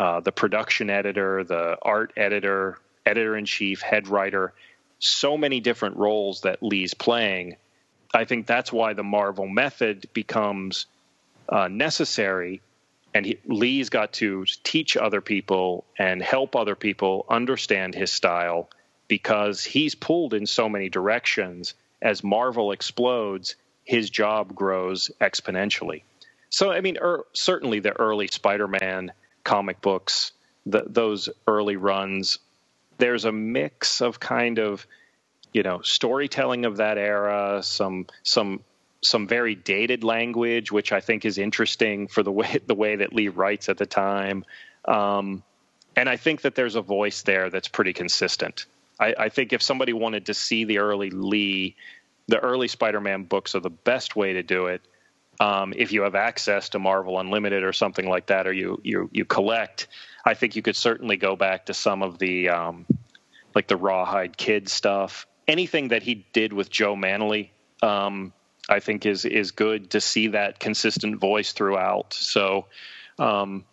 uh, 0.00 0.18
the 0.18 0.32
production 0.32 0.90
editor 0.90 1.44
the 1.44 1.78
art 1.82 2.12
editor 2.16 2.78
editor 3.06 3.36
in 3.36 3.44
chief, 3.44 3.80
head 3.80 4.08
writer, 4.08 4.52
so 4.98 5.36
many 5.36 5.60
different 5.60 5.96
roles 5.96 6.42
that 6.42 6.62
Lee's 6.62 6.94
playing. 6.94 7.56
I 8.14 8.24
think 8.24 8.46
that's 8.46 8.72
why 8.72 8.92
the 8.92 9.02
Marvel 9.02 9.48
method 9.48 10.06
becomes 10.12 10.86
uh, 11.48 11.68
necessary. 11.68 12.60
And 13.14 13.26
he, 13.26 13.38
Lee's 13.46 13.90
got 13.90 14.12
to 14.14 14.44
teach 14.62 14.96
other 14.96 15.20
people 15.20 15.84
and 15.98 16.22
help 16.22 16.56
other 16.56 16.76
people 16.76 17.26
understand 17.28 17.94
his 17.94 18.12
style 18.12 18.70
because 19.08 19.64
he's 19.64 19.94
pulled 19.94 20.34
in 20.34 20.46
so 20.46 20.68
many 20.68 20.88
directions. 20.88 21.74
As 22.00 22.24
Marvel 22.24 22.72
explodes, 22.72 23.56
his 23.84 24.08
job 24.08 24.54
grows 24.54 25.10
exponentially. 25.20 26.02
So, 26.48 26.70
I 26.70 26.80
mean, 26.80 26.98
er, 27.00 27.24
certainly 27.32 27.80
the 27.80 27.98
early 27.98 28.28
Spider 28.28 28.68
Man 28.68 29.12
comic 29.44 29.80
books, 29.80 30.32
the, 30.64 30.84
those 30.86 31.28
early 31.46 31.76
runs 31.76 32.38
there's 33.02 33.24
a 33.24 33.32
mix 33.32 34.00
of 34.00 34.20
kind 34.20 34.60
of 34.60 34.86
you 35.52 35.64
know 35.64 35.80
storytelling 35.82 36.64
of 36.64 36.76
that 36.76 36.98
era, 36.98 37.60
some 37.64 38.06
some 38.22 38.60
some 39.00 39.26
very 39.26 39.56
dated 39.56 40.04
language, 40.04 40.70
which 40.70 40.92
I 40.92 41.00
think 41.00 41.24
is 41.24 41.36
interesting 41.36 42.06
for 42.06 42.22
the 42.22 42.30
way 42.40 42.60
the 42.64 42.76
way 42.76 42.96
that 42.96 43.12
Lee 43.12 43.28
writes 43.28 43.68
at 43.68 43.76
the 43.76 43.86
time. 43.86 44.44
Um, 44.84 45.42
and 45.96 46.08
I 46.08 46.16
think 46.16 46.42
that 46.42 46.54
there's 46.54 46.76
a 46.76 46.80
voice 46.80 47.22
there 47.22 47.50
that's 47.50 47.68
pretty 47.68 47.92
consistent. 47.92 48.66
I, 48.98 49.14
I, 49.18 49.28
think 49.28 49.52
if 49.52 49.62
somebody 49.62 49.92
wanted 49.92 50.26
to 50.26 50.34
see 50.34 50.64
the 50.64 50.78
early 50.78 51.10
Lee, 51.10 51.76
the 52.28 52.38
early 52.38 52.66
Spider-Man 52.66 53.24
books 53.24 53.54
are 53.54 53.60
the 53.60 53.70
best 53.70 54.16
way 54.16 54.32
to 54.34 54.42
do 54.42 54.66
it. 54.66 54.80
Um, 55.38 55.72
if 55.76 55.92
you 55.92 56.02
have 56.02 56.14
access 56.14 56.70
to 56.70 56.78
Marvel 56.78 57.18
Unlimited 57.18 57.62
or 57.62 57.72
something 57.72 58.08
like 58.08 58.26
that, 58.26 58.46
or 58.46 58.52
you 58.52 58.80
you 58.84 59.10
you 59.12 59.24
collect, 59.24 59.88
I 60.24 60.34
think 60.34 60.56
you 60.56 60.62
could 60.62 60.76
certainly 60.76 61.16
go 61.16 61.36
back 61.36 61.66
to 61.66 61.74
some 61.74 62.02
of 62.02 62.18
the 62.18 62.50
um, 62.50 62.86
like 63.54 63.66
the 63.66 63.76
Rawhide 63.76 64.36
Kid 64.36 64.68
stuff. 64.68 65.26
Anything 65.48 65.88
that 65.88 66.02
he 66.02 66.26
did 66.32 66.52
with 66.52 66.70
Joe 66.70 66.94
Maneely, 66.94 67.50
um, 67.82 68.32
I 68.68 68.80
think 68.80 69.06
is 69.06 69.24
is 69.24 69.50
good 69.50 69.90
to 69.90 70.00
see 70.00 70.28
that 70.28 70.60
consistent 70.60 71.18
voice 71.18 71.52
throughout. 71.52 72.14
So 72.14 72.66
um, 73.18 73.64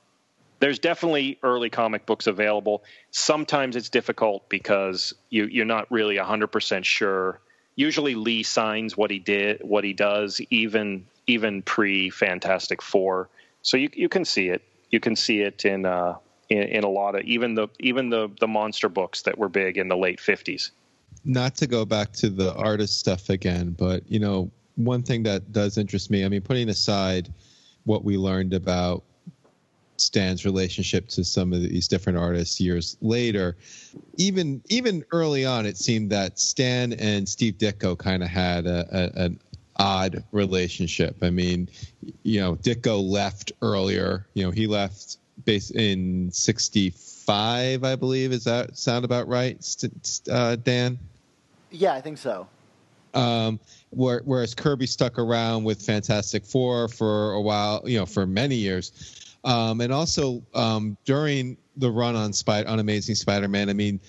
there's 0.60 0.80
definitely 0.80 1.38
early 1.44 1.70
comic 1.70 2.06
books 2.06 2.28
available. 2.28 2.84
Sometimes 3.12 3.76
it's 3.76 3.90
difficult 3.90 4.50
because 4.50 5.14
you 5.30 5.46
you're 5.46 5.66
not 5.66 5.92
really 5.92 6.18
100% 6.18 6.84
sure. 6.84 7.40
Usually 7.76 8.16
Lee 8.16 8.44
signs 8.44 8.98
what 8.98 9.10
he 9.12 9.20
did, 9.20 9.62
what 9.64 9.84
he 9.84 9.94
does, 9.94 10.42
even 10.50 11.06
even 11.28 11.62
pre 11.62 12.10
Fantastic 12.10 12.82
Four. 12.82 13.30
So 13.62 13.78
you 13.78 13.90
you 13.94 14.10
can 14.10 14.26
see 14.26 14.50
it. 14.50 14.64
You 14.90 15.00
can 15.00 15.16
see 15.16 15.42
it 15.42 15.66
in 15.66 15.86
uh, 15.86 16.16
in, 16.50 16.64
in 16.64 16.84
a 16.84 16.90
lot 16.90 17.16
of 17.16 17.22
even 17.22 17.56
the 17.56 17.68
even 17.80 18.10
the 18.10 18.30
the 18.40 18.48
monster 18.48 18.90
books 18.90 19.22
that 19.24 19.38
were 19.38 19.50
big 19.50 19.78
in 19.78 19.88
the 19.88 19.98
late 19.98 20.20
50s 20.20 20.72
not 21.26 21.56
to 21.56 21.68
go 21.68 21.86
back 21.86 22.12
to 22.14 22.30
the 22.30 22.54
artist 22.56 23.00
stuff 23.00 23.30
again 23.30 23.76
but 23.78 24.04
you 24.10 24.20
know 24.20 24.50
one 24.76 25.04
thing 25.04 25.24
that 25.24 25.52
does 25.52 25.78
interest 25.78 26.10
me 26.10 26.26
i 26.26 26.30
mean 26.30 26.42
putting 26.42 26.70
aside 26.70 27.34
what 27.86 28.04
we 28.04 28.18
learned 28.18 28.54
about 28.54 29.04
Stan's 29.98 30.46
relationship 30.46 31.08
to 31.10 31.24
some 31.24 31.54
of 31.54 31.62
these 31.62 31.88
different 31.88 32.18
artists 32.18 32.60
years 32.60 32.98
later. 33.02 33.58
Even 34.18 34.62
even 34.70 35.04
early 35.12 35.46
on, 35.46 35.66
it 35.66 35.78
seemed 35.78 36.10
that 36.12 36.40
Stan 36.40 36.94
and 36.94 37.28
Steve 37.28 37.56
Ditko 37.58 37.98
kind 37.98 38.24
of 38.24 38.30
had 38.30 38.66
a, 38.66 38.88
a, 38.92 39.24
an 39.26 39.40
odd 39.78 40.24
relationship. 40.32 41.18
I 41.22 41.30
mean, 41.30 41.70
you 42.24 42.40
know, 42.40 42.56
Ditko 42.56 43.02
left 43.04 43.52
earlier. 43.62 44.28
You 44.34 44.46
know, 44.46 44.52
he 44.52 44.68
left 44.68 45.18
base 45.50 45.72
in 45.72 46.32
'65, 46.32 47.84
I 47.84 47.96
believe. 47.96 48.32
Is 48.32 48.44
that 48.44 48.78
sound 48.78 49.04
about 49.04 49.28
right, 49.28 49.58
uh, 50.30 50.56
Dan? 50.58 51.00
Yeah, 51.72 51.96
I 51.96 52.02
think 52.02 52.20
so. 52.20 52.48
Um, 53.16 53.60
whereas 53.90 54.54
Kirby 54.54 54.86
stuck 54.86 55.18
around 55.18 55.64
with 55.64 55.82
Fantastic 55.82 56.46
Four 56.46 56.88
for 56.88 57.32
a 57.32 57.42
while, 57.42 57.82
you 57.84 57.98
know, 57.98 58.06
for 58.06 58.28
many 58.28 58.54
years, 58.54 59.34
um, 59.44 59.82
and 59.82 59.92
also 59.92 60.44
um, 60.54 60.96
during 61.06 61.58
the 61.78 61.90
run 61.90 62.16
on 62.16 62.32
Spy 62.32 62.64
on 62.66 62.78
Amazing 62.78 63.16
Spider-Man, 63.16 63.72
I 63.72 63.74
mean, 63.74 64.00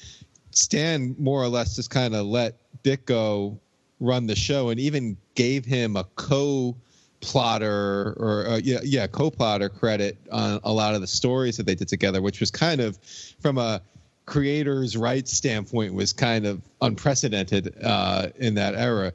Stan 0.51 1.17
more 1.19 1.43
or 1.43 1.49
less 1.49 1.75
just 1.75 1.89
kind 1.89 2.15
of 2.15 2.27
let 2.27 2.59
Ditko 2.85 3.57
run 3.99 4.27
the 4.27 4.37
show, 4.37 4.69
and 4.69 4.79
even 4.79 5.17
gave 5.37 5.65
him 5.65 5.97
a 5.97 6.05
co 6.17 6.77
plotter 7.21 8.15
or 8.19 8.47
uh, 8.49 8.61
yeah 8.65 8.79
yeah 8.83 9.07
co-plotter 9.07 9.69
credit 9.69 10.17
on 10.33 10.59
a 10.65 10.73
lot 10.73 10.95
of 10.95 11.03
the 11.03 11.07
stories 11.07 11.57
that 11.57 11.67
they 11.67 11.75
did 11.75 11.87
together 11.87 12.23
which 12.23 12.41
was 12.41 12.51
kind 12.51 12.81
of 12.81 12.99
from 13.41 13.59
a 13.59 13.81
creators 14.25 14.97
rights 14.97 15.33
standpoint 15.33 15.93
was 15.93 16.13
kind 16.13 16.47
of 16.47 16.63
unprecedented 16.81 17.75
uh, 17.85 18.29
in 18.39 18.55
that 18.55 18.75
era 18.75 19.13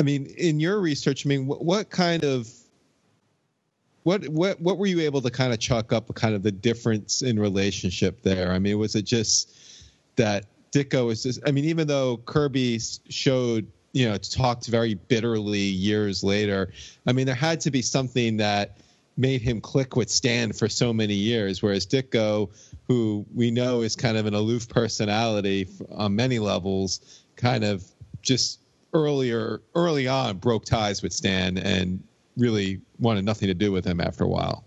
I 0.00 0.02
mean, 0.02 0.26
in 0.38 0.60
your 0.60 0.80
research, 0.80 1.26
I 1.26 1.28
mean, 1.28 1.46
what, 1.46 1.62
what 1.62 1.90
kind 1.90 2.24
of 2.24 2.50
what 4.04 4.26
what 4.28 4.58
what 4.58 4.78
were 4.78 4.86
you 4.86 5.00
able 5.00 5.20
to 5.20 5.30
kind 5.30 5.52
of 5.52 5.58
chalk 5.58 5.92
up 5.92 6.12
kind 6.14 6.34
of 6.34 6.42
the 6.42 6.50
difference 6.50 7.20
in 7.20 7.38
relationship 7.38 8.22
there? 8.22 8.50
I 8.52 8.58
mean, 8.58 8.78
was 8.78 8.94
it 8.94 9.02
just 9.02 9.54
that 10.16 10.46
Ditko 10.72 11.06
was 11.06 11.22
just? 11.22 11.40
I 11.46 11.50
mean, 11.50 11.66
even 11.66 11.86
though 11.86 12.16
Kirby 12.24 12.80
showed 13.10 13.66
you 13.92 14.08
know 14.08 14.16
talked 14.18 14.66
very 14.66 14.94
bitterly 14.94 15.58
years 15.58 16.22
later, 16.22 16.72
I 17.06 17.12
mean, 17.12 17.26
there 17.26 17.34
had 17.34 17.60
to 17.62 17.70
be 17.70 17.82
something 17.82 18.36
that 18.38 18.78
made 19.16 19.42
him 19.42 19.60
click 19.60 19.96
with 19.96 20.08
Stan 20.08 20.52
for 20.52 20.68
so 20.68 20.92
many 20.92 21.14
years, 21.14 21.62
whereas 21.62 21.86
Ditko, 21.86 22.50
who 22.88 23.26
we 23.34 23.50
know 23.50 23.82
is 23.82 23.94
kind 23.94 24.16
of 24.16 24.26
an 24.26 24.34
aloof 24.34 24.68
personality 24.68 25.68
on 25.90 26.16
many 26.16 26.38
levels, 26.38 27.22
kind 27.36 27.64
of 27.64 27.84
just 28.22 28.60
earlier 28.92 29.60
early 29.74 30.08
on 30.08 30.38
broke 30.38 30.64
ties 30.64 31.02
with 31.02 31.12
Stan 31.12 31.58
and 31.58 32.02
really 32.36 32.80
wanted 32.98 33.24
nothing 33.24 33.48
to 33.48 33.54
do 33.54 33.70
with 33.70 33.84
him 33.84 34.00
after 34.00 34.24
a 34.24 34.28
while. 34.28 34.64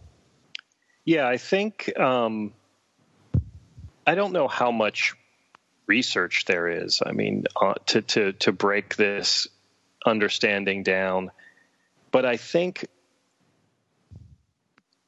Yeah, 1.05 1.27
I 1.27 1.37
think 1.37 1.97
um, 1.99 2.53
I 4.07 4.15
don't 4.15 4.31
know 4.31 4.47
how 4.47 4.71
much 4.71 5.15
research 5.87 6.45
there 6.45 6.67
is. 6.67 7.01
I 7.05 7.11
mean, 7.11 7.45
uh, 7.59 7.75
to 7.87 8.01
to 8.01 8.33
to 8.33 8.51
break 8.51 8.95
this 8.95 9.47
understanding 10.05 10.83
down, 10.83 11.31
but 12.11 12.25
I 12.25 12.37
think 12.37 12.87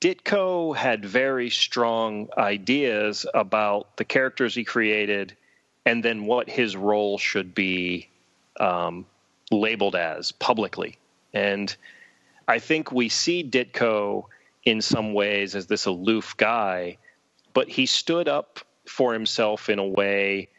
Ditko 0.01 0.75
had 0.75 1.05
very 1.05 1.49
strong 1.49 2.29
ideas 2.37 3.25
about 3.33 3.97
the 3.97 4.05
characters 4.05 4.53
he 4.53 4.63
created, 4.63 5.35
and 5.85 6.03
then 6.03 6.25
what 6.25 6.49
his 6.49 6.75
role 6.75 7.17
should 7.17 7.55
be 7.55 8.09
um, 8.59 9.05
labeled 9.51 9.95
as 9.95 10.31
publicly. 10.31 10.97
And 11.33 11.75
I 12.47 12.59
think 12.59 12.91
we 12.91 13.09
see 13.09 13.43
Ditko 13.43 14.25
in 14.63 14.81
some 14.81 15.13
ways 15.13 15.55
as 15.55 15.67
this 15.67 15.85
aloof 15.85 16.35
guy, 16.37 16.97
but 17.53 17.69
he 17.69 17.85
stood 17.85 18.27
up 18.27 18.59
for 18.85 19.13
himself 19.13 19.69
in 19.69 19.79
a 19.79 19.85
way 19.85 20.49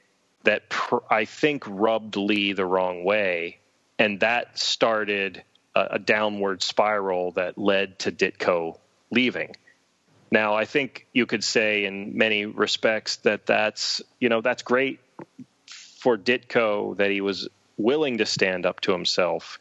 that 0.46 0.68
pr- 0.68 1.04
I 1.10 1.24
think 1.24 1.64
rubbed 1.66 2.16
Lee 2.16 2.52
the 2.52 2.64
wrong 2.64 3.04
way. 3.04 3.58
And 3.98 4.20
that 4.20 4.58
started 4.58 5.42
a, 5.74 5.86
a 5.92 5.98
downward 5.98 6.62
spiral 6.62 7.32
that 7.32 7.58
led 7.58 7.98
to 8.00 8.12
Ditko 8.12 8.78
leaving. 9.10 9.54
Now, 10.30 10.54
I 10.54 10.64
think 10.64 11.06
you 11.12 11.26
could 11.26 11.44
say 11.44 11.84
in 11.84 12.16
many 12.16 12.46
respects 12.46 13.16
that 13.18 13.46
that's, 13.46 14.02
you 14.18 14.28
know, 14.28 14.40
that's 14.40 14.62
great 14.62 14.98
for 15.66 16.16
Ditko 16.16 16.96
that 16.96 17.10
he 17.10 17.20
was 17.20 17.48
willing 17.76 18.18
to 18.18 18.26
stand 18.26 18.66
up 18.66 18.80
to 18.82 18.92
himself 18.92 19.60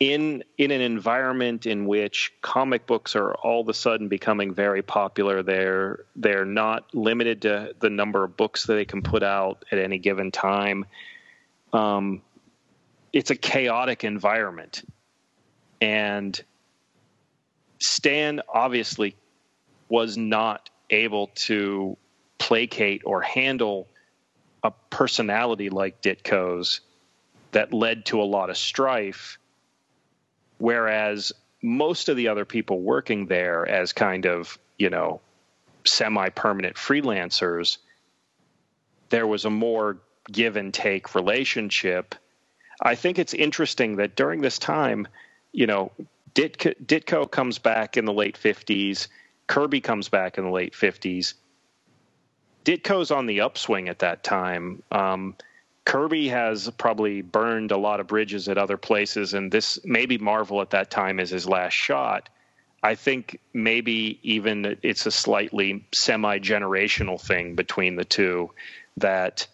in 0.00 0.42
in 0.58 0.70
an 0.70 0.80
environment 0.80 1.66
in 1.66 1.86
which 1.86 2.32
comic 2.42 2.86
books 2.86 3.14
are 3.14 3.34
all 3.34 3.60
of 3.60 3.68
a 3.68 3.74
sudden 3.74 4.08
becoming 4.08 4.52
very 4.52 4.82
popular 4.82 5.42
they're 5.42 6.04
they're 6.16 6.44
not 6.44 6.92
limited 6.94 7.42
to 7.42 7.74
the 7.80 7.90
number 7.90 8.24
of 8.24 8.36
books 8.36 8.66
that 8.66 8.74
they 8.74 8.84
can 8.84 9.02
put 9.02 9.22
out 9.22 9.64
at 9.70 9.78
any 9.78 9.98
given 9.98 10.30
time 10.30 10.84
um, 11.72 12.22
it's 13.12 13.30
a 13.30 13.36
chaotic 13.36 14.04
environment 14.04 14.82
and 15.80 16.42
stan 17.78 18.40
obviously 18.52 19.16
was 19.88 20.16
not 20.16 20.70
able 20.90 21.28
to 21.28 21.96
placate 22.38 23.02
or 23.04 23.22
handle 23.22 23.88
a 24.64 24.72
personality 24.90 25.70
like 25.70 26.02
ditko's 26.02 26.80
that 27.54 27.72
led 27.72 28.04
to 28.06 28.20
a 28.20 28.24
lot 28.24 28.50
of 28.50 28.58
strife. 28.58 29.38
Whereas 30.58 31.32
most 31.62 32.08
of 32.08 32.16
the 32.16 32.28
other 32.28 32.44
people 32.44 32.80
working 32.80 33.26
there 33.26 33.66
as 33.66 33.92
kind 33.92 34.26
of, 34.26 34.58
you 34.78 34.90
know, 34.90 35.20
semi 35.84 36.28
permanent 36.30 36.76
freelancers, 36.76 37.78
there 39.08 39.26
was 39.26 39.44
a 39.44 39.50
more 39.50 39.98
give 40.30 40.56
and 40.56 40.72
take 40.72 41.14
relationship. 41.14 42.14
I 42.80 42.94
think 42.94 43.18
it's 43.18 43.34
interesting 43.34 43.96
that 43.96 44.16
during 44.16 44.40
this 44.40 44.58
time, 44.58 45.06
you 45.52 45.66
know, 45.66 45.92
Ditko, 46.34 46.74
Ditko 46.84 47.30
comes 47.30 47.58
back 47.58 47.96
in 47.96 48.04
the 48.04 48.12
late 48.12 48.36
50s, 48.36 49.08
Kirby 49.46 49.80
comes 49.80 50.08
back 50.08 50.38
in 50.38 50.44
the 50.44 50.50
late 50.50 50.72
50s. 50.72 51.34
Ditko's 52.64 53.10
on 53.10 53.26
the 53.26 53.42
upswing 53.42 53.88
at 53.88 54.00
that 54.00 54.24
time. 54.24 54.82
Um, 54.90 55.36
Kirby 55.84 56.28
has 56.28 56.70
probably 56.70 57.20
burned 57.20 57.70
a 57.70 57.76
lot 57.76 58.00
of 58.00 58.06
bridges 58.06 58.48
at 58.48 58.58
other 58.58 58.76
places, 58.76 59.34
and 59.34 59.52
this 59.52 59.78
maybe 59.84 60.18
Marvel 60.18 60.60
at 60.60 60.70
that 60.70 60.90
time 60.90 61.20
is 61.20 61.30
his 61.30 61.46
last 61.46 61.74
shot. 61.74 62.28
I 62.82 62.94
think 62.94 63.40
maybe 63.52 64.18
even 64.22 64.78
it's 64.82 65.06
a 65.06 65.10
slightly 65.10 65.86
semi 65.92 66.38
generational 66.38 67.20
thing 67.20 67.54
between 67.54 67.96
the 67.96 68.04
two 68.04 68.50
that 68.98 69.46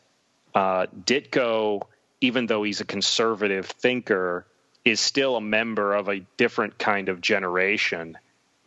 uh, 0.55 0.87
Ditko, 1.05 1.83
even 2.20 2.47
though 2.47 2.62
he's 2.62 2.81
a 2.81 2.85
conservative 2.85 3.66
thinker, 3.66 4.47
is 4.85 5.01
still 5.01 5.37
a 5.37 5.41
member 5.41 5.95
of 5.95 6.09
a 6.09 6.20
different 6.37 6.78
kind 6.78 7.09
of 7.09 7.20
generation 7.20 8.18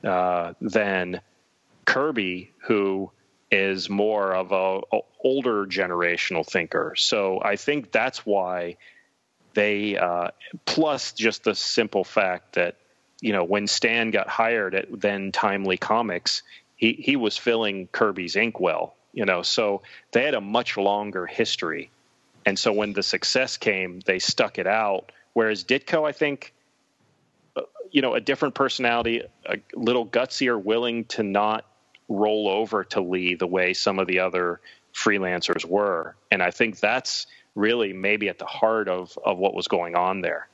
uh, 0.04 0.54
than 0.62 1.22
Kirby, 1.86 2.52
who 2.60 3.12
is 3.54 3.88
more 3.88 4.34
of 4.34 4.52
a, 4.52 4.82
a, 4.96 5.00
older 5.24 5.68
generational 5.68 6.46
thinker. 6.46 6.96
So 6.98 7.40
I 7.40 7.56
think 7.56 7.92
that's 7.92 8.26
why 8.26 8.78
they 9.54 9.96
uh, 9.96 10.30
plus 10.66 11.14
just 11.14 11.44
the 11.44 11.54
simple 11.54 12.04
fact 12.04 12.56
that 12.56 12.78
you 13.22 13.32
know 13.32 13.44
when 13.44 13.68
Stan 13.68 14.10
got 14.10 14.28
hired 14.28 14.74
at 14.74 14.88
then 14.92 15.32
Timely 15.32 15.78
Comics, 15.78 16.42
he 16.76 16.94
he 16.94 17.16
was 17.16 17.38
filling 17.38 17.88
Kirby's 17.92 18.36
inkwell. 18.36 18.96
You 19.14 19.26
know, 19.26 19.44
so 19.44 19.84
they 20.12 20.24
had 20.24 20.34
a 20.34 20.42
much 20.42 20.76
longer 20.76 21.28
history, 21.28 21.92
and 22.48 22.58
so 22.58 22.74
when 22.74 22.94
the 22.94 23.04
success 23.04 23.58
came, 23.58 24.00
they 24.00 24.18
stuck 24.18 24.58
it 24.58 24.66
out. 24.66 25.12
Whereas 25.34 25.64
Ditko, 25.64 26.08
I 26.08 26.12
think, 26.12 26.54
uh, 27.56 27.62
you 27.92 28.02
know, 28.02 28.16
a 28.16 28.20
different 28.20 28.56
personality, 28.56 29.22
a 29.46 29.58
little 29.76 30.08
gutsier, 30.08 30.62
willing 30.62 31.06
to 31.06 31.22
not 31.22 31.66
roll 32.10 32.48
over 32.48 32.84
to 32.84 33.02
Lee 33.02 33.36
the 33.36 33.48
way 33.48 33.74
some 33.74 34.00
of 34.00 34.08
the 34.08 34.20
other 34.20 34.60
freelancers 34.94 35.66
were. 35.66 36.16
And 36.32 36.44
I 36.44 36.52
think 36.52 36.80
that's 36.80 37.28
really 37.56 37.94
maybe 37.94 38.30
at 38.30 38.40
the 38.40 38.46
heart 38.46 38.88
of, 38.88 39.18
of 39.26 39.38
what 39.38 39.54
was 39.54 39.68
going 39.68 39.96
on 39.96 40.22
there. 40.22 40.48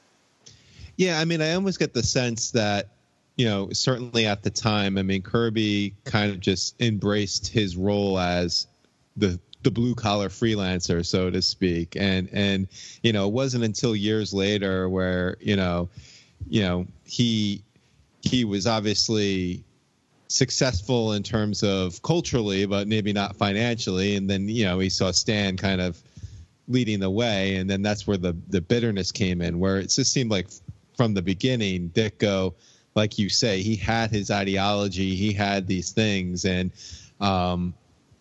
Yeah, 0.97 1.20
I 1.20 1.26
mean, 1.26 1.41
I 1.41 1.54
almost 1.54 1.80
get 1.80 1.93
the 1.93 2.04
sense 2.04 2.52
that, 2.52 2.89
you 3.38 3.45
know, 3.45 3.70
certainly 3.72 4.26
at 4.26 4.43
the 4.43 4.50
time, 4.50 4.97
I 4.97 5.04
mean, 5.04 5.22
Kirby 5.22 5.93
kind 6.04 6.32
of 6.32 6.41
just 6.41 6.80
embraced 6.82 7.47
his 7.47 7.78
role 7.78 8.20
as 8.20 8.68
the 9.16 9.39
the 9.64 9.72
blue 9.72 9.93
collar 9.93 10.30
freelancer, 10.30 11.06
so 11.06 11.30
to 11.30 11.41
speak. 11.41 11.95
And 11.95 12.30
and 12.32 12.68
you 13.04 13.14
know, 13.14 13.28
it 13.28 13.34
wasn't 13.34 13.64
until 13.64 13.95
years 13.95 14.34
later 14.34 14.89
where, 14.89 15.38
you 15.39 15.56
know, 15.56 15.89
you 16.50 16.62
know, 16.62 16.86
he 17.06 17.64
he 18.22 18.45
was 18.45 18.68
obviously 18.68 19.64
successful 20.30 21.14
in 21.14 21.24
terms 21.24 21.64
of 21.64 22.02
culturally, 22.02 22.66
but 22.66 22.88
maybe 22.88 23.12
not 23.12 23.36
financially. 23.36 24.16
And 24.16 24.30
then 24.30 24.48
you 24.48 24.66
know 24.66 24.78
we 24.78 24.90
saw 24.90 25.12
Stan 25.12 25.58
kind 25.58 25.82
of 25.82 26.02
leading 26.68 27.00
the 27.00 27.10
way, 27.10 27.56
and 27.56 27.70
then 27.70 27.82
that's 27.82 28.08
where 28.08 28.18
the 28.18 28.36
the 28.48 28.62
bitterness 28.62 29.12
came 29.12 29.42
in, 29.42 29.60
where 29.60 29.78
it 29.78 29.90
just 29.90 30.14
seemed 30.14 30.32
like 30.32 30.48
from 30.96 31.14
the 31.14 31.22
beginning, 31.22 31.90
Ditko, 31.90 32.54
like 32.96 33.18
you 33.18 33.30
say, 33.30 33.62
he 33.62 33.76
had 33.76 34.12
his 34.12 34.32
ideology, 34.32 35.16
he 35.16 35.34
had 35.34 35.68
these 35.68 35.92
things, 35.92 36.46
and 36.46 36.72
um, 37.20 37.74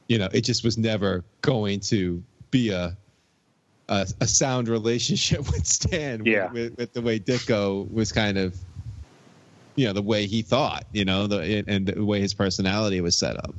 you 0.08 0.18
know, 0.18 0.28
it 0.32 0.42
just 0.42 0.64
was 0.64 0.78
never 0.78 1.24
going 1.42 1.80
to 1.80 2.22
be 2.50 2.70
a 2.70 2.96
a, 3.88 4.06
a 4.20 4.26
sound 4.26 4.68
relationship 4.78 5.40
with 5.50 5.66
Stan. 5.66 6.24
Yeah. 6.24 6.50
With, 6.50 6.76
with, 6.76 6.92
the 6.92 7.02
way 7.02 7.18
Ditko 7.18 7.92
was 7.92 8.12
kind 8.12 8.38
of, 8.38 8.56
you 9.78 9.86
know, 9.86 9.92
the 9.92 10.02
way 10.02 10.26
he 10.26 10.42
thought, 10.42 10.84
you 10.92 11.04
know, 11.04 11.28
the 11.28 11.64
and 11.68 11.86
the 11.86 12.04
way 12.04 12.20
his 12.20 12.34
personality 12.34 13.00
was 13.00 13.16
set 13.16 13.36
up. 13.36 13.54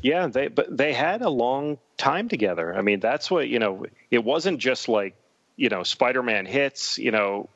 Yeah, 0.00 0.28
they 0.28 0.46
but 0.46 0.74
they 0.74 0.92
had 0.92 1.22
a 1.22 1.28
long 1.28 1.78
time 1.96 2.28
together. 2.28 2.72
I 2.72 2.82
mean, 2.82 3.00
that's 3.00 3.32
what 3.32 3.48
you 3.48 3.58
know. 3.58 3.86
It 4.12 4.22
wasn't 4.22 4.60
just 4.60 4.88
like 4.88 5.16
you 5.56 5.68
know, 5.68 5.82
Spider-Man 5.82 6.46
hits. 6.46 6.98
You 6.98 7.10
know, 7.10 7.48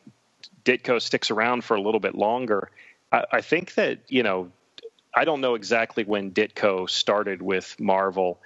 Ditko 0.65 1.01
sticks 1.01 1.31
around 1.31 1.63
for 1.63 1.77
a 1.77 1.81
little 1.81 2.01
bit 2.01 2.17
longer. 2.17 2.71
I, 3.13 3.25
I 3.31 3.41
think 3.43 3.75
that 3.75 4.01
you 4.09 4.25
know, 4.25 4.51
I 5.15 5.25
don't 5.25 5.41
know 5.41 5.55
exactly 5.55 6.03
when 6.03 6.33
Ditko 6.33 6.91
started 6.91 7.41
with 7.41 7.79
Marvel. 7.79 8.41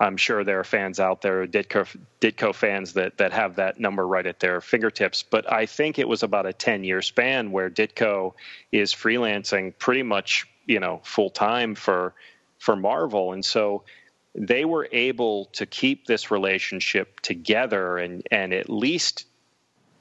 I'm 0.00 0.16
sure 0.16 0.44
there 0.44 0.58
are 0.58 0.64
fans 0.64 0.98
out 0.98 1.20
there, 1.20 1.46
Ditko, 1.46 1.86
Ditko 2.22 2.54
fans 2.54 2.94
that 2.94 3.18
that 3.18 3.32
have 3.32 3.56
that 3.56 3.78
number 3.78 4.06
right 4.06 4.26
at 4.26 4.40
their 4.40 4.62
fingertips. 4.62 5.22
But 5.22 5.52
I 5.52 5.66
think 5.66 5.98
it 5.98 6.08
was 6.08 6.22
about 6.22 6.46
a 6.46 6.54
10 6.54 6.84
year 6.84 7.02
span 7.02 7.52
where 7.52 7.68
Ditko 7.68 8.32
is 8.72 8.94
freelancing 8.94 9.74
pretty 9.78 10.02
much, 10.02 10.46
you 10.66 10.80
know, 10.80 11.02
full 11.04 11.28
time 11.28 11.74
for 11.74 12.14
for 12.58 12.76
Marvel, 12.76 13.32
and 13.34 13.44
so 13.44 13.84
they 14.34 14.64
were 14.64 14.88
able 14.92 15.46
to 15.46 15.66
keep 15.66 16.06
this 16.06 16.30
relationship 16.30 17.20
together 17.20 17.98
and 17.98 18.26
and 18.30 18.54
at 18.54 18.70
least 18.70 19.26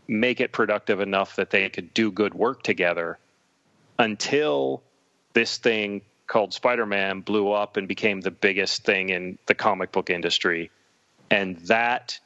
make 0.08 0.39
it 0.39 0.52
productive 0.52 1.02
enough 1.02 1.36
that 1.36 1.50
they 1.50 1.70
could 1.70 1.93
do 1.93 2.12
good 2.12 2.34
work 2.34 2.64
together 2.64 3.20
until 3.97 4.82
this 5.34 5.58
thing 5.58 6.02
called 6.30 6.53
Spider-Man 6.53 7.21
blew 7.21 7.51
up 7.51 7.75
and 7.75 7.88
became 7.88 8.21
the 8.21 8.32
biggest 8.32 8.86
thing 8.86 9.09
in 9.09 9.38
the 9.47 9.55
comic 9.55 9.91
book 9.91 10.09
industry 10.09 10.71
and 11.30 11.57
that 11.67 12.19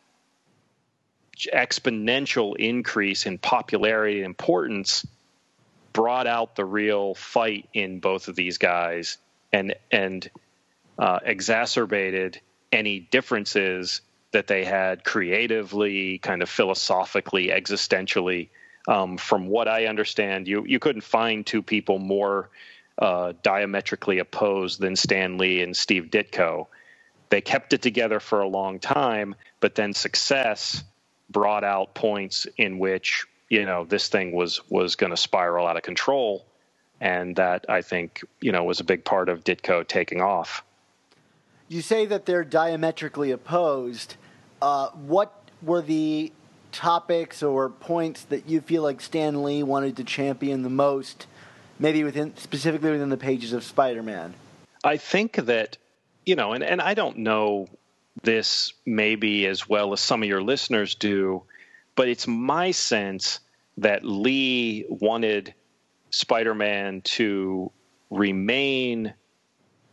exponential 1.53 2.55
increase 2.57 3.25
in 3.25 3.37
popularity 3.37 4.17
and 4.17 4.25
importance 4.25 5.05
brought 5.91 6.27
out 6.27 6.55
the 6.55 6.65
real 6.65 7.15
fight 7.15 7.67
in 7.73 7.99
both 7.99 8.27
of 8.27 8.35
these 8.35 8.57
guys 8.57 9.17
and 9.51 9.75
and 9.91 10.29
uh, 10.99 11.19
exacerbated 11.23 12.39
any 12.71 12.99
differences 12.99 14.01
that 14.31 14.47
they 14.47 14.63
had 14.63 15.03
creatively, 15.03 16.17
kind 16.19 16.41
of 16.41 16.49
philosophically, 16.49 17.47
existentially. 17.47 18.49
Um, 18.87 19.17
from 19.17 19.47
what 19.47 19.67
I 19.67 19.85
understand, 19.85 20.47
you 20.47 20.65
you 20.65 20.79
couldn't 20.79 21.03
find 21.03 21.45
two 21.45 21.61
people 21.61 21.99
more 21.99 22.49
uh, 22.97 23.33
diametrically 23.41 24.19
opposed 24.19 24.79
than 24.79 24.95
Stan 24.95 25.37
Lee 25.37 25.61
and 25.61 25.75
Steve 25.75 26.05
Ditko. 26.05 26.67
They 27.29 27.41
kept 27.41 27.73
it 27.73 27.81
together 27.81 28.19
for 28.19 28.41
a 28.41 28.47
long 28.47 28.79
time, 28.79 29.35
but 29.59 29.75
then 29.75 29.93
success 29.93 30.83
brought 31.29 31.63
out 31.63 31.95
points 31.95 32.45
in 32.57 32.77
which 32.79 33.25
you 33.49 33.65
know 33.65 33.85
this 33.85 34.07
thing 34.07 34.31
was 34.31 34.61
was 34.69 34.95
going 34.95 35.09
to 35.09 35.17
spiral 35.17 35.67
out 35.67 35.77
of 35.77 35.83
control, 35.83 36.45
and 37.01 37.35
that 37.37 37.65
I 37.69 37.81
think 37.81 38.23
you 38.39 38.51
know 38.51 38.63
was 38.63 38.79
a 38.79 38.83
big 38.83 39.03
part 39.03 39.29
of 39.29 39.43
Ditko 39.43 39.87
taking 39.87 40.21
off 40.21 40.63
you 41.73 41.81
say 41.81 42.05
that 42.05 42.25
they're 42.25 42.43
diametrically 42.43 43.31
opposed. 43.31 44.15
Uh, 44.61 44.89
what 44.89 45.33
were 45.61 45.81
the 45.81 46.31
topics 46.71 47.43
or 47.43 47.69
points 47.69 48.23
that 48.23 48.47
you 48.47 48.61
feel 48.61 48.83
like 48.83 49.01
Stan 49.01 49.43
Lee 49.43 49.63
wanted 49.63 49.97
to 49.97 50.03
champion 50.03 50.61
the 50.63 50.69
most, 50.69 51.27
maybe 51.83 52.03
within 52.03 52.35
specifically 52.37 52.89
within 52.89 53.09
the 53.09 53.17
pages 53.17 53.53
of 53.53 53.63
Spider-Man? 53.63 54.33
I 54.83 54.97
think 54.97 55.35
that 55.35 55.77
you 56.25 56.35
know, 56.35 56.53
and, 56.53 56.63
and 56.63 56.81
I 56.81 56.93
don't 56.95 57.17
know 57.17 57.67
this 58.23 58.73
maybe 58.85 59.45
as 59.45 59.67
well 59.67 59.93
as 59.93 59.99
some 59.99 60.23
of 60.23 60.29
your 60.29 60.41
listeners 60.41 60.95
do, 60.95 61.43
but 61.95 62.07
it's 62.07 62.27
my 62.27 62.71
sense 62.71 63.39
that 63.77 64.05
Lee 64.05 64.85
wanted 64.87 65.53
Spider-Man 66.11 67.01
to 67.01 67.71
remain 68.09 69.13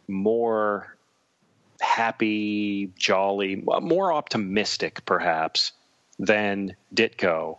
more 0.07 0.97
happy, 1.81 2.93
jolly, 2.97 3.57
more 3.57 4.13
optimistic 4.13 5.05
perhaps 5.07 5.73
than 6.19 6.77
Ditko. 6.95 7.59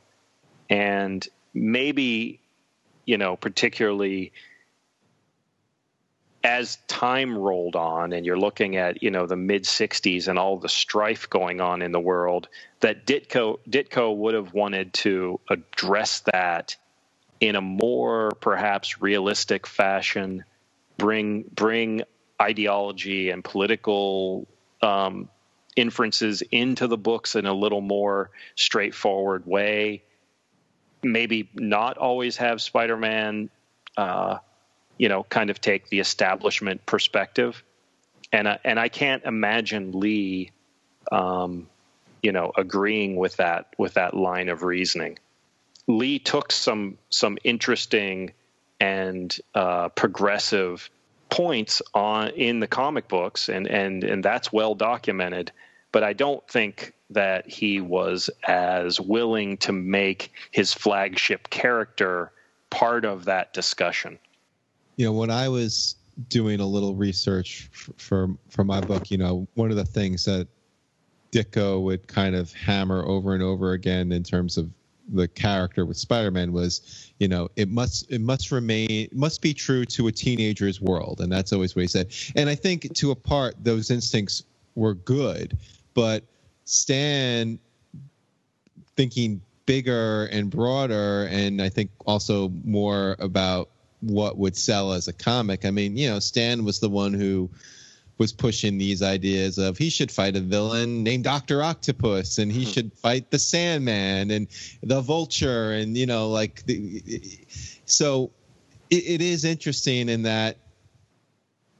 And 0.70 1.28
maybe, 1.54 2.41
you 3.12 3.18
know, 3.18 3.36
particularly 3.36 4.32
as 6.45 6.78
time 6.88 7.38
rolled 7.38 7.76
on 7.76 8.14
and 8.14 8.26
you're 8.26 8.39
looking 8.39 8.78
at, 8.78 9.03
you 9.03 9.12
know, 9.12 9.28
the 9.28 9.36
mid 9.36 9.66
60s 9.66 10.30
and 10.30 10.39
all 10.39 10.57
the 10.57 10.70
strife 10.70 11.30
going 11.30 11.59
on 11.59 11.82
in 11.82 11.91
the 11.91 11.99
world, 11.99 12.47
that 12.80 13.05
Ditko, 13.05 13.59
Ditko 13.70 14.16
would 14.16 14.34
have 14.34 14.53
wanted 14.53 14.93
to 14.93 15.41
address 15.49 16.22
that 16.32 16.78
in 17.41 17.57
a 17.57 17.62
more 17.62 18.32
perhaps 18.39 19.01
realistic 19.01 19.68
fashion, 19.68 20.45
bring 20.97 21.43
bring 21.53 22.03
ideology 22.41 23.30
and 23.30 23.43
political 23.43 24.47
um, 24.82 25.28
inferences 25.76 26.43
into 26.49 26.88
the 26.88 26.97
books 26.97 27.36
in 27.36 27.45
a 27.45 27.53
little 27.53 27.82
more 27.82 28.32
straightforward 28.55 29.45
way. 29.45 30.01
Maybe 31.04 31.49
not 31.54 31.97
always 31.97 32.38
have 32.38 32.62
Spider 32.62 32.97
Man, 32.97 33.49
uh, 33.97 34.38
you 34.97 35.10
know, 35.10 35.24
kind 35.24 35.49
of 35.49 35.60
take 35.60 35.89
the 35.89 35.99
establishment 35.99 36.86
perspective. 36.86 37.64
And, 38.32 38.47
uh, 38.47 38.58
and 38.64 38.80
I 38.80 38.89
can't 38.89 39.24
imagine 39.24 39.91
Lee, 39.99 40.52
um, 41.12 41.68
you 42.22 42.32
know, 42.32 42.52
agreeing 42.56 43.16
with 43.16 43.38
that 43.38 43.74
with 43.78 43.95
that 43.95 44.14
line 44.14 44.49
of 44.49 44.64
reasoning. 44.64 45.18
Lee 45.88 46.20
took 46.20 46.52
some 46.52 46.97
some 47.10 47.38
interesting 47.43 48.32
and 48.80 49.36
uh, 49.56 49.89
progressive 49.89 50.89
points 51.30 51.82
on 51.93 52.30
in 52.30 52.60
the 52.60 52.68
comic 52.68 53.08
books, 53.08 53.49
and 53.49 53.68
and 53.68 54.04
and 54.04 54.24
that's 54.24 54.54
well 54.54 54.76
documented. 54.76 55.52
But 55.92 56.04
I 56.04 56.14
don't 56.14 56.46
think 56.48 56.94
that 57.10 57.48
he 57.48 57.82
was 57.82 58.30
as 58.48 59.02
willing 59.02 59.58
to 59.58 59.72
make 59.72 60.32
his 60.52 60.74
flagship 60.74 61.50
character 61.50 62.32
part 62.70 63.04
of 63.04 63.26
that 63.26 63.54
discussion. 63.54 64.18
You 64.96 65.06
know, 65.06 65.12
when 65.12 65.30
I 65.30 65.50
was 65.50 65.96
doing 66.30 66.60
a 66.60 66.66
little 66.66 66.96
research 66.96 67.70
for 67.98 68.30
for, 68.50 68.64
my 68.64 68.82
book, 68.82 69.12
you 69.12 69.18
know, 69.18 69.48
one 69.56 69.72
of 69.72 69.78
the 69.78 69.86
things 69.86 70.26
that 70.26 70.48
Ditko 71.32 71.82
would 71.84 72.08
kind 72.08 72.36
of 72.36 72.54
hammer 72.54 73.04
over 73.06 73.34
and 73.34 73.44
over 73.44 73.74
again 73.74 74.12
in 74.12 74.24
terms 74.24 74.58
of 74.58 74.70
the 75.14 75.28
character 75.28 75.86
with 75.86 75.98
Spider-Man 75.98 76.54
was, 76.54 77.12
you 77.20 77.28
know, 77.28 77.50
it 77.56 77.70
must 77.70 78.10
it 78.12 78.22
must 78.22 78.52
remain 78.52 79.10
must 79.12 79.42
be 79.42 79.54
true 79.54 79.86
to 79.86 80.08
a 80.08 80.12
teenager's 80.12 80.80
world, 80.80 81.20
and 81.22 81.32
that's 81.32 81.52
always 81.52 81.76
what 81.76 81.82
he 81.82 81.88
said. 81.88 82.14
And 82.36 82.50
I 82.50 82.56
think 82.56 82.94
to 82.94 83.12
a 83.12 83.16
part 83.16 83.56
those 83.62 83.92
instincts 83.92 84.44
were 84.76 84.94
good, 84.94 85.58
but 85.94 86.24
Stan 86.66 87.60
thinking 88.96 89.42
bigger 89.66 90.26
and 90.26 90.50
broader, 90.50 91.28
and 91.30 91.62
I 91.62 91.70
think 91.70 91.92
also 92.06 92.50
more 92.64 93.16
about 93.20 93.70
what 94.02 94.38
would 94.38 94.58
sell 94.58 94.94
as 94.94 95.08
a 95.08 95.14
comic. 95.14 95.66
I 95.66 95.72
mean, 95.72 95.96
you 95.96 96.10
know, 96.10 96.20
Stan 96.20 96.66
was 96.66 96.80
the 96.80 96.89
one 96.89 97.14
who 97.14 97.50
was 98.22 98.32
pushing 98.32 98.78
these 98.78 99.02
ideas 99.02 99.58
of 99.58 99.80
he 99.80 99.89
should 99.89 100.12
fight 100.12 100.36
a 100.36 100.39
villain 100.39 101.04
named 101.04 101.24
Doctor 101.24 101.64
Octopus 101.64 102.38
and 102.38 102.52
he 102.52 102.66
hmm. 102.66 102.70
should 102.70 102.94
fight 102.94 103.32
the 103.32 103.39
Sandman 103.39 104.30
and 104.30 104.48
the 104.84 105.02
Vulture 105.02 105.72
and 105.72 105.98
you 105.98 106.06
know 106.06 106.30
like 106.30 106.64
the, 106.68 107.02
so 107.86 108.30
it, 108.92 109.04
it 109.08 109.22
is 109.24 109.44
interesting 109.44 110.08
in 110.08 110.22
that 110.22 110.58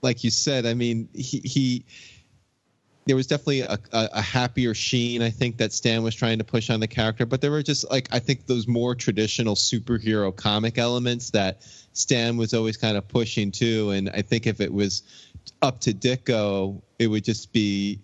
like 0.02 0.24
you 0.24 0.32
said 0.32 0.66
I 0.66 0.74
mean 0.74 1.10
he 1.14 1.42
he 1.46 1.86
there 3.06 3.16
was 3.16 3.28
definitely 3.28 3.62
a, 3.62 3.80
a, 3.92 4.10
a, 4.14 4.22
happier 4.22 4.74
sheen 4.74 5.22
I 5.22 5.30
think 5.30 5.58
that 5.58 5.74
Stan 5.74 6.04
was 6.04 6.14
trying 6.14 6.38
to 6.38 6.44
push 6.44 6.70
on 6.70 6.80
the 6.80 6.88
character, 6.88 7.26
but 7.26 7.42
there 7.42 7.52
were 7.52 7.64
just 7.64 7.90
like 7.90 8.08
I 8.12 8.20
think 8.20 8.46
those 8.46 8.68
more 8.68 8.96
traditional 8.96 9.56
superhero 9.56 10.36
comic 10.36 10.78
elements 10.78 11.32
that 11.32 11.64
Stan 11.94 12.38
was 12.38 12.54
always 12.54 12.78
kind 12.78 12.98
of 12.98 13.08
pushing 13.08 13.52
too. 13.52 13.92
And 13.92 14.10
I 14.12 14.22
think 14.22 14.48
if 14.48 14.62
it 14.62 14.72
was 14.72 15.04
up 15.62 15.80
to 15.82 15.94
Ditko, 15.94 16.82
it 17.00 17.08
would 17.08 17.24
just 17.24 17.52
be 17.52 18.00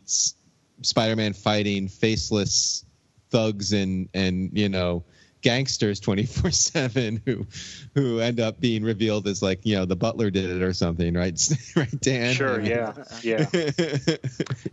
Spider-Man 0.81 1.33
fighting 1.33 1.87
faceless 1.87 2.85
thugs 3.29 3.73
and 3.73 4.09
and 4.13 4.49
you 4.53 4.69
know 4.69 5.03
gangsters 5.41 5.99
24/7 6.01 7.21
who 7.25 7.45
who 7.93 8.19
end 8.19 8.39
up 8.39 8.59
being 8.59 8.83
revealed 8.83 9.27
as 9.27 9.41
like 9.41 9.65
you 9.65 9.75
know 9.75 9.85
the 9.85 9.95
butler 9.95 10.29
did 10.29 10.49
it 10.49 10.61
or 10.61 10.73
something 10.73 11.13
right? 11.13 11.37
Right 11.75 12.01
Dan? 12.01 12.33
Sure 12.33 12.59
yeah. 12.59 12.93
yeah 13.21 13.45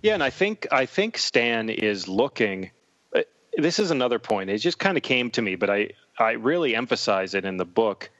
yeah. 0.02 0.14
And 0.14 0.22
I 0.22 0.30
think 0.30 0.66
I 0.72 0.86
think 0.86 1.18
Stan 1.18 1.68
is 1.68 2.08
looking 2.08 2.70
uh, 3.14 3.22
this 3.56 3.78
is 3.78 3.90
another 3.90 4.18
point 4.18 4.50
it 4.50 4.58
just 4.58 4.78
kind 4.78 4.96
of 4.96 5.02
came 5.02 5.30
to 5.32 5.42
me 5.42 5.56
but 5.56 5.70
I 5.70 5.90
I 6.18 6.32
really 6.32 6.74
emphasize 6.76 7.34
it 7.34 7.44
in 7.44 7.56
the 7.56 7.64
book. 7.64 8.10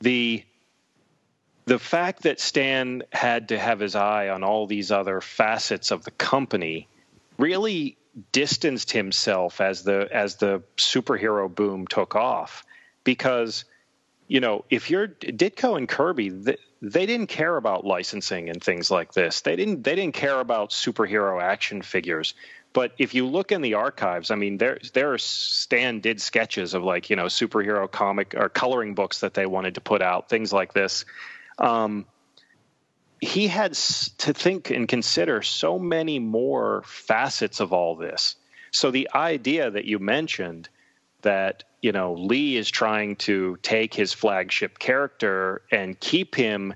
The 0.00 0.44
the 1.64 1.78
fact 1.78 2.22
that 2.22 2.40
Stan 2.40 3.02
had 3.12 3.48
to 3.48 3.58
have 3.58 3.80
his 3.80 3.94
eye 3.94 4.28
on 4.28 4.42
all 4.42 4.66
these 4.66 4.90
other 4.90 5.20
facets 5.20 5.90
of 5.90 6.04
the 6.04 6.10
company 6.10 6.88
really 7.38 7.96
distanced 8.32 8.90
himself 8.90 9.60
as 9.60 9.82
the 9.82 10.08
as 10.12 10.36
the 10.36 10.62
superhero 10.76 11.52
boom 11.52 11.86
took 11.86 12.14
off. 12.14 12.64
Because 13.04 13.64
you 14.28 14.40
know 14.40 14.64
if 14.70 14.90
you're 14.90 15.08
Ditko 15.08 15.76
and 15.76 15.88
Kirby 15.88 16.28
they, 16.28 16.56
they 16.82 17.06
didn't 17.06 17.28
care 17.28 17.56
about 17.56 17.84
licensing 17.84 18.48
and 18.48 18.62
things 18.62 18.90
like 18.90 19.12
this. 19.14 19.40
They 19.40 19.56
didn't 19.56 19.82
they 19.82 19.94
didn't 19.94 20.14
care 20.14 20.40
about 20.40 20.70
superhero 20.70 21.40
action 21.42 21.82
figures. 21.82 22.34
But 22.74 22.92
if 22.96 23.14
you 23.14 23.26
look 23.26 23.52
in 23.52 23.62
the 23.62 23.74
archives 23.74 24.30
I 24.30 24.34
mean 24.34 24.58
there 24.58 24.78
there 24.92 25.12
are 25.12 25.18
Stan 25.18 26.00
did 26.00 26.20
sketches 26.20 26.74
of 26.74 26.82
like 26.82 27.08
you 27.08 27.16
know 27.16 27.26
superhero 27.26 27.90
comic 27.90 28.34
or 28.36 28.48
coloring 28.48 28.94
books 28.94 29.20
that 29.20 29.34
they 29.34 29.46
wanted 29.46 29.74
to 29.76 29.80
put 29.80 30.02
out 30.02 30.28
things 30.28 30.52
like 30.52 30.74
this. 30.74 31.04
Um, 31.58 32.06
he 33.22 33.46
had 33.46 33.72
to 34.18 34.34
think 34.34 34.70
and 34.70 34.88
consider 34.88 35.42
so 35.42 35.78
many 35.78 36.18
more 36.18 36.82
facets 36.84 37.60
of 37.60 37.72
all 37.72 37.94
this. 37.94 38.34
So 38.72 38.90
the 38.90 39.10
idea 39.14 39.70
that 39.70 39.84
you 39.84 40.00
mentioned 40.00 40.68
that 41.22 41.62
you 41.80 41.92
know 41.92 42.14
Lee 42.14 42.56
is 42.56 42.68
trying 42.68 43.14
to 43.16 43.56
take 43.62 43.94
his 43.94 44.12
flagship 44.12 44.76
character 44.76 45.62
and 45.70 45.98
keep 45.98 46.34
him 46.34 46.74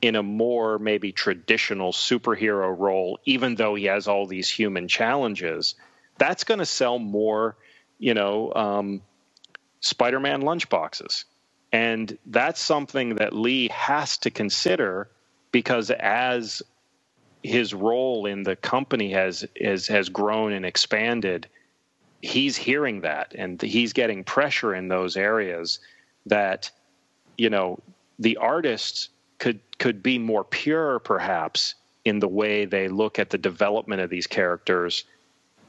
in 0.00 0.16
a 0.16 0.22
more 0.22 0.78
maybe 0.78 1.12
traditional 1.12 1.92
superhero 1.92 2.74
role, 2.76 3.20
even 3.26 3.54
though 3.54 3.74
he 3.74 3.84
has 3.84 4.08
all 4.08 4.26
these 4.26 4.48
human 4.48 4.88
challenges, 4.88 5.74
that's 6.16 6.44
going 6.44 6.58
to 6.58 6.66
sell 6.66 6.98
more, 6.98 7.54
you 7.98 8.14
know, 8.14 8.52
um, 8.54 9.02
Spider-Man 9.80 10.40
lunchboxes. 10.42 11.24
And 11.70 12.18
that's 12.26 12.60
something 12.60 13.16
that 13.16 13.34
Lee 13.34 13.68
has 13.68 14.18
to 14.18 14.30
consider 14.30 15.08
because 15.52 15.90
as 15.90 16.62
his 17.42 17.74
role 17.74 18.26
in 18.26 18.42
the 18.42 18.56
company 18.56 19.12
has 19.12 19.46
has, 19.60 19.86
has 19.86 20.08
grown 20.08 20.52
and 20.52 20.64
expanded, 20.64 21.48
he's 22.20 22.56
hearing 22.56 23.02
that 23.02 23.34
and 23.36 23.60
he's 23.60 23.92
getting 23.92 24.24
pressure 24.24 24.74
in 24.74 24.88
those 24.88 25.16
areas 25.16 25.78
that 26.26 26.70
you 27.36 27.50
know 27.50 27.78
the 28.18 28.36
artists 28.36 29.08
could 29.38 29.60
could 29.78 30.02
be 30.02 30.18
more 30.18 30.44
pure 30.44 30.98
perhaps 31.00 31.74
in 32.04 32.18
the 32.18 32.28
way 32.28 32.64
they 32.64 32.88
look 32.88 33.18
at 33.18 33.30
the 33.30 33.38
development 33.38 34.00
of 34.00 34.10
these 34.10 34.26
characters. 34.26 35.04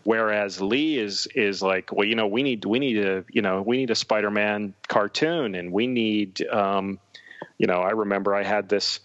Whereas 0.03 0.61
Lee 0.61 0.97
is 0.97 1.27
is 1.33 1.61
like, 1.61 1.91
well, 1.91 2.07
you 2.07 2.15
know, 2.15 2.27
we 2.27 2.43
need 2.43 2.65
we 2.65 2.79
need 2.79 2.97
a 2.97 3.23
you 3.31 3.41
know 3.41 3.61
we 3.61 3.77
need 3.77 3.89
a 3.89 3.95
Spider-Man 3.95 4.73
cartoon, 4.87 5.55
and 5.55 5.71
we 5.71 5.87
need, 5.87 6.45
um, 6.47 6.99
you 7.57 7.67
know, 7.67 7.81
I 7.81 7.91
remember 7.91 8.35
I 8.35 8.43
had 8.43 8.67
this 8.67 8.99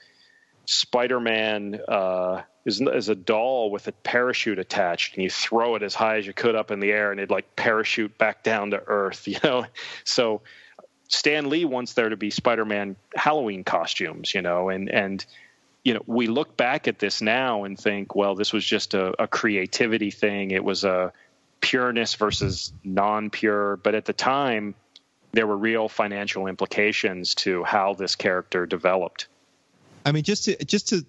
Spider-Man 0.71 1.81
uh, 1.89 2.43
is 2.67 2.83
is 2.83 3.09
a 3.09 3.15
doll 3.15 3.71
with 3.71 3.89
a 3.89 3.93
parachute 3.93 4.59
attached, 4.59 5.15
and 5.15 5.25
you 5.25 5.31
throw 5.31 5.77
it 5.77 5.83
as 5.83 5.95
high 5.95 6.19
as 6.19 6.27
you 6.27 6.35
could 6.35 6.55
up 6.55 6.71
in 6.71 6.79
the 6.79 6.93
air, 6.93 7.11
and 7.11 7.19
it 7.19 7.31
like 7.31 7.57
parachute 7.57 8.19
back 8.19 8.43
down 8.43 8.73
to 8.73 8.83
earth, 8.87 9.27
you 9.29 9.39
know. 9.43 9.65
So 10.05 10.43
Stan 11.09 11.49
Lee 11.49 11.65
wants 11.65 11.95
there 11.95 12.11
to 12.11 12.19
be 12.19 12.29
Spider-Man 12.29 12.97
Halloween 13.15 13.65
costumes, 13.65 14.35
you 14.35 14.43
know, 14.43 14.69
and 14.69 14.91
and 14.91 15.25
you 15.85 15.95
know, 15.95 16.03
we 16.07 16.27
look 16.27 16.55
back 16.55 16.87
at 16.87 16.99
this 16.99 17.23
now 17.23 17.65
and 17.65 17.79
think, 17.79 18.15
well, 18.15 18.35
this 18.35 18.53
was 18.53 18.63
just 18.63 18.93
a, 18.93 19.23
a 19.23 19.27
creativity 19.27 20.11
thing. 20.11 20.51
It 20.51 20.63
was 20.63 20.85
a 20.85 21.15
pureness 21.63 22.15
versus 22.15 22.75
non-pure. 22.85 23.77
But 23.79 23.95
at 23.95 24.05
the 24.05 24.13
time, 24.13 24.75
there 25.33 25.47
were 25.47 25.57
real 25.57 25.89
financial 25.89 26.47
implications 26.47 27.37
to 27.37 27.65
how 27.65 27.95
this 27.95 28.17
character 28.17 28.67
developed. 28.67 29.29
I 30.05 30.13
mean, 30.13 30.23
just 30.23 30.45
to 30.45 30.65
just 30.65 30.89
to 30.89 31.05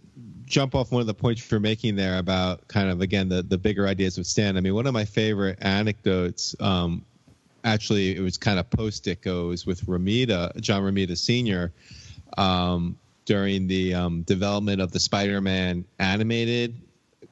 jump 0.45 0.73
off 0.73 0.91
one 0.91 0.99
of 1.01 1.07
the 1.07 1.13
points 1.13 1.49
you're 1.49 1.59
making 1.59 1.95
there 1.95 2.17
about 2.17 2.67
kind 2.67 2.89
of 2.89 3.01
again 3.01 3.29
the 3.29 3.41
the 3.43 3.57
bigger 3.57 3.87
ideas 3.87 4.17
with 4.17 4.27
Stan. 4.27 4.57
I 4.57 4.61
mean, 4.61 4.73
one 4.73 4.87
of 4.87 4.93
my 4.93 5.05
favorite 5.05 5.59
anecdotes. 5.61 6.55
Um, 6.59 7.05
actually, 7.63 8.15
it 8.15 8.21
was 8.21 8.37
kind 8.37 8.59
of 8.59 8.69
post 8.69 9.05
Ditko's 9.05 9.65
with 9.65 9.85
Romita, 9.85 10.59
John 10.59 10.81
Romita 10.83 11.17
Sr. 11.17 11.71
Um, 12.37 12.97
during 13.25 13.67
the 13.67 13.93
um, 13.93 14.23
development 14.23 14.81
of 14.81 14.91
the 14.91 14.99
Spider-Man 14.99 15.85
animated 15.99 16.75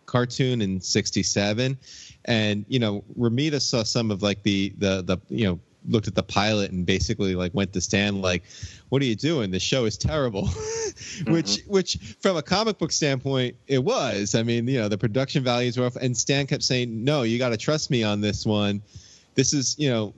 cartoon 0.05 0.61
in 0.61 0.79
'67, 0.79 1.77
and 2.25 2.65
you 2.67 2.79
know, 2.79 3.03
Romita 3.17 3.61
saw 3.61 3.83
some 3.83 4.11
of 4.11 4.21
like 4.21 4.43
the 4.43 4.73
the 4.77 5.01
the 5.01 5.17
you 5.29 5.45
know 5.45 5.59
looked 5.87 6.07
at 6.07 6.15
the 6.15 6.23
pilot 6.23 6.71
and 6.71 6.85
basically 6.85 7.35
like 7.35 7.53
went 7.53 7.73
to 7.73 7.81
Stan 7.81 8.21
like, 8.21 8.43
"What 8.89 9.01
are 9.01 9.05
you 9.05 9.15
doing? 9.15 9.51
The 9.51 9.59
show 9.59 9.85
is 9.85 9.97
terrible," 9.97 10.43
mm-hmm. 10.47 11.31
which 11.31 11.61
which 11.67 11.97
from 12.19 12.37
a 12.37 12.41
comic 12.41 12.77
book 12.77 12.91
standpoint 12.91 13.55
it 13.67 13.83
was. 13.83 14.35
I 14.35 14.43
mean, 14.43 14.67
you 14.67 14.79
know, 14.79 14.87
the 14.87 14.97
production 14.97 15.43
values 15.43 15.77
were 15.77 15.85
off, 15.85 15.95
and 15.95 16.15
Stan 16.15 16.47
kept 16.47 16.63
saying, 16.63 17.03
"No, 17.03 17.23
you 17.23 17.37
got 17.37 17.49
to 17.49 17.57
trust 17.57 17.89
me 17.89 18.03
on 18.03 18.21
this 18.21 18.45
one. 18.45 18.81
This 19.35 19.53
is 19.53 19.75
you 19.77 19.89
know." 19.89 20.13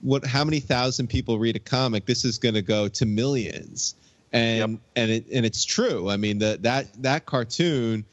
What? 0.00 0.24
How 0.24 0.42
many 0.42 0.58
thousand 0.58 1.08
people 1.08 1.38
read 1.38 1.54
a 1.54 1.58
comic? 1.58 2.06
This 2.06 2.24
is 2.24 2.38
going 2.38 2.54
to 2.54 2.62
go 2.62 2.88
to 2.88 3.04
millions 3.04 3.94
and 4.32 4.72
yep. 4.72 4.80
and 4.96 5.10
it 5.10 5.26
and 5.32 5.46
it's 5.46 5.64
true. 5.64 6.08
I 6.08 6.16
mean 6.16 6.38
that 6.38 6.62
that 6.62 7.02
that 7.02 7.26
cartoon 7.26 8.04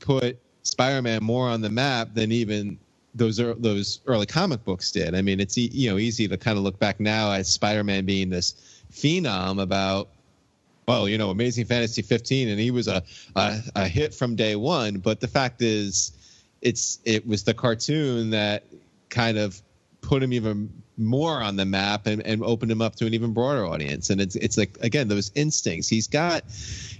put 0.00 0.38
Spider-Man 0.62 1.22
more 1.22 1.48
on 1.48 1.60
the 1.60 1.70
map 1.70 2.14
than 2.14 2.32
even 2.32 2.78
those 3.16 3.40
er, 3.40 3.54
those 3.58 4.00
early 4.06 4.26
comic 4.26 4.64
books 4.64 4.92
did. 4.92 5.14
I 5.14 5.22
mean, 5.22 5.40
it's 5.40 5.56
you 5.56 5.90
know 5.90 5.98
easy 5.98 6.28
to 6.28 6.36
kind 6.36 6.58
of 6.58 6.64
look 6.64 6.78
back 6.78 7.00
now 7.00 7.32
as 7.32 7.48
Spider-Man 7.48 8.04
being 8.04 8.30
this 8.30 8.82
phenom 8.92 9.60
about 9.60 10.08
well, 10.86 11.08
you 11.08 11.18
know, 11.18 11.30
Amazing 11.30 11.64
Fantasy 11.64 12.00
15, 12.00 12.48
and 12.48 12.60
he 12.60 12.70
was 12.70 12.86
a, 12.86 13.02
a, 13.34 13.58
a 13.74 13.88
hit 13.88 14.14
from 14.14 14.36
day 14.36 14.54
one. 14.54 14.98
But 14.98 15.20
the 15.20 15.26
fact 15.26 15.60
is, 15.60 16.12
it's 16.62 17.00
it 17.04 17.26
was 17.26 17.42
the 17.42 17.54
cartoon 17.54 18.30
that 18.30 18.64
kind 19.08 19.36
of 19.36 19.60
put 20.00 20.22
him 20.22 20.32
even 20.32 20.70
more 20.96 21.42
on 21.42 21.56
the 21.56 21.64
map 21.64 22.06
and, 22.06 22.24
and 22.24 22.42
open 22.42 22.70
him 22.70 22.80
up 22.80 22.96
to 22.96 23.06
an 23.06 23.14
even 23.14 23.32
broader 23.32 23.66
audience. 23.66 24.10
And 24.10 24.20
it's 24.20 24.36
it's 24.36 24.56
like 24.56 24.76
again 24.80 25.08
those 25.08 25.32
instincts. 25.34 25.88
He's 25.88 26.06
got, 26.06 26.44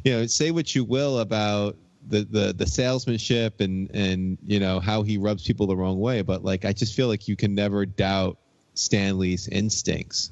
you 0.05 0.13
know, 0.13 0.27
say 0.27 0.51
what 0.51 0.75
you 0.75 0.85
will 0.85 1.21
about 1.21 1.77
the 2.09 2.25
the 2.25 2.53
the 2.53 2.67
salesmanship 2.67 3.61
and 3.61 3.91
and 3.95 4.39
you 4.47 4.61
know 4.61 4.81
how 4.81 5.03
he 5.03 5.19
rubs 5.19 5.45
people 5.47 5.67
the 5.67 5.77
wrong 5.77 5.99
way, 5.99 6.23
but 6.23 6.45
like 6.45 6.65
I 6.65 6.73
just 6.73 6.95
feel 6.95 7.09
like 7.09 7.29
you 7.29 7.37
can 7.37 7.55
never 7.55 7.87
doubt 7.87 8.39
Stan 8.75 9.19
Lee's 9.19 9.49
instincts. 9.49 10.31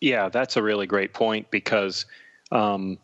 Yeah, 0.00 0.28
that's 0.28 0.56
a 0.56 0.62
really 0.62 0.86
great 0.86 1.12
point 1.12 1.50
because 1.50 2.06
um, 2.52 2.98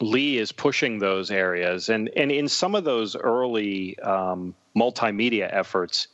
Lee 0.00 0.38
is 0.38 0.52
pushing 0.52 0.98
those 0.98 1.30
areas, 1.30 1.88
and 1.88 2.10
and 2.16 2.32
in 2.32 2.48
some 2.48 2.74
of 2.74 2.84
those 2.84 3.16
early 3.16 3.98
um, 4.00 4.54
multimedia 4.76 5.48
efforts 5.50 6.08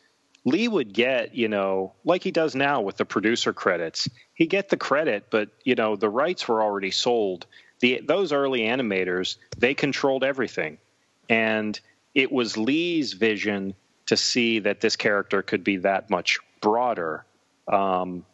Lee 0.44 0.68
would 0.68 0.92
get, 0.92 1.34
you 1.34 1.48
know, 1.48 1.94
like 2.04 2.22
he 2.22 2.30
does 2.30 2.54
now 2.54 2.80
with 2.80 2.96
the 2.96 3.04
producer 3.04 3.52
credits. 3.52 4.08
He 4.34 4.46
get 4.46 4.68
the 4.68 4.76
credit, 4.76 5.26
but 5.30 5.48
you 5.64 5.74
know, 5.74 5.96
the 5.96 6.10
rights 6.10 6.46
were 6.46 6.62
already 6.62 6.90
sold. 6.90 7.46
The 7.80 8.02
those 8.04 8.32
early 8.32 8.60
animators, 8.60 9.36
they 9.56 9.74
controlled 9.74 10.22
everything. 10.22 10.78
And 11.28 11.78
it 12.14 12.30
was 12.30 12.56
Lee's 12.56 13.12
vision 13.12 13.74
to 14.06 14.16
see 14.16 14.60
that 14.60 14.80
this 14.80 14.96
character 14.96 15.42
could 15.42 15.64
be 15.64 15.78
that 15.78 16.10
much 16.10 16.38
broader. 16.60 17.24
Um, 17.66 18.24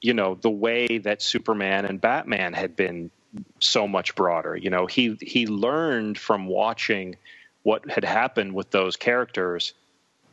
you 0.00 0.14
know, 0.14 0.34
the 0.34 0.50
way 0.50 0.98
that 0.98 1.22
Superman 1.22 1.84
and 1.84 2.00
Batman 2.00 2.52
had 2.52 2.76
been 2.76 3.10
so 3.58 3.88
much 3.88 4.14
broader. 4.14 4.56
You 4.56 4.70
know, 4.70 4.86
he 4.86 5.16
he 5.20 5.46
learned 5.46 6.18
from 6.18 6.46
watching 6.46 7.16
what 7.62 7.90
had 7.90 8.04
happened 8.04 8.54
with 8.54 8.70
those 8.70 8.96
characters 8.96 9.72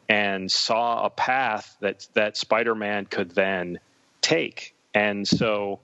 and 0.10 0.52
saw 0.52 1.06
a 1.06 1.10
path 1.10 1.78
that 1.80 2.08
that 2.14 2.38
Spider-Man 2.38 3.06
could 3.06 3.32
then 3.32 3.80
take. 4.22 4.76
And 4.94 5.28
so, 5.28 5.80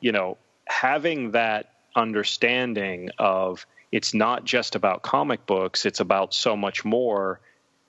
you 0.00 0.12
know, 0.12 0.36
having 0.66 1.30
that 1.32 1.70
understanding 1.94 3.10
of 3.18 3.66
it's 3.96 4.12
not 4.12 4.44
just 4.44 4.74
about 4.74 5.02
comic 5.02 5.46
books, 5.46 5.86
it's 5.86 6.00
about 6.00 6.34
so 6.34 6.54
much 6.54 6.84
more 6.84 7.40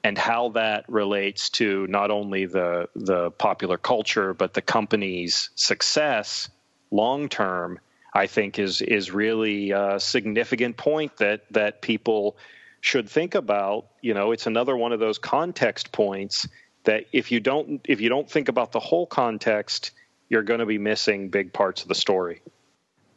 and 0.05 0.17
how 0.17 0.47
that 0.51 0.85
relates 0.87 1.49
to 1.49 1.85
not 1.87 2.11
only 2.11 2.45
the 2.45 2.87
the 2.95 3.29
popular 3.31 3.77
culture 3.77 4.33
but 4.33 4.53
the 4.53 4.61
company's 4.61 5.49
success 5.55 6.49
long 6.91 7.27
term 7.27 7.77
I 8.13 8.27
think 8.27 8.57
is 8.57 8.81
is 8.81 9.11
really 9.11 9.71
a 9.71 9.99
significant 9.99 10.77
point 10.77 11.17
that 11.17 11.41
that 11.51 11.81
people 11.81 12.37
should 12.79 13.09
think 13.09 13.35
about. 13.35 13.87
You 14.01 14.13
know 14.13 14.31
it's 14.31 14.47
another 14.47 14.77
one 14.77 14.93
of 14.93 15.01
those 15.01 15.17
context 15.17 15.91
points 15.91 16.47
that 16.85 17.03
if 17.11 17.33
you 17.33 17.41
don't 17.41 17.81
if 17.83 17.99
you 17.99 18.07
don't 18.07 18.31
think 18.31 18.47
about 18.47 18.71
the 18.71 18.79
whole 18.79 19.07
context 19.07 19.91
you're 20.29 20.43
going 20.43 20.61
to 20.61 20.65
be 20.65 20.77
missing 20.77 21.27
big 21.27 21.51
parts 21.51 21.81
of 21.81 21.89
the 21.89 21.95
story 21.95 22.41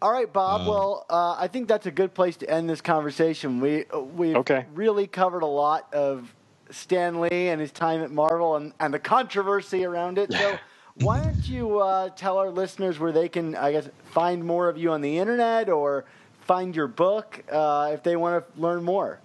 all 0.03 0.11
right 0.11 0.32
bob 0.32 0.62
um, 0.62 0.66
well 0.66 1.07
uh, 1.11 1.36
i 1.38 1.46
think 1.46 1.68
that's 1.68 1.86
a 1.86 1.90
good 1.90 2.14
place 2.14 2.36
to 2.36 2.48
end 2.48 2.68
this 2.68 2.80
conversation 2.80 3.61
we 3.61 3.84
we 4.14 4.34
okay. 4.36 4.66
really 4.74 5.07
covered 5.07 5.42
a 5.42 5.46
lot 5.46 5.92
of 5.92 6.34
stan 6.70 7.20
lee 7.20 7.48
and 7.48 7.61
his 7.61 7.72
time 7.72 8.03
at 8.03 8.11
marvel 8.11 8.57
and, 8.57 8.72
and 8.80 8.94
the 8.94 8.98
controversy 8.98 9.84
around 9.84 10.18
it 10.18 10.32
so 10.32 10.59
why 10.94 11.22
don't 11.22 11.48
you 11.48 11.78
uh, 11.78 12.09
tell 12.11 12.38
our 12.38 12.51
listeners 12.51 12.98
where 12.98 13.12
they 13.12 13.28
can 13.28 13.55
i 13.57 13.72
guess 13.72 13.88
find 14.07 14.44
more 14.44 14.68
of 14.68 14.78
you 14.78 14.90
on 14.90 15.01
the 15.01 15.18
internet 15.18 15.68
or 15.68 16.05
find 16.51 16.74
your 16.74 16.88
book 16.88 17.44
uh, 17.53 17.92
if 17.92 18.03
they 18.03 18.16
want 18.16 18.44
to 18.44 18.61
learn 18.61 18.82
more? 18.82 19.20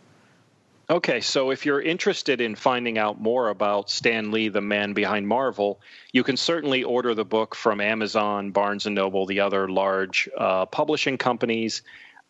Okay, 0.88 1.20
so 1.22 1.50
if 1.50 1.66
you're 1.66 1.82
interested 1.82 2.42
in 2.42 2.54
finding 2.54 3.00
out 3.00 3.20
more 3.20 3.50
about 3.50 3.90
Stan 3.90 4.30
Lee, 4.30 4.50
the 4.50 4.62
man 4.62 4.94
behind 4.94 5.28
Marvel, 5.28 5.82
you 6.12 6.24
can 6.24 6.38
certainly 6.38 6.84
order 6.84 7.16
the 7.16 7.26
book 7.26 7.56
from 7.56 7.82
Amazon, 7.82 8.52
Barnes 8.52 8.86
and 8.86 8.94
Noble, 8.94 9.26
the 9.26 9.40
other 9.40 9.68
large 9.68 10.30
uh, 10.38 10.68
publishing 10.68 11.18
companies. 11.18 11.82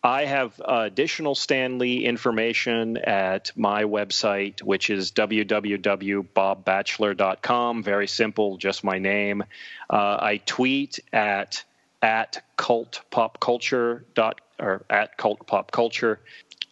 I 0.02 0.24
have 0.24 0.62
additional 0.64 1.36
Stan 1.36 1.80
Lee 1.80 2.06
information 2.06 2.96
at 2.96 3.52
my 3.58 3.84
website, 3.84 4.62
which 4.62 4.90
is 4.90 5.12
www.bobbatchelor.com. 5.12 7.84
Very 7.84 8.08
simple, 8.08 8.56
just 8.56 8.86
my 8.86 9.00
name. 9.00 9.44
Uh, 9.90 10.18
I 10.22 10.38
tweet 10.46 11.02
at 11.12 11.62
at 12.02 12.44
cult 12.56 13.02
pop 13.10 13.40
culture 13.40 14.06
dot 14.14 14.40
or 14.60 14.86
at 14.90 15.18
cult 15.18 15.48
pop 15.48 15.72
culture. 15.72 16.20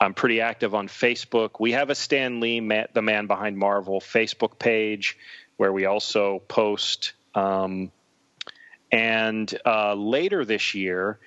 I'm 0.04 0.14
pretty 0.14 0.42
active 0.42 0.76
on 0.76 0.90
Facebook. 0.90 1.52
We 1.60 1.72
have 1.72 1.90
a 1.90 1.96
Stan 1.96 2.42
Lee, 2.42 2.60
the 2.94 3.02
man 3.02 3.28
behind 3.28 3.58
Marvel, 3.58 4.02
Facebook 4.02 4.60
page 4.60 5.18
where 5.56 5.72
we 5.72 5.86
also 5.86 6.40
post. 6.48 7.14
Um, 7.34 7.92
and 8.92 9.54
uh, 9.66 9.94
later 9.94 10.44
this 10.44 10.76
year, 10.76 11.20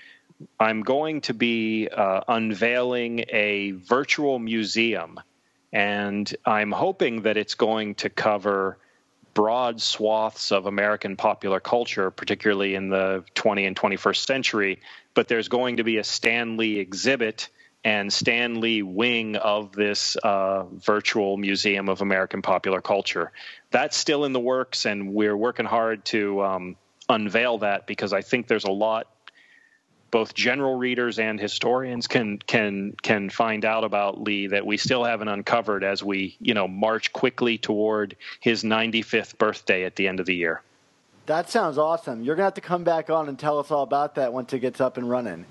I'm 0.61 0.83
going 0.83 1.23
to 1.23 1.35
be 1.35 1.89
uh, 1.89 2.21
unveiling 2.29 3.25
a 3.31 3.71
virtual 3.71 4.39
museum. 4.39 5.21
And 5.73 6.33
I'm 6.45 6.71
hoping 6.71 7.23
that 7.23 7.39
it's 7.39 7.55
going 7.55 7.95
to 7.97 8.11
cover 8.11 8.77
broad 9.33 9.81
swaths 9.81 10.53
of 10.53 10.67
American 10.67 11.17
popular 11.17 11.61
culture, 11.61 12.11
particularly 12.11 12.75
in 12.75 12.91
the 12.91 13.25
20 13.35 13.65
and 13.65 13.75
21st 13.77 14.27
century. 14.27 14.81
But 15.15 15.29
there's 15.29 15.49
going 15.49 15.79
to 15.79 15.85
be 15.85 15.97
a 15.97 16.05
Stan 16.05 16.59
Lee 16.59 16.79
exhibit 16.79 17.49
and 17.87 18.13
Stan 18.13 18.61
Lee 18.61 18.83
wing 18.83 19.37
of 19.37 19.71
this 19.71 20.17
uh, 20.17 20.65
virtual 20.65 21.37
museum 21.37 21.89
of 21.89 22.01
American 22.01 22.43
popular 22.43 22.81
culture. 22.81 23.31
That's 23.71 23.97
still 23.97 24.25
in 24.25 24.33
the 24.33 24.41
works, 24.41 24.87
and 24.87 25.15
we're 25.15 25.37
working 25.37 25.67
hard 25.67 26.05
to 26.07 26.43
um, 26.43 26.77
unveil 27.09 27.59
that 27.59 27.87
because 27.87 28.13
I 28.13 28.23
think 28.23 28.49
there's 28.49 28.65
a 28.65 28.73
lot 28.73 29.07
both 30.11 30.35
general 30.35 30.77
readers 30.77 31.19
and 31.21 31.39
historians 31.39 32.09
can 32.09 32.39
can 32.39 32.95
can 33.03 33.31
find 33.31 33.65
out 33.65 33.85
about 33.85 34.21
Lee 34.21 34.49
that 34.49 34.67
we 34.67 34.79
still 34.79 35.05
haven't 35.05 35.29
uncovered 35.29 35.85
as 35.85 36.03
we 36.03 36.37
you 36.41 36.55
know 36.55 36.67
march 36.67 37.13
quickly 37.13 37.57
toward 37.57 38.17
his 38.41 38.65
95th 38.65 39.39
birthday 39.39 39.85
at 39.85 39.95
the 39.95 40.09
end 40.09 40.19
of 40.19 40.27
the 40.27 40.35
year. 40.35 40.61
That 41.27 41.51
sounds 41.51 41.79
awesome. 41.79 42.25
You're 42.25 42.35
gonna 42.35 42.47
have 42.47 42.55
to 42.55 42.61
come 42.61 42.83
back 42.83 43.11
on 43.11 43.29
and 43.29 43.39
tell 43.39 43.61
us 43.61 43.71
all 43.71 43.85
about 43.85 44.17
that 44.17 44.33
once 44.33 44.53
it 44.53 44.59
gets 44.59 44.81
up 44.81 44.97
and 44.97 45.09
running. 45.09 45.45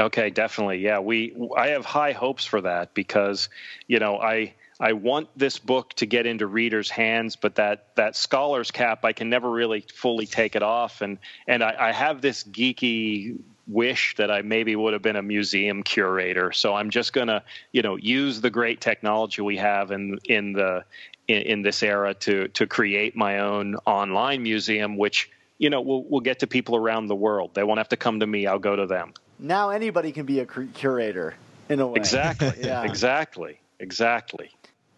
Okay, 0.00 0.30
definitely. 0.30 0.78
Yeah, 0.78 1.00
we 1.00 1.36
I 1.56 1.68
have 1.68 1.84
high 1.84 2.12
hopes 2.12 2.44
for 2.44 2.60
that 2.60 2.94
because 2.94 3.48
you 3.86 3.98
know 3.98 4.18
I. 4.18 4.54
I 4.80 4.92
want 4.92 5.28
this 5.36 5.58
book 5.58 5.92
to 5.94 6.06
get 6.06 6.24
into 6.24 6.46
readers' 6.46 6.88
hands, 6.88 7.34
but 7.34 7.56
that, 7.56 7.96
that 7.96 8.14
scholar's 8.14 8.70
cap, 8.70 9.04
I 9.04 9.12
can 9.12 9.28
never 9.28 9.50
really 9.50 9.84
fully 9.92 10.24
take 10.24 10.54
it 10.54 10.62
off. 10.62 11.00
And, 11.00 11.18
and 11.48 11.64
I, 11.64 11.74
I 11.88 11.90
have 11.90 12.20
this 12.20 12.44
geeky 12.44 13.40
wish 13.68 14.16
that 14.16 14.30
I 14.30 14.42
maybe 14.42 14.74
would 14.74 14.92
have 14.92 15.02
been 15.02 15.16
a 15.16 15.22
museum 15.22 15.82
curator. 15.82 16.52
So 16.52 16.74
I'm 16.74 16.90
just 16.90 17.12
going 17.12 17.28
to, 17.28 17.42
you 17.72 17.82
know, 17.82 17.96
use 17.96 18.40
the 18.40 18.50
great 18.50 18.80
technology 18.80 19.42
we 19.42 19.56
have 19.58 19.90
in 19.90 20.18
in 20.24 20.52
the 20.52 20.84
in, 21.28 21.42
in, 21.42 21.62
this 21.62 21.82
era 21.82 22.14
to 22.14 22.48
to 22.48 22.66
create 22.66 23.14
my 23.14 23.40
own 23.40 23.76
online 23.86 24.42
museum, 24.42 24.96
which 24.96 25.30
you 25.58 25.70
know 25.70 25.80
will 25.80 26.04
will 26.04 26.20
get 26.20 26.38
to 26.40 26.46
people 26.46 26.74
around 26.74 27.06
the 27.06 27.14
world. 27.14 27.50
They 27.54 27.62
won't 27.62 27.78
have 27.78 27.90
to 27.90 27.96
come 27.96 28.20
to 28.20 28.26
me. 28.26 28.46
I'll 28.46 28.58
go 28.58 28.74
to 28.74 28.86
them. 28.86 29.12
Now 29.38 29.70
anybody 29.70 30.12
can 30.12 30.26
be 30.26 30.40
a 30.40 30.46
curator 30.46 31.34
in 31.68 31.80
a 31.80 31.86
way. 31.86 31.96
Exactly. 31.96 32.52
yeah. 32.60 32.82
Exactly. 32.84 33.60
Exactly. 33.80 34.50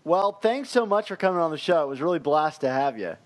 Well, 0.05 0.32
thanks 0.32 0.70
so 0.70 0.86
much 0.86 1.09
for 1.09 1.16
coming 1.16 1.41
on 1.41 1.51
the 1.51 1.59
show. 1.59 1.82
It 1.82 1.88
was 1.88 2.01
really 2.01 2.18
blast 2.18 2.62
to 2.62 2.70
have 2.70 2.99
you. 2.99 3.16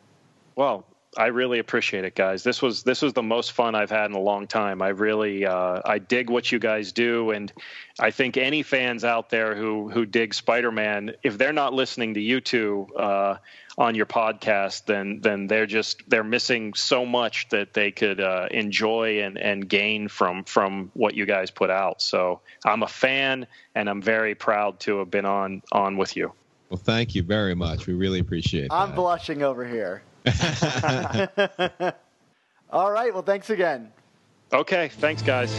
Well, 0.56 0.84
I 1.16 1.26
really 1.26 1.58
appreciate 1.58 2.04
it, 2.04 2.14
guys. 2.14 2.42
This 2.42 2.60
was 2.60 2.82
this 2.82 3.02
was 3.02 3.12
the 3.12 3.22
most 3.22 3.52
fun 3.52 3.74
I've 3.74 3.90
had 3.90 4.10
in 4.10 4.16
a 4.16 4.20
long 4.20 4.46
time. 4.46 4.82
I 4.82 4.88
really 4.88 5.46
uh, 5.46 5.80
I 5.84 5.98
dig 5.98 6.30
what 6.30 6.50
you 6.50 6.58
guys 6.58 6.92
do, 6.92 7.30
and 7.30 7.52
I 7.98 8.10
think 8.10 8.36
any 8.36 8.62
fans 8.62 9.04
out 9.04 9.30
there 9.30 9.54
who 9.54 9.88
who 9.88 10.06
dig 10.06 10.34
Spider-Man, 10.34 11.14
if 11.22 11.38
they're 11.38 11.52
not 11.52 11.72
listening 11.72 12.14
to 12.14 12.20
you 12.20 12.40
two 12.40 12.88
uh, 12.96 13.36
on 13.78 13.94
your 13.94 14.06
podcast, 14.06 14.86
then 14.86 15.20
then 15.20 15.46
they're 15.46 15.66
just 15.66 16.02
they're 16.08 16.24
missing 16.24 16.74
so 16.74 17.06
much 17.06 17.48
that 17.50 17.74
they 17.74 17.90
could 17.90 18.20
uh, 18.20 18.48
enjoy 18.50 19.22
and 19.22 19.38
and 19.38 19.68
gain 19.68 20.08
from 20.08 20.44
from 20.44 20.90
what 20.94 21.14
you 21.14 21.26
guys 21.26 21.50
put 21.50 21.70
out. 21.70 22.02
So 22.02 22.40
I'm 22.64 22.82
a 22.82 22.88
fan, 22.88 23.46
and 23.74 23.88
I'm 23.88 24.02
very 24.02 24.34
proud 24.34 24.80
to 24.80 24.98
have 24.98 25.10
been 25.10 25.26
on 25.26 25.62
on 25.72 25.96
with 25.96 26.16
you. 26.16 26.32
Well, 26.70 26.80
thank 26.82 27.14
you 27.14 27.22
very 27.22 27.54
much. 27.54 27.86
We 27.86 27.94
really 27.94 28.18
appreciate. 28.18 28.72
I'm 28.72 28.94
blushing 28.94 29.42
over 29.42 29.64
here. 29.64 30.02
All 32.70 32.91
right. 32.91 33.12
Well, 33.12 33.22
thanks 33.22 33.51
again. 33.51 33.93
Okay. 34.53 34.89
Thanks, 34.89 35.22
guys. 35.22 35.53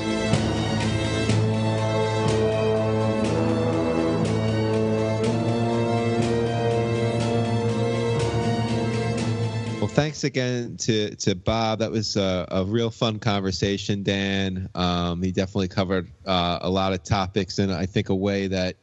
Well, 9.85 9.93
thanks 9.93 10.23
again 10.23 10.77
to, 10.77 11.15
to 11.17 11.35
Bob. 11.35 11.77
That 11.77 11.91
was 11.91 12.15
a, 12.15 12.47
a 12.49 12.65
real 12.65 12.89
fun 12.89 13.19
conversation, 13.19 14.01
Dan. 14.01 14.67
Um, 14.73 15.21
he 15.21 15.31
definitely 15.31 15.67
covered 15.67 16.09
uh, 16.25 16.57
a 16.61 16.69
lot 16.71 16.93
of 16.93 17.03
topics 17.03 17.59
in, 17.59 17.69
I 17.69 17.85
think, 17.85 18.09
a 18.09 18.15
way 18.15 18.47
that 18.47 18.77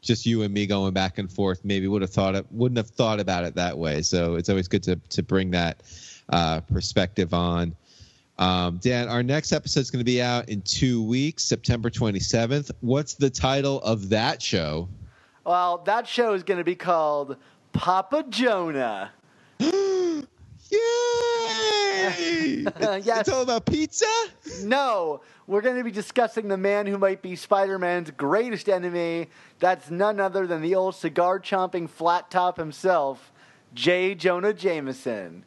just 0.00 0.26
you 0.26 0.42
and 0.42 0.52
me 0.52 0.66
going 0.66 0.92
back 0.92 1.18
and 1.18 1.30
forth 1.30 1.64
maybe 1.64 1.88
would 1.88 2.02
have 2.02 2.10
thought 2.10 2.34
it 2.34 2.46
wouldn't 2.50 2.76
have 2.76 2.90
thought 2.90 3.20
about 3.20 3.44
it 3.44 3.54
that 3.54 3.76
way. 3.76 4.02
So 4.02 4.36
it's 4.36 4.48
always 4.48 4.68
good 4.68 4.82
to 4.84 4.96
to 4.96 5.22
bring 5.22 5.50
that 5.52 5.82
uh, 6.28 6.60
perspective 6.60 7.34
on. 7.34 7.74
Um, 8.38 8.78
dan 8.78 9.08
our 9.08 9.22
next 9.22 9.52
episode 9.52 9.80
is 9.80 9.90
going 9.90 10.00
to 10.00 10.04
be 10.04 10.22
out 10.22 10.48
in 10.48 10.62
two 10.62 11.02
weeks 11.02 11.44
september 11.44 11.90
27th 11.90 12.70
what's 12.82 13.14
the 13.14 13.28
title 13.28 13.82
of 13.82 14.10
that 14.10 14.40
show? 14.40 14.88
Well 15.44 15.78
that 15.86 16.06
show 16.06 16.34
is 16.34 16.44
going 16.44 16.58
to 16.58 16.64
be 16.64 16.76
called 16.76 17.36
papa 17.72 18.24
jonah 18.28 19.10
Yay! 20.70 20.78
yes. 22.80 23.20
It's 23.20 23.28
all 23.28 23.42
about 23.42 23.66
pizza? 23.66 24.06
No, 24.62 25.20
we're 25.46 25.60
going 25.60 25.76
to 25.76 25.84
be 25.84 25.90
discussing 25.90 26.48
the 26.48 26.56
man 26.56 26.86
who 26.86 26.98
might 26.98 27.22
be 27.22 27.36
Spider 27.36 27.78
Man's 27.78 28.10
greatest 28.10 28.68
enemy. 28.68 29.28
That's 29.60 29.90
none 29.90 30.20
other 30.20 30.46
than 30.46 30.62
the 30.62 30.74
old 30.74 30.94
cigar 30.94 31.40
chomping 31.40 31.88
flat 31.88 32.30
top 32.30 32.56
himself, 32.56 33.32
J. 33.74 34.14
Jonah 34.14 34.52
Jameson. 34.52 35.44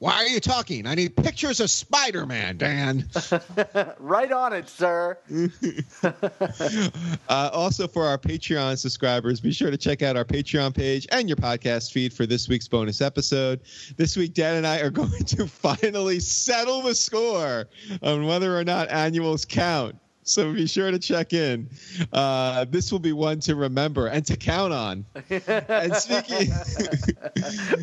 Why 0.00 0.14
are 0.14 0.28
you 0.28 0.38
talking? 0.38 0.86
I 0.86 0.94
need 0.94 1.16
pictures 1.16 1.58
of 1.58 1.70
Spider 1.70 2.24
Man, 2.24 2.56
Dan. 2.56 3.08
right 3.98 4.30
on 4.30 4.52
it, 4.52 4.68
sir. 4.68 5.18
uh, 6.04 7.50
also, 7.52 7.88
for 7.88 8.06
our 8.06 8.16
Patreon 8.16 8.78
subscribers, 8.78 9.40
be 9.40 9.50
sure 9.50 9.72
to 9.72 9.76
check 9.76 10.02
out 10.02 10.16
our 10.16 10.24
Patreon 10.24 10.72
page 10.72 11.08
and 11.10 11.28
your 11.28 11.36
podcast 11.36 11.90
feed 11.90 12.12
for 12.12 12.26
this 12.26 12.48
week's 12.48 12.68
bonus 12.68 13.00
episode. 13.00 13.60
This 13.96 14.16
week, 14.16 14.34
Dan 14.34 14.54
and 14.54 14.66
I 14.68 14.78
are 14.78 14.90
going 14.98 15.24
to 15.24 15.48
finally 15.48 16.20
settle 16.20 16.82
the 16.82 16.94
score 16.94 17.66
on 18.00 18.24
whether 18.24 18.56
or 18.56 18.62
not 18.62 18.88
annuals 18.90 19.44
count. 19.44 19.96
So 20.22 20.52
be 20.52 20.66
sure 20.66 20.90
to 20.92 20.98
check 20.98 21.32
in. 21.32 21.70
Uh, 22.12 22.66
this 22.68 22.92
will 22.92 22.98
be 22.98 23.12
one 23.12 23.40
to 23.40 23.56
remember 23.56 24.08
and 24.08 24.24
to 24.26 24.36
count 24.36 24.74
on. 24.74 25.06
and 25.48 25.96
speaking, 25.96 26.50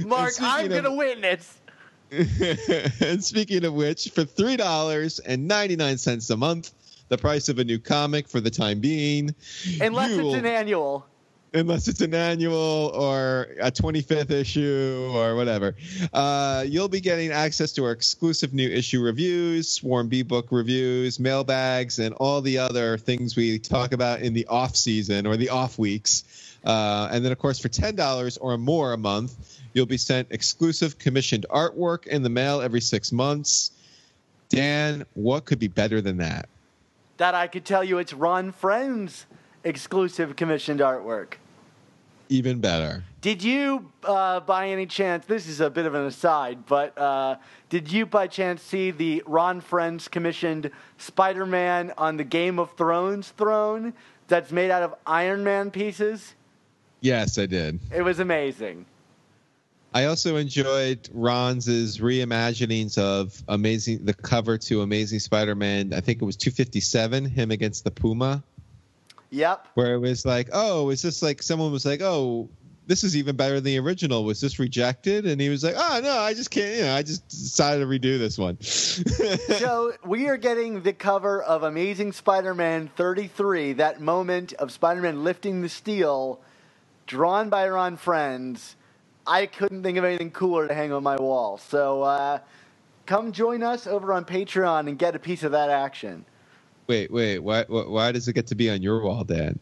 Mark, 0.07 0.28
and 0.28 0.34
speaking 0.34 0.45
I'm 0.45 0.68
going 0.70 0.84
to 0.84 0.91
win 0.91 1.22
witness. 1.22 1.57
And 2.12 3.24
speaking 3.24 3.66
of 3.66 3.74
which, 3.74 4.10
for 4.10 4.24
three 4.24 4.58
dollars 4.58 5.20
and 5.20 5.47
ninety 5.47 5.76
nine 5.76 5.97
cents 5.97 6.30
a 6.30 6.38
month, 6.38 6.72
the 7.10 7.18
price 7.18 7.49
of 7.49 7.60
a 7.60 7.64
new 7.64 7.80
comic 7.80 8.28
for 8.28 8.39
the 8.39 8.49
time 8.49 8.80
being, 8.80 9.34
unless 9.82 10.12
it's 10.12 10.34
an 10.36 10.45
annual. 10.45 11.06
Unless 11.53 11.88
it's 11.88 12.01
an 12.01 12.14
annual 12.14 12.91
or 12.93 13.47
a 13.62 13.72
25th 13.72 14.30
issue 14.30 15.10
or 15.14 15.36
whatever, 15.36 15.74
uh, 16.12 16.66
you'll 16.68 16.89
be 16.89 16.99
getting 16.99 17.32
access 17.32 17.72
to 17.74 17.86
our 17.86 17.91
exclusive 17.91 18.53
new 18.53 18.68
issue 18.68 19.01
reviews, 19.01 19.72
Swarm 19.72 20.10
B 20.10 20.22
book 20.22 20.47
reviews, 20.51 21.18
mailbags, 21.18 21.99
and 21.99 22.14
all 22.16 22.41
the 22.41 22.58
other 22.58 22.97
things 22.97 23.38
we 23.38 23.58
talk 23.58 23.93
about 23.93 24.20
in 24.20 24.34
the 24.34 24.45
off 24.47 24.76
season 24.76 25.26
or 25.26 25.38
the 25.38 25.47
off 25.47 25.80
weeks. 25.80 26.26
Uh, 26.66 27.08
and 27.10 27.24
then, 27.24 27.32
of 27.32 27.39
course, 27.39 27.58
for 27.58 27.70
$10 27.70 28.38
or 28.41 28.58
more 28.58 28.91
a 28.91 28.97
month, 28.97 29.62
You'll 29.76 29.86
be 29.86 29.98
sent 29.98 30.30
exclusive 30.32 30.98
commissioned 30.98 31.46
artwork 31.50 32.08
in 32.08 32.24
the 32.24 32.30
mail 32.30 32.62
every 32.62 32.80
six 32.80 33.12
months. 33.12 33.72
Dan, 34.48 35.06
what 35.16 35.44
could 35.44 35.60
be 35.60 35.68
better 35.68 36.00
than 36.00 36.16
that? 36.18 36.48
That 37.18 37.36
I 37.36 37.48
could 37.48 37.66
tell 37.66 37.84
you 37.84 37.98
it's 37.98 38.14
Ron 38.14 38.54
Frenz 38.54 39.26
exclusive 39.66 40.38
commissioned 40.38 40.80
artwork. 40.80 41.34
even 42.30 42.60
better. 42.60 43.04
Did 43.22 43.44
you, 43.44 43.92
uh, 44.04 44.40
by 44.40 44.70
any 44.70 44.86
chance, 44.86 45.26
this 45.26 45.46
is 45.48 45.60
a 45.60 45.70
bit 45.70 45.86
of 45.86 45.94
an 45.94 46.06
aside, 46.06 46.66
but 46.66 46.98
uh, 46.98 47.36
did 47.70 47.92
you 47.92 48.06
by 48.06 48.28
chance 48.28 48.62
see 48.62 48.92
the 48.92 49.24
Ron 49.28 49.60
Frenz 49.62 50.08
commissioned 50.08 50.72
Spider 50.98 51.46
Man 51.46 51.92
on 51.98 52.18
the 52.18 52.24
Game 52.24 52.60
of 52.60 52.72
Thrones 52.78 53.30
throne 53.38 53.94
that's 54.28 54.52
made 54.52 54.72
out 54.72 54.84
of 54.84 54.96
Iron 55.06 55.44
Man 55.44 55.70
pieces? 55.70 56.34
Yes, 57.02 57.38
I 57.38 57.46
did. 57.46 57.80
It 57.94 58.02
was 58.04 58.20
amazing. 58.20 58.86
I 59.96 60.06
also 60.06 60.36
enjoyed 60.36 61.08
Ron's 61.14 61.68
reimaginings 61.68 62.98
of 62.98 63.41
amazing 63.48 64.04
the 64.04 64.14
cover 64.14 64.58
to 64.58 64.82
Amazing 64.82 65.20
Spider-Man. 65.20 65.93
I 65.93 66.02
think 66.02 66.22
it 66.22 66.26
was 66.26 66.36
257, 66.36 67.24
him 67.24 67.50
against 67.50 67.86
the 67.86 67.91
Puma, 67.91 68.43
Yep. 69.30 69.70
where 69.76 69.93
it 69.93 70.00
was 70.00 70.26
like, 70.26 70.50
oh, 70.52 70.89
is 70.89 71.02
this 71.02 71.22
like 71.24 71.41
someone 71.41 71.72
was 71.72 71.86
like, 71.86 72.02
oh, 72.02 72.50
this 72.88 73.06
is 73.06 73.16
even 73.16 73.38
better 73.38 73.56
than 73.56 73.64
the 73.64 73.80
original. 73.80 74.26
Was 74.26 74.41
this 74.41 74.60
rejected? 74.60 75.26
And 75.26 75.39
he 75.39 75.48
was 75.48 75.64
like, 75.64 75.76
oh 75.78 76.02
no, 76.04 76.18
I 76.20 76.34
just 76.34 76.52
can't. 76.52 76.76
You 76.76 76.82
know, 76.84 76.96
I 76.96 77.02
just 77.02 77.26
decided 77.30 77.80
to 77.80 77.86
redo 77.88 78.20
this 78.20 78.38
one. 78.38 78.62
so 78.62 79.93
we 80.06 80.28
are 80.28 80.36
getting 80.36 80.82
the 80.84 80.91
cover 80.91 81.41
of 81.41 81.64
Amazing 81.64 82.12
Spider-Man 82.12 82.89
33, 82.98 83.72
that 83.74 84.02
moment 84.02 84.52
of 84.54 84.74
Spider-Man 84.74 85.24
lifting 85.24 85.62
the 85.62 85.70
steel, 85.70 86.41
drawn 87.08 87.48
by 87.48 87.70
Ron 87.70 87.96
Frenz. 87.96 88.76
I 89.28 89.48
couldn't 89.48 89.84
think 89.84 89.98
of 89.98 90.04
anything 90.04 90.32
cooler 90.32 90.68
to 90.68 90.74
hang 90.74 90.92
on 90.94 91.04
my 91.04 91.16
wall. 91.18 91.58
So 91.58 92.04
uh, 92.04 92.40
come 93.06 93.32
join 93.32 93.64
us 93.64 93.88
over 93.88 94.14
on 94.14 94.26
Patreon 94.26 94.88
and 94.88 94.98
get 95.00 95.16
a 95.16 95.20
piece 95.20 95.44
of 95.44 95.52
that 95.54 95.70
action. 95.70 96.26
wait, 96.88 97.12
wait, 97.12 97.40
why, 97.40 97.64
why, 97.68 97.84
why 97.88 98.12
does 98.12 98.28
it 98.28 98.34
get 98.34 98.48
to 98.48 98.56
be 98.56 98.70
on 98.70 98.82
your 98.82 99.02
wall, 99.04 99.24
Dan? 99.24 99.60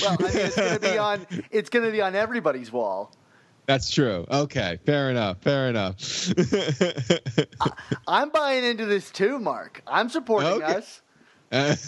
Well, 0.00 0.18
I 0.22 0.32
mean, 0.32 0.46
it's 0.46 0.60
going 0.60 0.74
to 0.74 0.80
be 0.80 0.98
on. 0.98 1.26
It's 1.50 1.70
to 1.70 1.90
be 1.92 2.00
on 2.02 2.14
everybody's 2.14 2.70
wall. 2.72 3.12
That's 3.66 3.90
true. 3.90 4.26
Okay, 4.30 4.78
fair 4.84 5.10
enough. 5.10 5.38
Fair 5.42 5.70
enough. 5.70 5.96
I'm 8.06 8.28
buying 8.30 8.64
into 8.64 8.84
this 8.86 9.10
too, 9.10 9.38
Mark. 9.38 9.82
I'm 9.86 10.08
supporting 10.10 10.62
Okay. 10.62 10.64
us. 10.64 11.00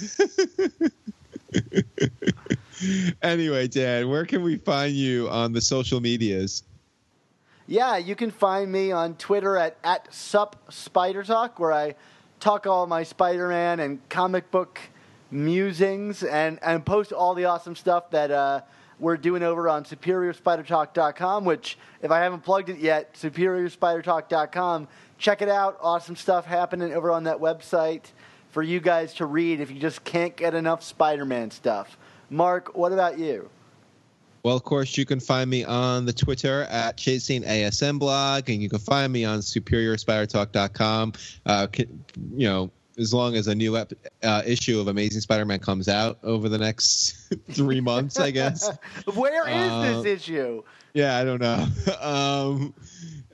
anyway, 3.22 3.68
Dan, 3.68 4.08
where 4.08 4.24
can 4.24 4.42
we 4.42 4.56
find 4.56 4.92
you 4.92 5.28
on 5.28 5.52
the 5.52 5.60
social 5.60 6.00
medias? 6.00 6.62
Yeah, 7.66 7.96
you 7.96 8.14
can 8.14 8.30
find 8.30 8.70
me 8.70 8.92
on 8.92 9.14
Twitter 9.14 9.56
at, 9.56 9.76
at 9.82 10.08
where 11.56 11.72
I 11.72 11.94
talk 12.38 12.66
all 12.66 12.86
my 12.86 13.02
Spider 13.02 13.48
Man 13.48 13.80
and 13.80 14.08
comic 14.08 14.50
book 14.50 14.78
musings 15.30 16.22
and, 16.22 16.58
and 16.62 16.86
post 16.86 17.12
all 17.12 17.34
the 17.34 17.46
awesome 17.46 17.74
stuff 17.74 18.10
that 18.10 18.30
uh, 18.30 18.60
we're 19.00 19.16
doing 19.16 19.42
over 19.42 19.68
on 19.68 19.84
SuperiorSpiderTalk.com, 19.84 21.44
which, 21.44 21.76
if 22.02 22.10
I 22.10 22.20
haven't 22.20 22.44
plugged 22.44 22.68
it 22.68 22.78
yet, 22.78 23.14
SuperiorSpiderTalk.com. 23.14 24.88
Check 25.18 25.42
it 25.42 25.48
out. 25.48 25.78
Awesome 25.80 26.14
stuff 26.14 26.46
happening 26.46 26.92
over 26.92 27.10
on 27.10 27.24
that 27.24 27.38
website 27.38 28.04
for 28.50 28.62
you 28.62 28.80
guys 28.80 29.14
to 29.14 29.26
read 29.26 29.60
if 29.60 29.70
you 29.70 29.80
just 29.80 30.04
can't 30.04 30.36
get 30.36 30.54
enough 30.54 30.82
Spider 30.82 31.24
Man 31.24 31.50
stuff. 31.50 31.98
Mark, 32.30 32.76
what 32.76 32.92
about 32.92 33.18
you? 33.18 33.48
Well, 34.42 34.54
of 34.56 34.62
course, 34.62 34.96
you 34.96 35.04
can 35.04 35.18
find 35.18 35.50
me 35.50 35.64
on 35.64 36.06
the 36.06 36.12
Twitter 36.12 36.62
at 36.70 36.96
Chasing 36.96 37.42
ASM 37.42 37.98
blog, 37.98 38.48
and 38.48 38.62
you 38.62 38.68
can 38.68 38.78
find 38.78 39.12
me 39.12 39.24
on 39.24 39.40
SuperiorSpiderTalk.com. 39.40 41.12
Uh, 41.44 41.66
c- 41.74 41.86
you 42.36 42.46
know, 42.48 42.70
as 42.98 43.12
long 43.12 43.34
as 43.34 43.48
a 43.48 43.54
new 43.54 43.76
ep- 43.76 43.92
uh, 44.22 44.42
issue 44.46 44.78
of 44.78 44.86
Amazing 44.88 45.20
Spider-Man 45.20 45.58
comes 45.58 45.88
out 45.88 46.18
over 46.22 46.48
the 46.48 46.58
next 46.58 47.16
three 47.50 47.80
months, 47.80 48.18
I 48.20 48.30
guess. 48.30 48.70
Where 49.14 49.48
is 49.48 49.72
Uh, 49.72 50.02
this 50.02 50.22
issue? 50.22 50.62
Yeah, 50.94 51.18
I 51.18 51.24
don't 51.24 51.40
know. 51.40 51.66
um, 52.00 52.72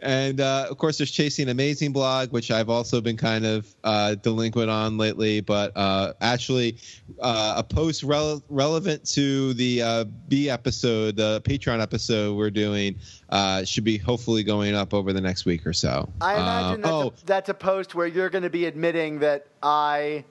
and 0.03 0.41
uh, 0.41 0.67
of 0.69 0.77
course, 0.79 0.99
there's 0.99 1.11
Chasing 1.11 1.49
Amazing 1.49 1.93
blog, 1.93 2.31
which 2.33 2.51
I've 2.51 2.69
also 2.69 3.01
been 3.01 3.17
kind 3.17 3.47
of 3.47 3.75
uh, 3.85 4.17
delinquent 4.17 4.71
on 4.71 4.99
lately. 4.99 5.41
But 5.41 5.77
uh, 5.77 6.13
actually, 6.21 6.77
uh, 7.21 7.55
a 7.57 7.63
post 7.63 8.05
rele- 8.05 8.43
relevant 8.49 9.05
to 9.11 9.55
the 9.55 9.83
uh, 9.83 10.05
B 10.29 10.51
episode, 10.51 11.17
the 11.17 11.41
Patreon 11.43 11.81
episode 11.81 12.37
we're 12.37 12.51
doing, 12.51 12.99
uh, 13.31 13.65
should 13.65 13.85
be 13.85 13.97
hopefully 13.97 14.43
going 14.43 14.75
up 14.75 14.93
over 14.93 15.13
the 15.13 15.21
next 15.21 15.45
week 15.45 15.67
or 15.67 15.73
so. 15.73 16.09
I 16.21 16.35
imagine 16.35 16.85
Uh, 16.85 16.87
that's, 16.87 16.93
oh, 16.93 17.09
a, 17.09 17.27
that's 17.27 17.49
a 17.49 17.55
post 17.55 17.95
where 17.95 18.07
you're 18.07 18.31
going 18.31 18.45
to 18.45 18.51
be 18.51 18.67
admitting 18.67 19.21
that 19.21 19.47
I 19.63 20.25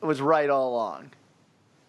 was 0.00 0.20
right 0.20 0.50
all 0.50 0.70
along. 0.70 1.10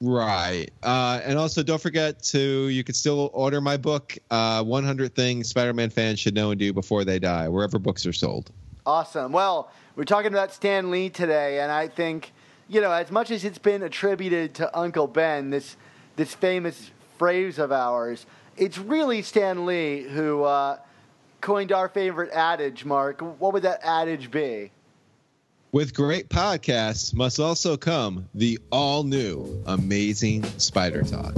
Right. 0.02 0.70
Uh, 0.82 1.20
and 1.24 1.38
also, 1.38 1.62
don't 1.62 1.82
forget 1.82 2.24
to, 2.24 2.70
you 2.70 2.84
can 2.84 2.96
still 2.96 3.30
order 3.34 3.60
my 3.60 3.76
book, 3.76 4.18
uh, 4.32 4.64
100 4.64 5.14
Things 5.14 5.50
Spider 5.50 5.74
Man 5.74 5.90
fans 5.90 6.20
should 6.20 6.34
know 6.34 6.52
and 6.52 6.60
do 6.60 6.72
before 6.72 7.04
they 7.04 7.20
die, 7.20 7.50
wherever 7.50 7.80
books 7.80 8.06
are 8.06 8.14
sold. 8.14 8.52
Awesome. 8.86 9.32
Well, 9.32 9.72
we're 9.96 10.06
talking 10.06 10.32
about 10.32 10.54
Stan 10.54 10.90
Lee 10.90 11.10
today, 11.10 11.60
and 11.60 11.72
I 11.72 11.90
think, 11.90 12.32
you 12.70 12.80
know, 12.80 12.92
as 12.92 13.12
much 13.12 13.30
as 13.30 13.44
it's 13.44 13.58
been 13.58 13.84
attributed 13.84 14.54
to 14.56 14.78
Uncle 14.78 15.08
Ben, 15.08 15.50
this 15.50 15.76
this 16.16 16.34
famous 16.34 16.92
phrase 17.18 17.60
of 17.60 17.72
ours, 17.72 18.26
it's 18.58 18.78
really 18.78 19.22
Stan 19.22 19.66
Lee 19.66 20.04
who 20.04 20.44
uh, 20.44 20.78
coined 21.42 21.72
our 21.72 21.88
favorite 21.90 22.32
adage. 22.32 22.86
Mark, 22.86 23.22
what 23.22 23.54
would 23.54 23.64
that 23.64 23.82
adage 23.84 24.32
be? 24.32 24.72
With 25.72 25.94
great 25.94 26.30
podcasts 26.30 27.14
must 27.14 27.40
also 27.40 27.78
come 27.78 28.28
the 28.34 28.58
all 28.72 29.04
new 29.04 29.62
Amazing 29.68 30.44
Spider 30.58 31.04
Talk. 31.04 31.36